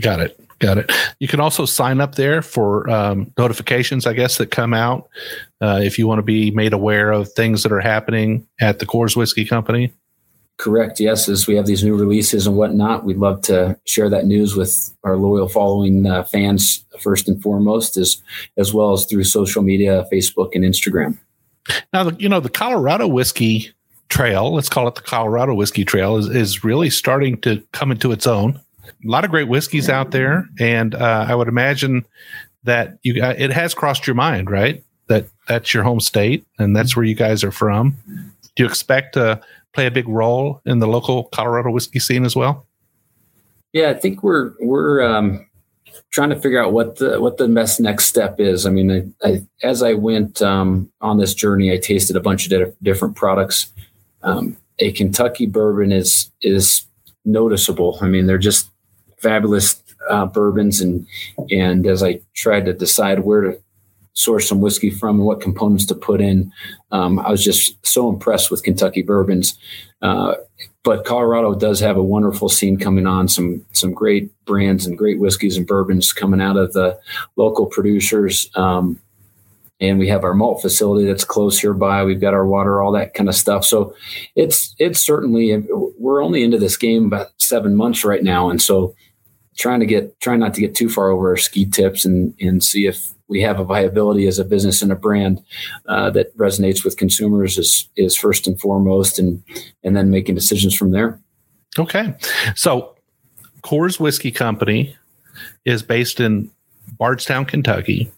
Got 0.00 0.20
it. 0.20 0.40
Got 0.60 0.78
it. 0.78 0.92
You 1.20 1.28
can 1.28 1.40
also 1.40 1.64
sign 1.64 2.00
up 2.00 2.16
there 2.16 2.42
for 2.42 2.88
um, 2.90 3.32
notifications, 3.38 4.06
I 4.06 4.12
guess, 4.12 4.36
that 4.38 4.50
come 4.50 4.74
out 4.74 5.08
uh, 5.60 5.80
if 5.82 5.98
you 5.98 6.06
want 6.06 6.18
to 6.18 6.22
be 6.22 6.50
made 6.50 6.74
aware 6.74 7.12
of 7.12 7.32
things 7.32 7.62
that 7.62 7.72
are 7.72 7.80
happening 7.80 8.46
at 8.60 8.78
the 8.78 8.86
Coors 8.86 9.16
Whiskey 9.16 9.44
Company. 9.44 9.92
Correct. 10.58 11.00
Yes, 11.00 11.26
as 11.30 11.46
we 11.46 11.56
have 11.56 11.64
these 11.64 11.82
new 11.82 11.96
releases 11.96 12.46
and 12.46 12.54
whatnot, 12.54 13.04
we'd 13.04 13.16
love 13.16 13.40
to 13.42 13.78
share 13.86 14.10
that 14.10 14.26
news 14.26 14.54
with 14.54 14.94
our 15.04 15.16
loyal 15.16 15.48
following 15.48 16.06
uh, 16.06 16.24
fans 16.24 16.84
first 17.00 17.26
and 17.28 17.40
foremost, 17.40 17.96
as 17.96 18.22
as 18.58 18.74
well 18.74 18.92
as 18.92 19.06
through 19.06 19.24
social 19.24 19.62
media, 19.62 20.06
Facebook 20.12 20.50
and 20.54 20.62
Instagram. 20.62 21.18
Now, 21.94 22.10
you 22.10 22.28
know, 22.28 22.40
the 22.40 22.50
Colorado 22.50 23.08
whiskey 23.08 23.72
trail, 24.10 24.52
let's 24.52 24.68
call 24.68 24.86
it 24.88 24.96
the 24.96 25.00
Colorado 25.00 25.54
whiskey 25.54 25.84
trail, 25.84 26.16
is, 26.16 26.28
is 26.28 26.62
really 26.62 26.90
starting 26.90 27.40
to 27.40 27.62
come 27.72 27.90
into 27.90 28.12
its 28.12 28.26
own. 28.26 28.60
A 28.86 29.08
lot 29.08 29.24
of 29.24 29.30
great 29.30 29.48
whiskeys 29.48 29.88
out 29.88 30.10
there, 30.10 30.46
and 30.58 30.94
uh, 30.94 31.24
I 31.28 31.34
would 31.34 31.48
imagine 31.48 32.04
that 32.64 32.98
you 33.02 33.22
uh, 33.22 33.34
it 33.38 33.50
has 33.50 33.72
crossed 33.72 34.06
your 34.06 34.14
mind, 34.14 34.50
right? 34.50 34.84
That 35.06 35.26
that's 35.48 35.72
your 35.72 35.82
home 35.82 36.00
state, 36.00 36.44
and 36.58 36.76
that's 36.76 36.94
where 36.94 37.04
you 37.04 37.14
guys 37.14 37.42
are 37.42 37.52
from. 37.52 37.96
Do 38.56 38.64
you 38.64 38.66
expect 38.66 39.14
to 39.14 39.40
play 39.72 39.86
a 39.86 39.90
big 39.90 40.08
role 40.08 40.60
in 40.66 40.80
the 40.80 40.86
local 40.86 41.24
Colorado 41.24 41.70
whiskey 41.70 42.00
scene 42.00 42.24
as 42.24 42.36
well? 42.36 42.66
Yeah, 43.72 43.90
I 43.90 43.94
think 43.94 44.22
we're 44.22 44.52
we're 44.60 45.02
um, 45.02 45.46
trying 46.10 46.30
to 46.30 46.36
figure 46.36 46.62
out 46.62 46.72
what 46.72 46.96
the 46.96 47.20
what 47.20 47.38
the 47.38 47.48
best 47.48 47.80
next 47.80 48.06
step 48.06 48.40
is. 48.40 48.66
I 48.66 48.70
mean, 48.70 49.14
I, 49.22 49.28
I, 49.28 49.46
as 49.62 49.82
I 49.82 49.94
went 49.94 50.42
um, 50.42 50.90
on 51.00 51.18
this 51.18 51.34
journey, 51.34 51.72
I 51.72 51.78
tasted 51.78 52.16
a 52.16 52.20
bunch 52.20 52.50
of 52.50 52.74
different 52.82 53.16
products. 53.16 53.72
Um, 54.22 54.56
a 54.78 54.92
Kentucky 54.92 55.46
bourbon 55.46 55.92
is 55.92 56.30
is 56.42 56.86
noticeable. 57.24 57.98
I 58.00 58.06
mean, 58.06 58.26
they're 58.26 58.38
just 58.38 58.70
fabulous 59.18 59.82
uh, 60.08 60.26
bourbons, 60.26 60.80
and 60.80 61.06
and 61.50 61.86
as 61.86 62.02
I 62.02 62.20
tried 62.34 62.66
to 62.66 62.72
decide 62.72 63.20
where 63.20 63.40
to 63.42 63.60
source 64.12 64.48
some 64.48 64.60
whiskey 64.60 64.90
from 64.90 65.16
and 65.16 65.24
what 65.24 65.40
components 65.40 65.86
to 65.86 65.94
put 65.94 66.20
in. 66.20 66.52
Um, 66.90 67.18
I 67.18 67.30
was 67.30 67.44
just 67.44 67.74
so 67.86 68.08
impressed 68.08 68.50
with 68.50 68.62
Kentucky 68.62 69.02
bourbons. 69.02 69.58
Uh, 70.02 70.34
but 70.82 71.04
Colorado 71.04 71.54
does 71.54 71.80
have 71.80 71.96
a 71.96 72.02
wonderful 72.02 72.48
scene 72.48 72.78
coming 72.78 73.06
on. 73.06 73.28
Some 73.28 73.64
some 73.72 73.92
great 73.92 74.32
brands 74.44 74.86
and 74.86 74.96
great 74.96 75.18
whiskeys 75.18 75.56
and 75.56 75.66
bourbons 75.66 76.12
coming 76.12 76.40
out 76.40 76.56
of 76.56 76.72
the 76.72 76.98
local 77.36 77.66
producers. 77.66 78.50
Um, 78.54 79.00
and 79.80 79.98
we 79.98 80.08
have 80.08 80.24
our 80.24 80.34
malt 80.34 80.60
facility 80.60 81.06
that's 81.06 81.24
close 81.24 81.58
hereby. 81.58 82.04
We've 82.04 82.20
got 82.20 82.34
our 82.34 82.46
water, 82.46 82.80
all 82.80 82.92
that 82.92 83.14
kind 83.14 83.28
of 83.28 83.34
stuff. 83.34 83.64
So 83.64 83.94
it's 84.36 84.74
it's 84.78 85.00
certainly 85.00 85.64
we're 85.98 86.22
only 86.22 86.42
into 86.42 86.58
this 86.58 86.76
game 86.76 87.06
about 87.06 87.28
seven 87.38 87.76
months 87.76 88.04
right 88.04 88.22
now, 88.22 88.50
and 88.50 88.60
so 88.60 88.94
trying 89.56 89.80
to 89.80 89.86
get 89.86 90.18
trying 90.20 90.40
not 90.40 90.54
to 90.54 90.60
get 90.60 90.74
too 90.74 90.88
far 90.88 91.10
over 91.10 91.30
our 91.30 91.36
ski 91.36 91.64
tips 91.66 92.04
and 92.04 92.34
and 92.40 92.62
see 92.62 92.86
if 92.86 93.12
we 93.28 93.40
have 93.40 93.60
a 93.60 93.64
viability 93.64 94.26
as 94.26 94.38
a 94.38 94.44
business 94.44 94.82
and 94.82 94.90
a 94.90 94.96
brand 94.96 95.40
uh, 95.86 96.10
that 96.10 96.36
resonates 96.36 96.84
with 96.84 96.96
consumers 96.96 97.58
is 97.58 97.88
is 97.96 98.16
first 98.16 98.46
and 98.46 98.60
foremost, 98.60 99.18
and 99.18 99.42
and 99.82 99.96
then 99.96 100.10
making 100.10 100.34
decisions 100.34 100.74
from 100.74 100.90
there. 100.90 101.18
Okay, 101.78 102.14
so 102.54 102.96
Coors 103.62 104.00
Whiskey 104.00 104.32
Company 104.32 104.96
is 105.64 105.82
based 105.82 106.20
in 106.20 106.50
Bardstown, 106.98 107.44
Kentucky. 107.44 108.10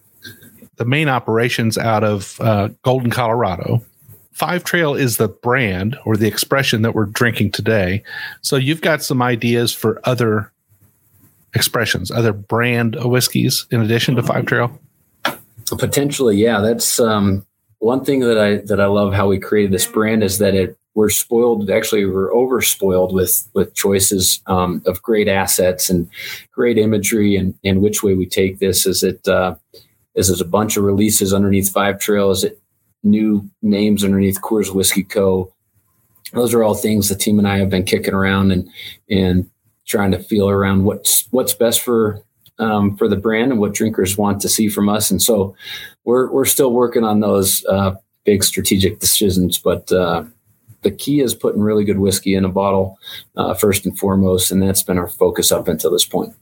The 0.76 0.84
main 0.84 1.08
operations 1.08 1.76
out 1.76 2.04
of 2.04 2.40
uh, 2.40 2.68
Golden, 2.82 3.10
Colorado. 3.10 3.84
Five 4.32 4.64
Trail 4.64 4.94
is 4.94 5.18
the 5.18 5.28
brand 5.28 5.98
or 6.04 6.16
the 6.16 6.26
expression 6.26 6.82
that 6.82 6.94
we're 6.94 7.04
drinking 7.06 7.52
today. 7.52 8.02
So 8.40 8.56
you've 8.56 8.80
got 8.80 9.02
some 9.02 9.20
ideas 9.20 9.74
for 9.74 10.00
other 10.04 10.50
expressions, 11.54 12.10
other 12.10 12.32
brand 12.32 12.96
whiskeys 13.04 13.66
in 13.70 13.82
addition 13.82 14.16
to 14.16 14.22
Five 14.22 14.46
Trail. 14.46 14.78
Potentially, 15.78 16.36
yeah. 16.36 16.60
That's 16.60 16.98
um, 16.98 17.46
one 17.78 18.04
thing 18.04 18.20
that 18.20 18.38
I 18.38 18.56
that 18.66 18.80
I 18.80 18.86
love 18.86 19.12
how 19.12 19.28
we 19.28 19.38
created 19.38 19.72
this 19.72 19.86
brand 19.86 20.22
is 20.22 20.38
that 20.38 20.54
it 20.54 20.76
we're 20.94 21.10
spoiled. 21.10 21.70
Actually, 21.70 22.04
we're 22.06 22.32
over 22.34 22.60
spoiled 22.60 23.14
with 23.14 23.48
with 23.54 23.74
choices 23.74 24.40
um, 24.46 24.82
of 24.86 25.02
great 25.02 25.28
assets 25.28 25.88
and 25.88 26.08
great 26.52 26.78
imagery, 26.78 27.36
and 27.36 27.54
and 27.64 27.80
which 27.80 28.02
way 28.02 28.14
we 28.14 28.26
take 28.26 28.58
this. 28.58 28.86
Is 28.86 29.02
it 29.02 29.26
uh, 29.26 29.54
is 30.14 30.28
there's 30.28 30.40
a 30.40 30.46
bunch 30.46 30.76
of 30.76 30.84
releases 30.84 31.32
underneath 31.32 31.70
Five 31.70 31.98
Trail? 31.98 32.30
Is 32.30 32.44
it 32.44 32.62
new 33.02 33.48
names 33.62 34.04
underneath 34.04 34.40
Coors 34.40 34.72
Whiskey 34.72 35.02
Co. 35.02 35.52
Those 36.32 36.54
are 36.54 36.62
all 36.62 36.74
things 36.74 37.08
the 37.08 37.14
team 37.14 37.38
and 37.38 37.48
I 37.48 37.58
have 37.58 37.70
been 37.70 37.84
kicking 37.84 38.14
around 38.14 38.52
and 38.52 38.68
and 39.10 39.50
trying 39.86 40.12
to 40.12 40.22
feel 40.22 40.48
around 40.48 40.84
what's 40.84 41.26
what's 41.30 41.52
best 41.52 41.80
for 41.80 42.22
um, 42.58 42.96
for 42.96 43.08
the 43.08 43.16
brand 43.16 43.50
and 43.50 43.60
what 43.60 43.74
drinkers 43.74 44.16
want 44.16 44.40
to 44.42 44.48
see 44.48 44.68
from 44.68 44.88
us. 44.88 45.10
And 45.10 45.20
so 45.20 45.54
we're 46.04 46.30
we're 46.30 46.44
still 46.44 46.72
working 46.72 47.04
on 47.04 47.20
those 47.20 47.64
uh, 47.66 47.94
big 48.24 48.44
strategic 48.44 49.00
decisions, 49.00 49.58
but 49.58 49.90
uh, 49.92 50.24
the 50.82 50.90
key 50.90 51.20
is 51.20 51.34
putting 51.34 51.60
really 51.60 51.84
good 51.84 51.98
whiskey 51.98 52.34
in 52.34 52.44
a 52.44 52.48
bottle 52.48 52.98
uh, 53.36 53.54
first 53.54 53.84
and 53.84 53.98
foremost, 53.98 54.50
and 54.50 54.62
that's 54.62 54.82
been 54.82 54.98
our 54.98 55.08
focus 55.08 55.52
up 55.52 55.68
until 55.68 55.90
this 55.90 56.06
point. 56.06 56.34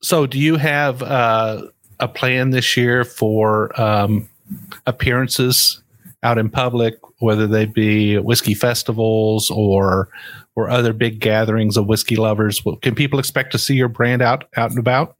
So, 0.00 0.26
do 0.26 0.38
you 0.38 0.56
have 0.56 1.02
uh, 1.02 1.62
a 2.00 2.08
plan 2.08 2.50
this 2.50 2.76
year 2.76 3.04
for 3.04 3.78
um, 3.80 4.28
appearances 4.86 5.82
out 6.22 6.38
in 6.38 6.50
public, 6.50 6.96
whether 7.20 7.46
they 7.46 7.66
be 7.66 8.18
whiskey 8.18 8.54
festivals 8.54 9.50
or 9.50 10.08
or 10.56 10.68
other 10.68 10.92
big 10.92 11.20
gatherings 11.20 11.76
of 11.76 11.86
whiskey 11.86 12.16
lovers? 12.16 12.60
Can 12.82 12.94
people 12.94 13.18
expect 13.18 13.52
to 13.52 13.58
see 13.58 13.74
your 13.74 13.88
brand 13.88 14.22
out 14.22 14.44
out 14.56 14.70
and 14.70 14.78
about? 14.78 15.14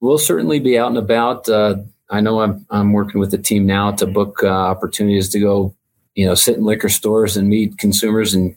We'll 0.00 0.18
certainly 0.18 0.60
be 0.60 0.78
out 0.78 0.88
and 0.88 0.98
about. 0.98 1.48
Uh, 1.48 1.76
I 2.10 2.20
know 2.20 2.40
I'm 2.40 2.66
I'm 2.70 2.92
working 2.92 3.20
with 3.20 3.30
the 3.30 3.38
team 3.38 3.66
now 3.66 3.92
to 3.92 4.06
book 4.06 4.40
uh, 4.42 4.48
opportunities 4.48 5.30
to 5.30 5.40
go, 5.40 5.74
you 6.14 6.26
know, 6.26 6.34
sit 6.34 6.56
in 6.56 6.64
liquor 6.64 6.90
stores 6.90 7.36
and 7.36 7.48
meet 7.48 7.78
consumers 7.78 8.34
and 8.34 8.56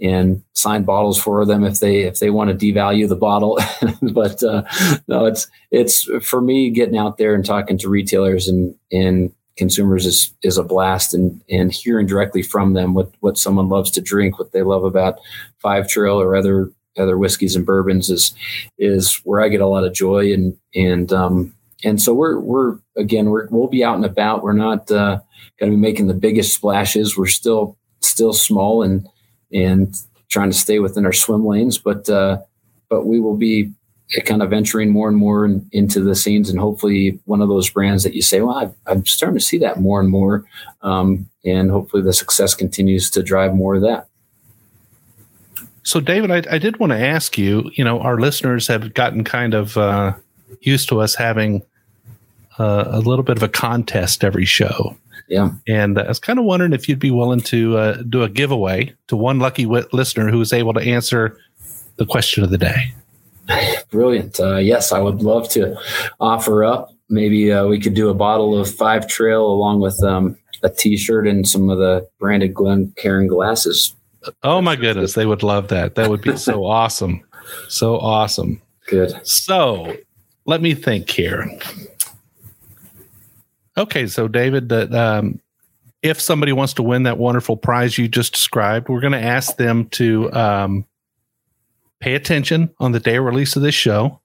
and 0.00 0.42
sign 0.54 0.82
bottles 0.82 1.20
for 1.20 1.44
them 1.44 1.64
if 1.64 1.80
they 1.80 2.02
if 2.02 2.18
they 2.18 2.30
want 2.30 2.50
to 2.50 2.66
devalue 2.66 3.08
the 3.08 3.16
bottle. 3.16 3.58
but 4.12 4.42
uh, 4.42 4.62
no, 5.08 5.26
it's 5.26 5.48
it's 5.70 6.08
for 6.22 6.40
me 6.40 6.70
getting 6.70 6.98
out 6.98 7.18
there 7.18 7.34
and 7.34 7.44
talking 7.44 7.78
to 7.78 7.88
retailers 7.88 8.48
and 8.48 8.74
and 8.92 9.32
consumers 9.56 10.04
is 10.04 10.34
is 10.42 10.58
a 10.58 10.64
blast 10.64 11.14
and 11.14 11.42
and 11.48 11.72
hearing 11.72 12.06
directly 12.06 12.42
from 12.42 12.74
them 12.74 12.92
what 12.94 13.12
what 13.20 13.38
someone 13.38 13.68
loves 13.68 13.90
to 13.92 14.00
drink, 14.00 14.38
what 14.38 14.52
they 14.52 14.62
love 14.62 14.84
about 14.84 15.18
Five 15.58 15.88
Trail 15.88 16.20
or 16.20 16.34
other 16.34 16.70
other 16.96 17.18
whiskeys 17.18 17.56
and 17.56 17.66
bourbons 17.66 18.10
is 18.10 18.34
is 18.78 19.20
where 19.24 19.40
I 19.40 19.48
get 19.48 19.60
a 19.60 19.66
lot 19.66 19.84
of 19.84 19.92
joy 19.92 20.32
and 20.32 20.56
and 20.74 21.12
um 21.12 21.54
and 21.84 22.00
so 22.00 22.14
we're 22.14 22.38
we're 22.40 22.78
again 22.96 23.30
we're 23.30 23.46
we'll 23.50 23.68
be 23.68 23.84
out 23.84 23.96
and 23.96 24.04
about. 24.04 24.42
We're 24.42 24.52
not 24.54 24.90
uh, 24.90 25.20
going 25.60 25.70
to 25.70 25.76
be 25.76 25.80
making 25.80 26.06
the 26.06 26.14
biggest 26.14 26.54
splashes. 26.54 27.16
We're 27.16 27.26
still 27.26 27.76
still 28.00 28.32
small 28.32 28.82
and 28.82 29.06
and 29.54 29.94
trying 30.28 30.50
to 30.50 30.56
stay 30.56 30.80
within 30.80 31.06
our 31.06 31.12
swim 31.12 31.46
lanes. 31.46 31.78
But 31.78 32.08
uh, 32.10 32.38
but 32.90 33.06
we 33.06 33.20
will 33.20 33.36
be 33.36 33.72
kind 34.26 34.42
of 34.42 34.50
venturing 34.50 34.90
more 34.90 35.08
and 35.08 35.16
more 35.16 35.44
in, 35.44 35.66
into 35.72 36.00
the 36.00 36.14
scenes, 36.14 36.50
and 36.50 36.58
hopefully 36.58 37.18
one 37.24 37.40
of 37.40 37.48
those 37.48 37.70
brands 37.70 38.02
that 38.04 38.14
you 38.14 38.22
say, 38.22 38.40
well, 38.40 38.74
i 38.86 38.90
am 38.90 39.06
starting 39.06 39.38
to 39.38 39.44
see 39.44 39.58
that 39.58 39.80
more 39.80 40.00
and 40.00 40.10
more, 40.10 40.44
um, 40.82 41.28
and 41.44 41.70
hopefully 41.70 42.02
the 42.02 42.12
success 42.12 42.54
continues 42.54 43.10
to 43.10 43.22
drive 43.22 43.54
more 43.54 43.76
of 43.76 43.82
that. 43.82 44.08
So, 45.84 46.00
David, 46.00 46.30
I, 46.30 46.54
I 46.54 46.58
did 46.58 46.78
want 46.78 46.92
to 46.92 46.98
ask 46.98 47.36
you. 47.36 47.70
You 47.74 47.84
know, 47.84 48.00
our 48.00 48.18
listeners 48.18 48.66
have 48.68 48.94
gotten 48.94 49.22
kind 49.22 49.54
of 49.54 49.76
uh, 49.76 50.14
used 50.60 50.88
to 50.88 51.00
us 51.00 51.14
having 51.14 51.62
uh, 52.58 52.84
a 52.86 53.00
little 53.00 53.22
bit 53.22 53.36
of 53.36 53.42
a 53.42 53.48
contest 53.48 54.24
every 54.24 54.46
show. 54.46 54.96
Yeah. 55.28 55.50
And 55.66 55.98
I 55.98 56.08
was 56.08 56.18
kind 56.18 56.38
of 56.38 56.44
wondering 56.44 56.72
if 56.72 56.88
you'd 56.88 56.98
be 56.98 57.10
willing 57.10 57.40
to 57.42 57.76
uh, 57.76 58.02
do 58.02 58.22
a 58.22 58.28
giveaway 58.28 58.94
to 59.08 59.16
one 59.16 59.38
lucky 59.38 59.64
w- 59.64 59.86
listener 59.92 60.30
who 60.30 60.40
is 60.40 60.52
able 60.52 60.74
to 60.74 60.80
answer 60.80 61.38
the 61.96 62.06
question 62.06 62.44
of 62.44 62.50
the 62.50 62.58
day. 62.58 62.94
Brilliant. 63.90 64.40
Uh, 64.40 64.56
yes, 64.56 64.92
I 64.92 65.00
would 65.00 65.22
love 65.22 65.48
to 65.50 65.76
offer 66.20 66.64
up. 66.64 66.90
Maybe 67.08 67.52
uh, 67.52 67.66
we 67.66 67.78
could 67.78 67.94
do 67.94 68.08
a 68.08 68.14
bottle 68.14 68.58
of 68.58 68.72
Five 68.72 69.06
Trail 69.06 69.46
along 69.46 69.80
with 69.80 70.02
um, 70.02 70.36
a 70.62 70.70
T-shirt 70.70 71.26
and 71.26 71.46
some 71.46 71.68
of 71.68 71.78
the 71.78 72.08
branded 72.18 72.54
Glencairn 72.54 73.26
glasses. 73.26 73.94
Oh 74.42 74.62
my 74.62 74.74
goodness, 74.74 75.12
they 75.12 75.26
would 75.26 75.42
love 75.42 75.68
that. 75.68 75.94
That 75.96 76.08
would 76.08 76.22
be 76.22 76.36
so 76.36 76.64
awesome, 76.66 77.22
so 77.68 77.98
awesome. 77.98 78.60
Good. 78.86 79.14
So, 79.26 79.94
let 80.46 80.62
me 80.62 80.74
think 80.74 81.10
here. 81.10 81.46
Okay, 83.76 84.06
so 84.06 84.28
David, 84.28 84.68
that 84.68 84.94
um, 84.94 85.40
if 86.02 86.20
somebody 86.20 86.52
wants 86.52 86.74
to 86.74 86.82
win 86.82 87.04
that 87.04 87.18
wonderful 87.18 87.56
prize 87.56 87.98
you 87.98 88.08
just 88.08 88.34
described, 88.34 88.88
we're 88.88 89.00
going 89.00 89.12
to 89.12 89.22
ask 89.22 89.56
them 89.56 89.88
to 89.90 90.32
um, 90.32 90.86
pay 91.98 92.14
attention 92.14 92.70
on 92.78 92.92
the 92.92 93.00
day 93.00 93.16
of 93.16 93.24
release 93.24 93.56
of 93.56 93.62
this 93.62 93.74
show. 93.74 94.20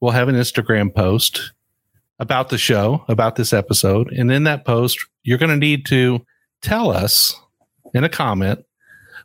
We'll 0.00 0.12
have 0.12 0.28
an 0.28 0.34
Instagram 0.34 0.94
post 0.94 1.52
about 2.18 2.50
the 2.50 2.58
show, 2.58 3.04
about 3.08 3.36
this 3.36 3.52
episode, 3.52 4.12
and 4.12 4.30
in 4.30 4.44
that 4.44 4.64
post, 4.64 4.98
you're 5.22 5.38
going 5.38 5.50
to 5.50 5.56
need 5.56 5.86
to 5.86 6.24
tell 6.60 6.90
us 6.90 7.34
in 7.94 8.04
a 8.04 8.08
comment 8.08 8.64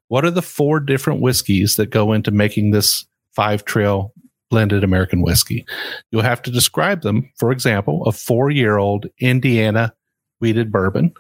what 0.08 0.24
are 0.24 0.32
the 0.32 0.42
four 0.42 0.80
different 0.80 1.20
whiskeys 1.20 1.76
that 1.76 1.90
go 1.90 2.14
into 2.14 2.32
making 2.32 2.72
this 2.72 3.06
five 3.34 3.66
trail 3.66 4.14
blended 4.50 4.84
American 4.84 5.22
whiskey. 5.22 5.66
You'll 6.12 6.22
have 6.22 6.42
to 6.44 6.52
describe 6.52 7.02
them. 7.02 7.30
For 7.38 7.52
example, 7.52 8.04
a 8.06 8.12
four 8.12 8.50
year 8.50 8.78
old 8.78 9.08
Indiana 9.20 9.94
wheated 10.40 10.72
bourbon 10.72 11.14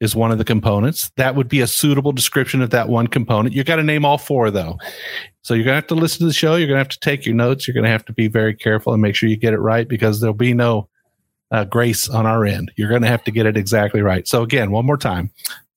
is 0.00 0.14
one 0.14 0.32
of 0.32 0.38
the 0.38 0.44
components. 0.44 1.10
That 1.16 1.34
would 1.34 1.48
be 1.48 1.60
a 1.60 1.66
suitable 1.66 2.12
description 2.12 2.62
of 2.62 2.70
that 2.70 2.88
one 2.88 3.06
component. 3.06 3.54
You 3.54 3.64
got 3.64 3.76
to 3.76 3.82
name 3.82 4.04
all 4.04 4.18
four 4.18 4.50
though. 4.50 4.78
So 5.42 5.54
you're 5.54 5.64
going 5.64 5.72
to 5.72 5.80
have 5.80 5.86
to 5.88 5.94
listen 5.94 6.20
to 6.20 6.26
the 6.26 6.32
show. 6.32 6.56
You're 6.56 6.68
going 6.68 6.76
to 6.76 6.84
have 6.84 6.88
to 6.88 7.00
take 7.00 7.26
your 7.26 7.34
notes. 7.34 7.68
You're 7.68 7.74
going 7.74 7.84
to 7.84 7.90
have 7.90 8.06
to 8.06 8.12
be 8.12 8.28
very 8.28 8.54
careful 8.54 8.92
and 8.92 9.02
make 9.02 9.14
sure 9.14 9.28
you 9.28 9.36
get 9.36 9.52
it 9.52 9.58
right 9.58 9.86
because 9.86 10.20
there'll 10.20 10.34
be 10.34 10.54
no 10.54 10.88
uh, 11.50 11.64
grace 11.64 12.08
on 12.08 12.24
our 12.24 12.46
end. 12.46 12.72
You're 12.76 12.88
going 12.88 13.02
to 13.02 13.08
have 13.08 13.24
to 13.24 13.30
get 13.30 13.46
it 13.46 13.56
exactly 13.56 14.00
right. 14.00 14.26
So 14.26 14.42
again, 14.42 14.70
one 14.70 14.86
more 14.86 14.96
time. 14.96 15.30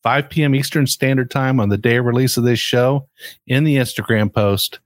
5 0.04 0.30
p.m. 0.30 0.56
Eastern 0.56 0.88
Standard 0.88 1.30
Time 1.30 1.60
on 1.60 1.68
the 1.68 1.78
day 1.78 1.98
of 1.98 2.06
release 2.06 2.38
of 2.38 2.46
this 2.46 2.60
show 2.60 3.10
in 3.46 3.66
the 3.66 3.76
Instagram 3.76 4.34
post 4.34 4.80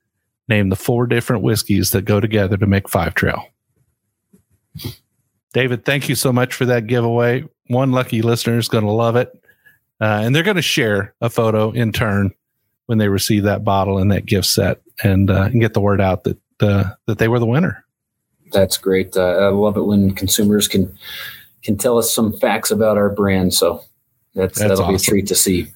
name 0.48 0.70
the 0.70 0.76
four 0.76 1.08
different 1.08 1.44
whiskeys 1.44 1.92
that 1.92 2.06
go 2.06 2.20
together 2.20 2.58
to 2.58 2.68
make 2.68 2.90
Five 2.90 3.14
Trail. 3.16 3.46
David, 5.54 5.86
thank 5.86 6.08
you 6.08 6.16
so 6.16 6.32
much 6.32 6.54
for 6.54 6.66
that 6.66 6.88
giveaway. 6.88 7.44
One 7.68 7.92
lucky 7.92 8.22
listener 8.22 8.58
is 8.58 8.68
going 8.68 8.86
to 8.86 8.92
love 8.92 9.16
it. 9.16 9.32
Uh, 10.00 10.22
and 10.24 10.36
they're 10.36 10.44
going 10.44 10.56
to 10.56 10.62
share 10.62 11.14
a 11.22 11.30
photo 11.30 11.72
in 11.72 11.92
turn 11.92 12.32
when 12.88 12.98
they 12.98 13.08
receive 13.08 13.44
that 13.44 13.64
bottle 13.64 13.98
and 13.98 14.12
that 14.12 14.26
gift 14.26 14.48
set 14.48 14.82
and, 15.04 15.30
uh, 15.30 15.44
and 15.44 15.62
get 15.62 15.74
the 15.74 15.82
word 15.82 16.02
out 16.02 16.24
that, 16.24 16.38
uh, 16.62 16.86
that 17.06 17.18
they 17.18 17.28
were 17.28 17.40
the 17.40 17.46
winner. 17.46 17.86
That's 18.52 18.78
great. 18.78 19.16
Uh, 19.16 19.22
I 19.22 19.50
love 19.50 19.78
it 19.78 19.84
when 19.84 20.14
consumers 20.14 20.68
can, 20.68 20.98
can 21.64 21.78
tell 21.78 21.98
us 21.98 22.14
some 22.14 22.34
facts 22.34 22.72
about 22.72 22.98
our 22.98 23.10
brand. 23.10 23.54
So 23.54 23.84
that's, 24.34 24.58
that's 24.58 24.70
that'll 24.70 24.84
awesome. 24.84 24.94
be 24.94 24.96
a 24.96 25.00
treat 25.00 25.28
to 25.28 25.36
see. 25.36 25.68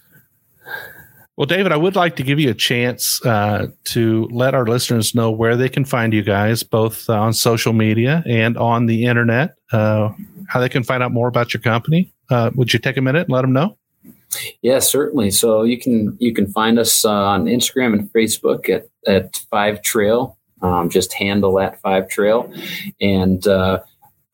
Well, 1.38 1.46
David, 1.46 1.72
I 1.74 1.78
would 1.78 1.98
like 1.98 2.16
to 2.16 2.24
give 2.24 2.40
you 2.40 2.50
a 2.50 2.54
chance 2.54 3.22
uh, 3.26 3.68
to 3.86 4.30
let 4.32 4.56
our 4.56 4.66
listeners 4.66 5.14
know 5.14 5.32
where 5.32 5.58
they 5.58 5.68
can 5.68 5.84
find 5.84 6.14
you 6.14 6.24
guys, 6.24 6.64
both 6.64 7.10
on 7.10 7.34
social 7.34 7.74
media 7.74 8.24
and 8.26 8.58
on 8.58 8.86
the 8.86 9.04
internet, 9.04 9.58
uh, 9.74 10.12
how 10.48 10.62
they 10.62 10.70
can 10.70 10.84
find 10.84 11.04
out 11.04 11.12
more 11.12 11.28
about 11.28 11.54
your 11.54 11.60
company. 11.60 12.14
Uh, 12.30 12.52
would 12.56 12.72
you 12.72 12.80
take 12.80 12.96
a 12.96 13.02
minute 13.02 13.24
and 13.24 13.32
let 13.32 13.42
them 13.42 13.52
know? 13.52 13.78
Yeah, 14.62 14.80
certainly. 14.80 15.30
So 15.30 15.64
you 15.64 15.78
can 15.78 16.16
you 16.20 16.34
can 16.34 16.48
find 16.48 16.80
us 16.80 17.04
uh, 17.04 17.12
on 17.12 17.44
Instagram 17.46 17.92
and 17.94 18.10
Facebook 18.14 18.70
at 18.70 18.88
at 19.06 19.36
Five 19.52 19.82
Trail. 19.82 20.38
Um, 20.62 20.90
just 20.90 21.12
handle 21.14 21.60
at 21.60 21.82
Five 21.82 22.08
Trail, 22.10 22.50
and 23.00 23.46
uh, 23.46 23.82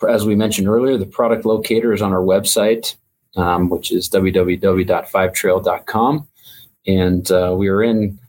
as 0.07 0.25
we 0.25 0.35
mentioned 0.35 0.67
earlier, 0.67 0.97
the 0.97 1.07
product 1.07 1.45
locator 1.45 1.93
is 1.93 2.01
on 2.01 2.13
our 2.13 2.21
website, 2.21 2.95
um, 3.35 3.69
which 3.69 3.91
is 3.91 4.09
www.fivetrail.com 4.09 6.27
and 6.87 7.29
uh, 7.31 7.53
we 7.57 7.69
were 7.69 7.83
in 7.83 8.19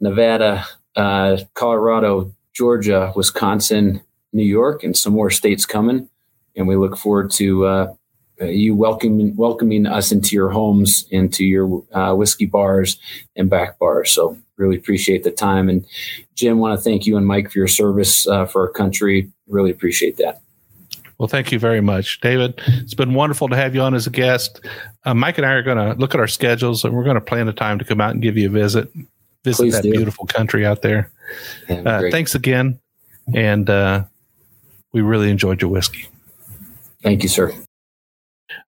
Nevada, 0.00 0.64
uh, 0.96 1.38
Colorado, 1.54 2.32
Georgia, 2.52 3.12
Wisconsin, 3.14 4.00
New 4.32 4.44
York, 4.44 4.82
and 4.82 4.96
some 4.96 5.12
more 5.12 5.30
states 5.30 5.66
coming. 5.66 6.08
And 6.56 6.66
we 6.66 6.76
look 6.76 6.96
forward 6.96 7.30
to 7.32 7.66
uh, 7.66 7.92
you 8.40 8.74
welcoming 8.74 9.36
welcoming 9.36 9.86
us 9.86 10.12
into 10.12 10.34
your 10.34 10.50
homes, 10.50 11.06
into 11.10 11.44
your 11.44 11.84
uh, 11.92 12.14
whiskey 12.14 12.46
bars 12.46 12.98
and 13.36 13.50
back 13.50 13.78
bars. 13.78 14.10
So 14.10 14.36
really 14.56 14.76
appreciate 14.76 15.24
the 15.24 15.30
time. 15.30 15.68
And 15.68 15.86
Jim, 16.34 16.58
want 16.58 16.78
to 16.78 16.82
thank 16.82 17.06
you 17.06 17.16
and 17.16 17.26
Mike 17.26 17.50
for 17.50 17.58
your 17.58 17.68
service 17.68 18.26
uh, 18.26 18.46
for 18.46 18.66
our 18.66 18.72
country. 18.72 19.30
Really 19.46 19.70
appreciate 19.70 20.16
that. 20.18 20.40
Well, 21.20 21.28
thank 21.28 21.52
you 21.52 21.58
very 21.58 21.82
much, 21.82 22.18
David. 22.22 22.58
It's 22.66 22.94
been 22.94 23.12
wonderful 23.12 23.46
to 23.50 23.54
have 23.56 23.74
you 23.74 23.82
on 23.82 23.92
as 23.92 24.06
a 24.06 24.10
guest. 24.10 24.64
Uh, 25.04 25.12
Mike 25.12 25.36
and 25.36 25.46
I 25.46 25.52
are 25.52 25.62
going 25.62 25.76
to 25.76 25.92
look 26.00 26.14
at 26.14 26.18
our 26.20 26.26
schedules 26.26 26.82
and 26.82 26.94
we're 26.94 27.04
going 27.04 27.16
to 27.16 27.20
plan 27.20 27.46
a 27.46 27.52
time 27.52 27.78
to 27.78 27.84
come 27.84 28.00
out 28.00 28.12
and 28.12 28.22
give 28.22 28.38
you 28.38 28.46
a 28.48 28.50
visit, 28.50 28.90
visit 29.44 29.62
Please 29.64 29.74
that 29.74 29.82
do. 29.82 29.90
beautiful 29.92 30.24
country 30.24 30.64
out 30.64 30.80
there. 30.80 31.10
Yeah, 31.68 31.82
Uh, 31.82 32.10
thanks 32.10 32.34
again. 32.34 32.80
And 33.34 33.68
uh, 33.68 34.04
we 34.94 35.02
really 35.02 35.30
enjoyed 35.30 35.60
your 35.60 35.70
whiskey. 35.70 36.08
Thank 37.02 37.22
you, 37.22 37.28
sir. 37.28 37.52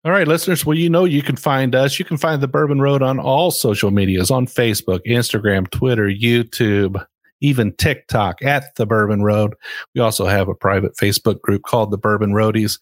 All 0.04 0.10
right, 0.10 0.26
listeners. 0.26 0.66
Well, 0.66 0.76
you 0.76 0.90
know, 0.90 1.04
you 1.04 1.22
can 1.22 1.36
find 1.36 1.76
us. 1.76 2.00
You 2.00 2.04
can 2.04 2.16
find 2.16 2.42
the 2.42 2.48
Bourbon 2.48 2.80
Road 2.80 3.00
on 3.00 3.20
all 3.20 3.52
social 3.52 3.92
medias 3.92 4.28
on 4.28 4.46
Facebook, 4.46 5.02
Instagram, 5.06 5.70
Twitter, 5.70 6.08
YouTube, 6.08 7.00
even 7.40 7.72
TikTok 7.76 8.42
at 8.42 8.74
the 8.76 8.86
Bourbon 8.86 9.22
Road. 9.22 9.54
We 9.94 10.00
also 10.00 10.26
have 10.26 10.48
a 10.48 10.54
private 10.54 10.96
Facebook 10.96 11.40
group 11.40 11.62
called 11.62 11.90
the 11.90 11.98
Bourbon 11.98 12.32
Roadies, 12.32 12.78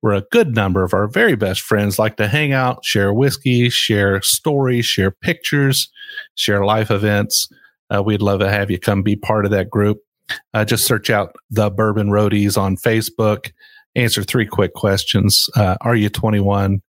where 0.00 0.14
a 0.14 0.24
good 0.30 0.54
number 0.54 0.82
of 0.82 0.94
our 0.94 1.08
very 1.08 1.36
best 1.36 1.60
friends 1.60 1.98
like 1.98 2.16
to 2.16 2.28
hang 2.28 2.52
out, 2.52 2.84
share 2.84 3.12
whiskey, 3.12 3.70
share 3.70 4.20
stories, 4.22 4.86
share 4.86 5.10
pictures, 5.10 5.90
share 6.34 6.64
life 6.64 6.90
events. 6.90 7.48
Uh, 7.94 8.02
we'd 8.02 8.22
love 8.22 8.40
to 8.40 8.50
have 8.50 8.70
you 8.70 8.78
come 8.78 9.02
be 9.02 9.16
part 9.16 9.44
of 9.44 9.50
that 9.50 9.70
group. 9.70 9.98
Uh, 10.54 10.64
just 10.64 10.86
search 10.86 11.10
out 11.10 11.34
the 11.50 11.70
Bourbon 11.70 12.08
Roadies 12.08 12.56
on 12.56 12.76
Facebook 12.76 13.50
answer 13.94 14.22
three 14.22 14.46
quick 14.46 14.74
questions. 14.74 15.48
Uh, 15.56 15.76
are 15.80 15.96
you 15.96 16.08
21? 16.08 16.80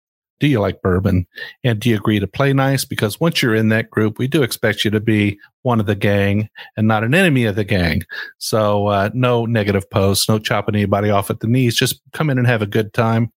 Do 0.42 0.48
you 0.48 0.60
like 0.60 0.82
bourbon? 0.82 1.28
And 1.64 1.80
do 1.80 1.90
you 1.90 1.96
agree 1.96 2.20
to 2.20 2.26
play 2.26 2.52
nice? 2.52 2.84
Because 2.84 3.20
once 3.20 3.42
you're 3.42 3.54
in 3.54 3.70
that 3.70 3.92
group, 3.92 4.18
we 4.18 4.28
do 4.28 4.42
expect 4.42 4.84
you 4.84 4.90
to 4.90 5.00
be 5.00 5.40
one 5.62 5.80
of 5.80 5.86
the 5.86 5.96
gang 5.96 6.50
and 6.76 6.88
not 6.88 7.04
an 7.04 7.14
enemy 7.14 7.46
of 7.46 7.56
the 7.56 7.64
gang. 7.64 8.02
So, 8.40 8.88
uh, 8.88 9.12
no 9.14 9.46
negative 9.46 9.88
posts, 9.92 10.28
no 10.28 10.40
chopping 10.40 10.74
anybody 10.74 11.12
off 11.12 11.30
at 11.30 11.42
the 11.42 11.48
knees. 11.48 11.76
Just 11.76 12.02
come 12.12 12.32
in 12.32 12.40
and 12.40 12.48
have 12.48 12.64
a 12.64 12.68
good 12.68 12.92
time. 12.94 13.32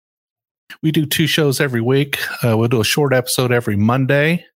We 0.83 0.93
do 0.93 1.05
two 1.05 1.27
shows 1.27 1.61
every 1.61 1.83
week. 1.83 2.19
Uh, 2.43 2.57
we'll 2.57 2.69
do 2.69 2.81
a 2.81 2.85
short 2.85 3.13
episode 3.13 3.53
every 3.53 3.77
Monday. 3.77 4.47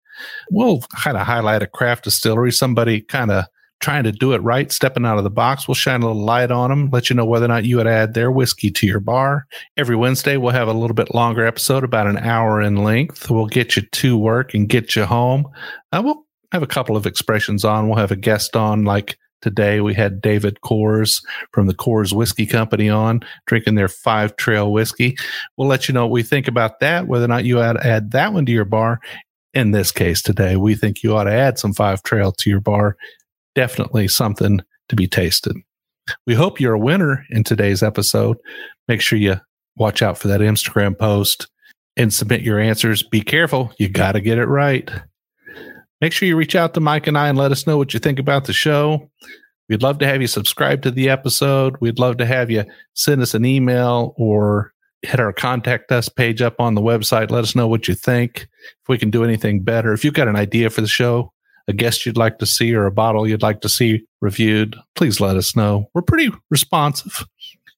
We'll 0.51 0.81
kind 1.03 1.19
of 1.19 1.27
highlight 1.27 1.63
a 1.63 1.67
craft 1.67 2.05
distillery, 2.05 2.51
somebody 2.51 3.03
kind 3.03 3.31
of 3.31 3.45
trying 3.81 4.05
to 4.05 4.13
do 4.13 4.33
it 4.33 4.43
right, 4.43 4.73
stepping 4.73 5.05
out 5.05 5.19
of 5.19 5.25
the 5.25 5.31
box. 5.31 5.69
We'll 5.69 5.75
shine 5.75 6.03
a 6.03 6.07
little 6.07 6.25
light 6.25 6.51
on 6.51 6.71
them, 6.71 6.91
let 6.91 7.09
you 7.09 7.17
know 7.17 7.25
whether 7.25 7.45
or 7.45 7.49
not 7.49 7.65
you 7.65 7.77
would 7.77 7.87
add 7.87 8.15
their 8.15 8.31
whiskey 8.31 8.71
to 8.73 8.87
your 8.87 9.01
bar. 9.01 9.47
Every 9.77 9.97
Wednesday, 9.97 10.37
we'll 10.37 10.53
have 10.53 10.69
a 10.69 10.73
little 10.73 10.95
bit 10.95 11.15
longer 11.15 11.47
episode, 11.47 11.85
about 11.85 12.07
an 12.07 12.19
hour 12.19 12.61
in 12.61 12.77
length. 12.77 13.31
We'll 13.31 13.47
get 13.47 13.77
you 13.77 13.83
to 13.83 14.19
work 14.19 14.55
and 14.55 14.69
get 14.69 14.97
you 14.97 15.05
home. 15.05 15.47
Uh, 15.93 16.03
we'll 16.05 16.27
have 16.53 16.63
a 16.63 16.67
couple 16.67 16.97
of 16.97 17.07
expressions 17.07 17.65
on. 17.65 17.89
We'll 17.89 17.99
have 17.99 18.11
a 18.11 18.17
guest 18.17 18.57
on, 18.57 18.85
like 18.85 19.17
today 19.43 19.81
we 19.81 19.95
had 19.95 20.21
David 20.21 20.59
Coors 20.65 21.23
from 21.53 21.67
the 21.67 21.75
Coors 21.75 22.13
Whiskey 22.13 22.47
Company 22.47 22.89
on, 22.89 23.21
drinking 23.47 23.77
their 23.77 23.89
Five 23.89 24.35
Trail 24.37 24.73
whiskey. 24.73 25.17
We'll 25.57 25.69
let 25.69 25.89
you 25.89 25.95
know 25.95 26.07
what 26.07 26.13
we 26.13 26.23
think 26.23 26.49
about 26.49 26.81
that, 26.81 27.07
whether 27.07 27.27
or 27.27 27.29
not 27.29 27.45
you 27.45 27.61
add, 27.61 27.77
add 27.77 28.11
that 28.11 28.33
one 28.33 28.47
to 28.47 28.53
your 28.53 28.65
bar. 28.65 29.01
In 29.55 29.71
this 29.71 29.91
case 29.91 30.21
today, 30.21 30.57
we 30.57 30.75
think 30.75 31.03
you 31.03 31.17
ought 31.17 31.25
to 31.25 31.33
add 31.33 31.59
some 31.59 31.73
Five 31.73 32.03
Trail 32.03 32.33
to 32.33 32.51
your 32.51 32.61
bar 32.61 32.97
definitely 33.59 34.07
something 34.07 34.61
to 34.89 34.95
be 34.95 35.09
tasted. 35.09 35.57
We 36.29 36.35
hope 36.35 36.61
you're 36.61 36.75
a 36.75 36.79
winner 36.79 37.25
in 37.31 37.43
today's 37.43 37.83
episode. 37.83 38.37
Make 38.87 39.01
sure 39.01 39.19
you 39.19 39.35
watch 39.75 40.01
out 40.01 40.17
for 40.17 40.29
that 40.29 40.41
Instagram 40.41 40.97
post 40.97 41.49
and 41.97 42.15
submit 42.15 42.43
your 42.43 42.61
answers. 42.61 43.03
Be 43.03 43.21
careful, 43.21 43.73
you 43.77 43.89
got 43.89 44.13
to 44.13 44.21
get 44.21 44.39
it 44.39 44.47
right. 44.47 44.89
Make 46.01 46.13
sure 46.13 46.29
you 46.29 46.37
reach 46.37 46.55
out 46.55 46.73
to 46.75 46.81
Mike 46.81 47.09
and 47.09 47.19
I 47.19 47.29
and 47.29 47.37
let 47.37 47.51
us 47.51 47.67
know 47.67 47.77
what 47.77 47.93
you 47.93 47.99
think 47.99 48.21
about 48.21 48.45
the 48.45 48.53
show. 48.53 49.11
We'd 49.69 49.83
love 49.83 49.99
to 49.99 50.07
have 50.07 50.21
you 50.21 50.29
subscribe 50.29 50.83
to 50.83 50.93
the 50.93 51.11
episode. 51.11 51.75
We'd 51.81 51.99
love 51.99 52.19
to 52.19 52.27
have 52.27 52.53
you 52.53 52.65
send 52.95 53.23
us 53.23 53.35
an 53.35 53.45
email 53.45 54.15
or 54.17 54.73
hit 55.03 55.19
our 55.19 55.33
contact 55.33 55.91
us 55.91 56.09
page 56.09 56.43
up 56.43 56.61
on 56.61 56.77
the 56.77 56.81
website. 56.81 57.33
Let 57.33 57.43
us 57.43 57.57
know 57.57 57.67
what 57.67 57.89
you 57.89 57.97
think. 57.97 58.43
If 58.83 58.89
we 58.89 58.99
can 58.99 59.11
do 59.11 59.25
anything 59.25 59.65
better. 59.65 59.93
If 59.93 60.05
you've 60.05 60.15
got 60.15 60.29
an 60.29 60.37
idea 60.37 60.71
for 60.71 60.81
the 60.81 60.87
show, 60.87 61.33
a 61.69 61.73
guest 61.73 62.07
you'd 62.07 62.17
like 62.17 62.39
to 62.39 62.47
see 62.47 62.75
or 62.75 62.87
a 62.87 62.91
bottle 62.91 63.29
you'd 63.29 63.43
like 63.43 63.61
to 63.61 63.69
see 63.69 64.03
reviewed, 64.21 64.77
please 64.97 65.21
let 65.21 65.37
us 65.37 65.55
know. 65.55 65.89
We're 65.95 66.03
pretty 66.03 66.31
responsive. 66.51 67.25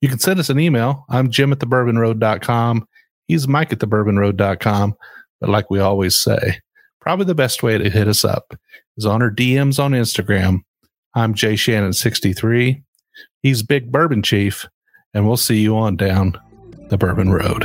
You 0.00 0.08
can 0.08 0.20
send 0.20 0.40
us 0.40 0.48
an 0.48 0.58
email. 0.58 1.04
I'm 1.10 1.30
Jim 1.30 1.52
at 1.52 1.58
thebourbonroad.com. 1.58 2.86
He's 3.28 3.46
Mike 3.46 3.72
at 3.72 3.80
thebourbonroad.com. 3.80 4.94
But 5.40 5.50
like 5.50 5.70
we 5.70 5.80
always 5.80 6.18
say, 6.18 6.60
probably 7.00 7.26
the 7.26 7.34
best 7.34 7.62
way 7.62 7.76
to 7.78 7.90
hit 7.90 8.08
us 8.08 8.24
up 8.24 8.54
is 8.96 9.04
on 9.04 9.22
our 9.22 9.30
DMs 9.30 9.82
on 9.82 9.92
Instagram. 9.92 10.60
I'm 11.14 11.34
Jay 11.34 11.54
Shannon63. 11.54 12.82
He's 13.42 13.62
Big 13.62 13.90
Bourbon 13.90 14.22
Chief, 14.22 14.66
and 15.12 15.26
we'll 15.26 15.36
see 15.36 15.60
you 15.60 15.76
on 15.76 15.96
down 15.96 16.38
the 16.88 16.96
Bourbon 16.96 17.30
Road. 17.30 17.64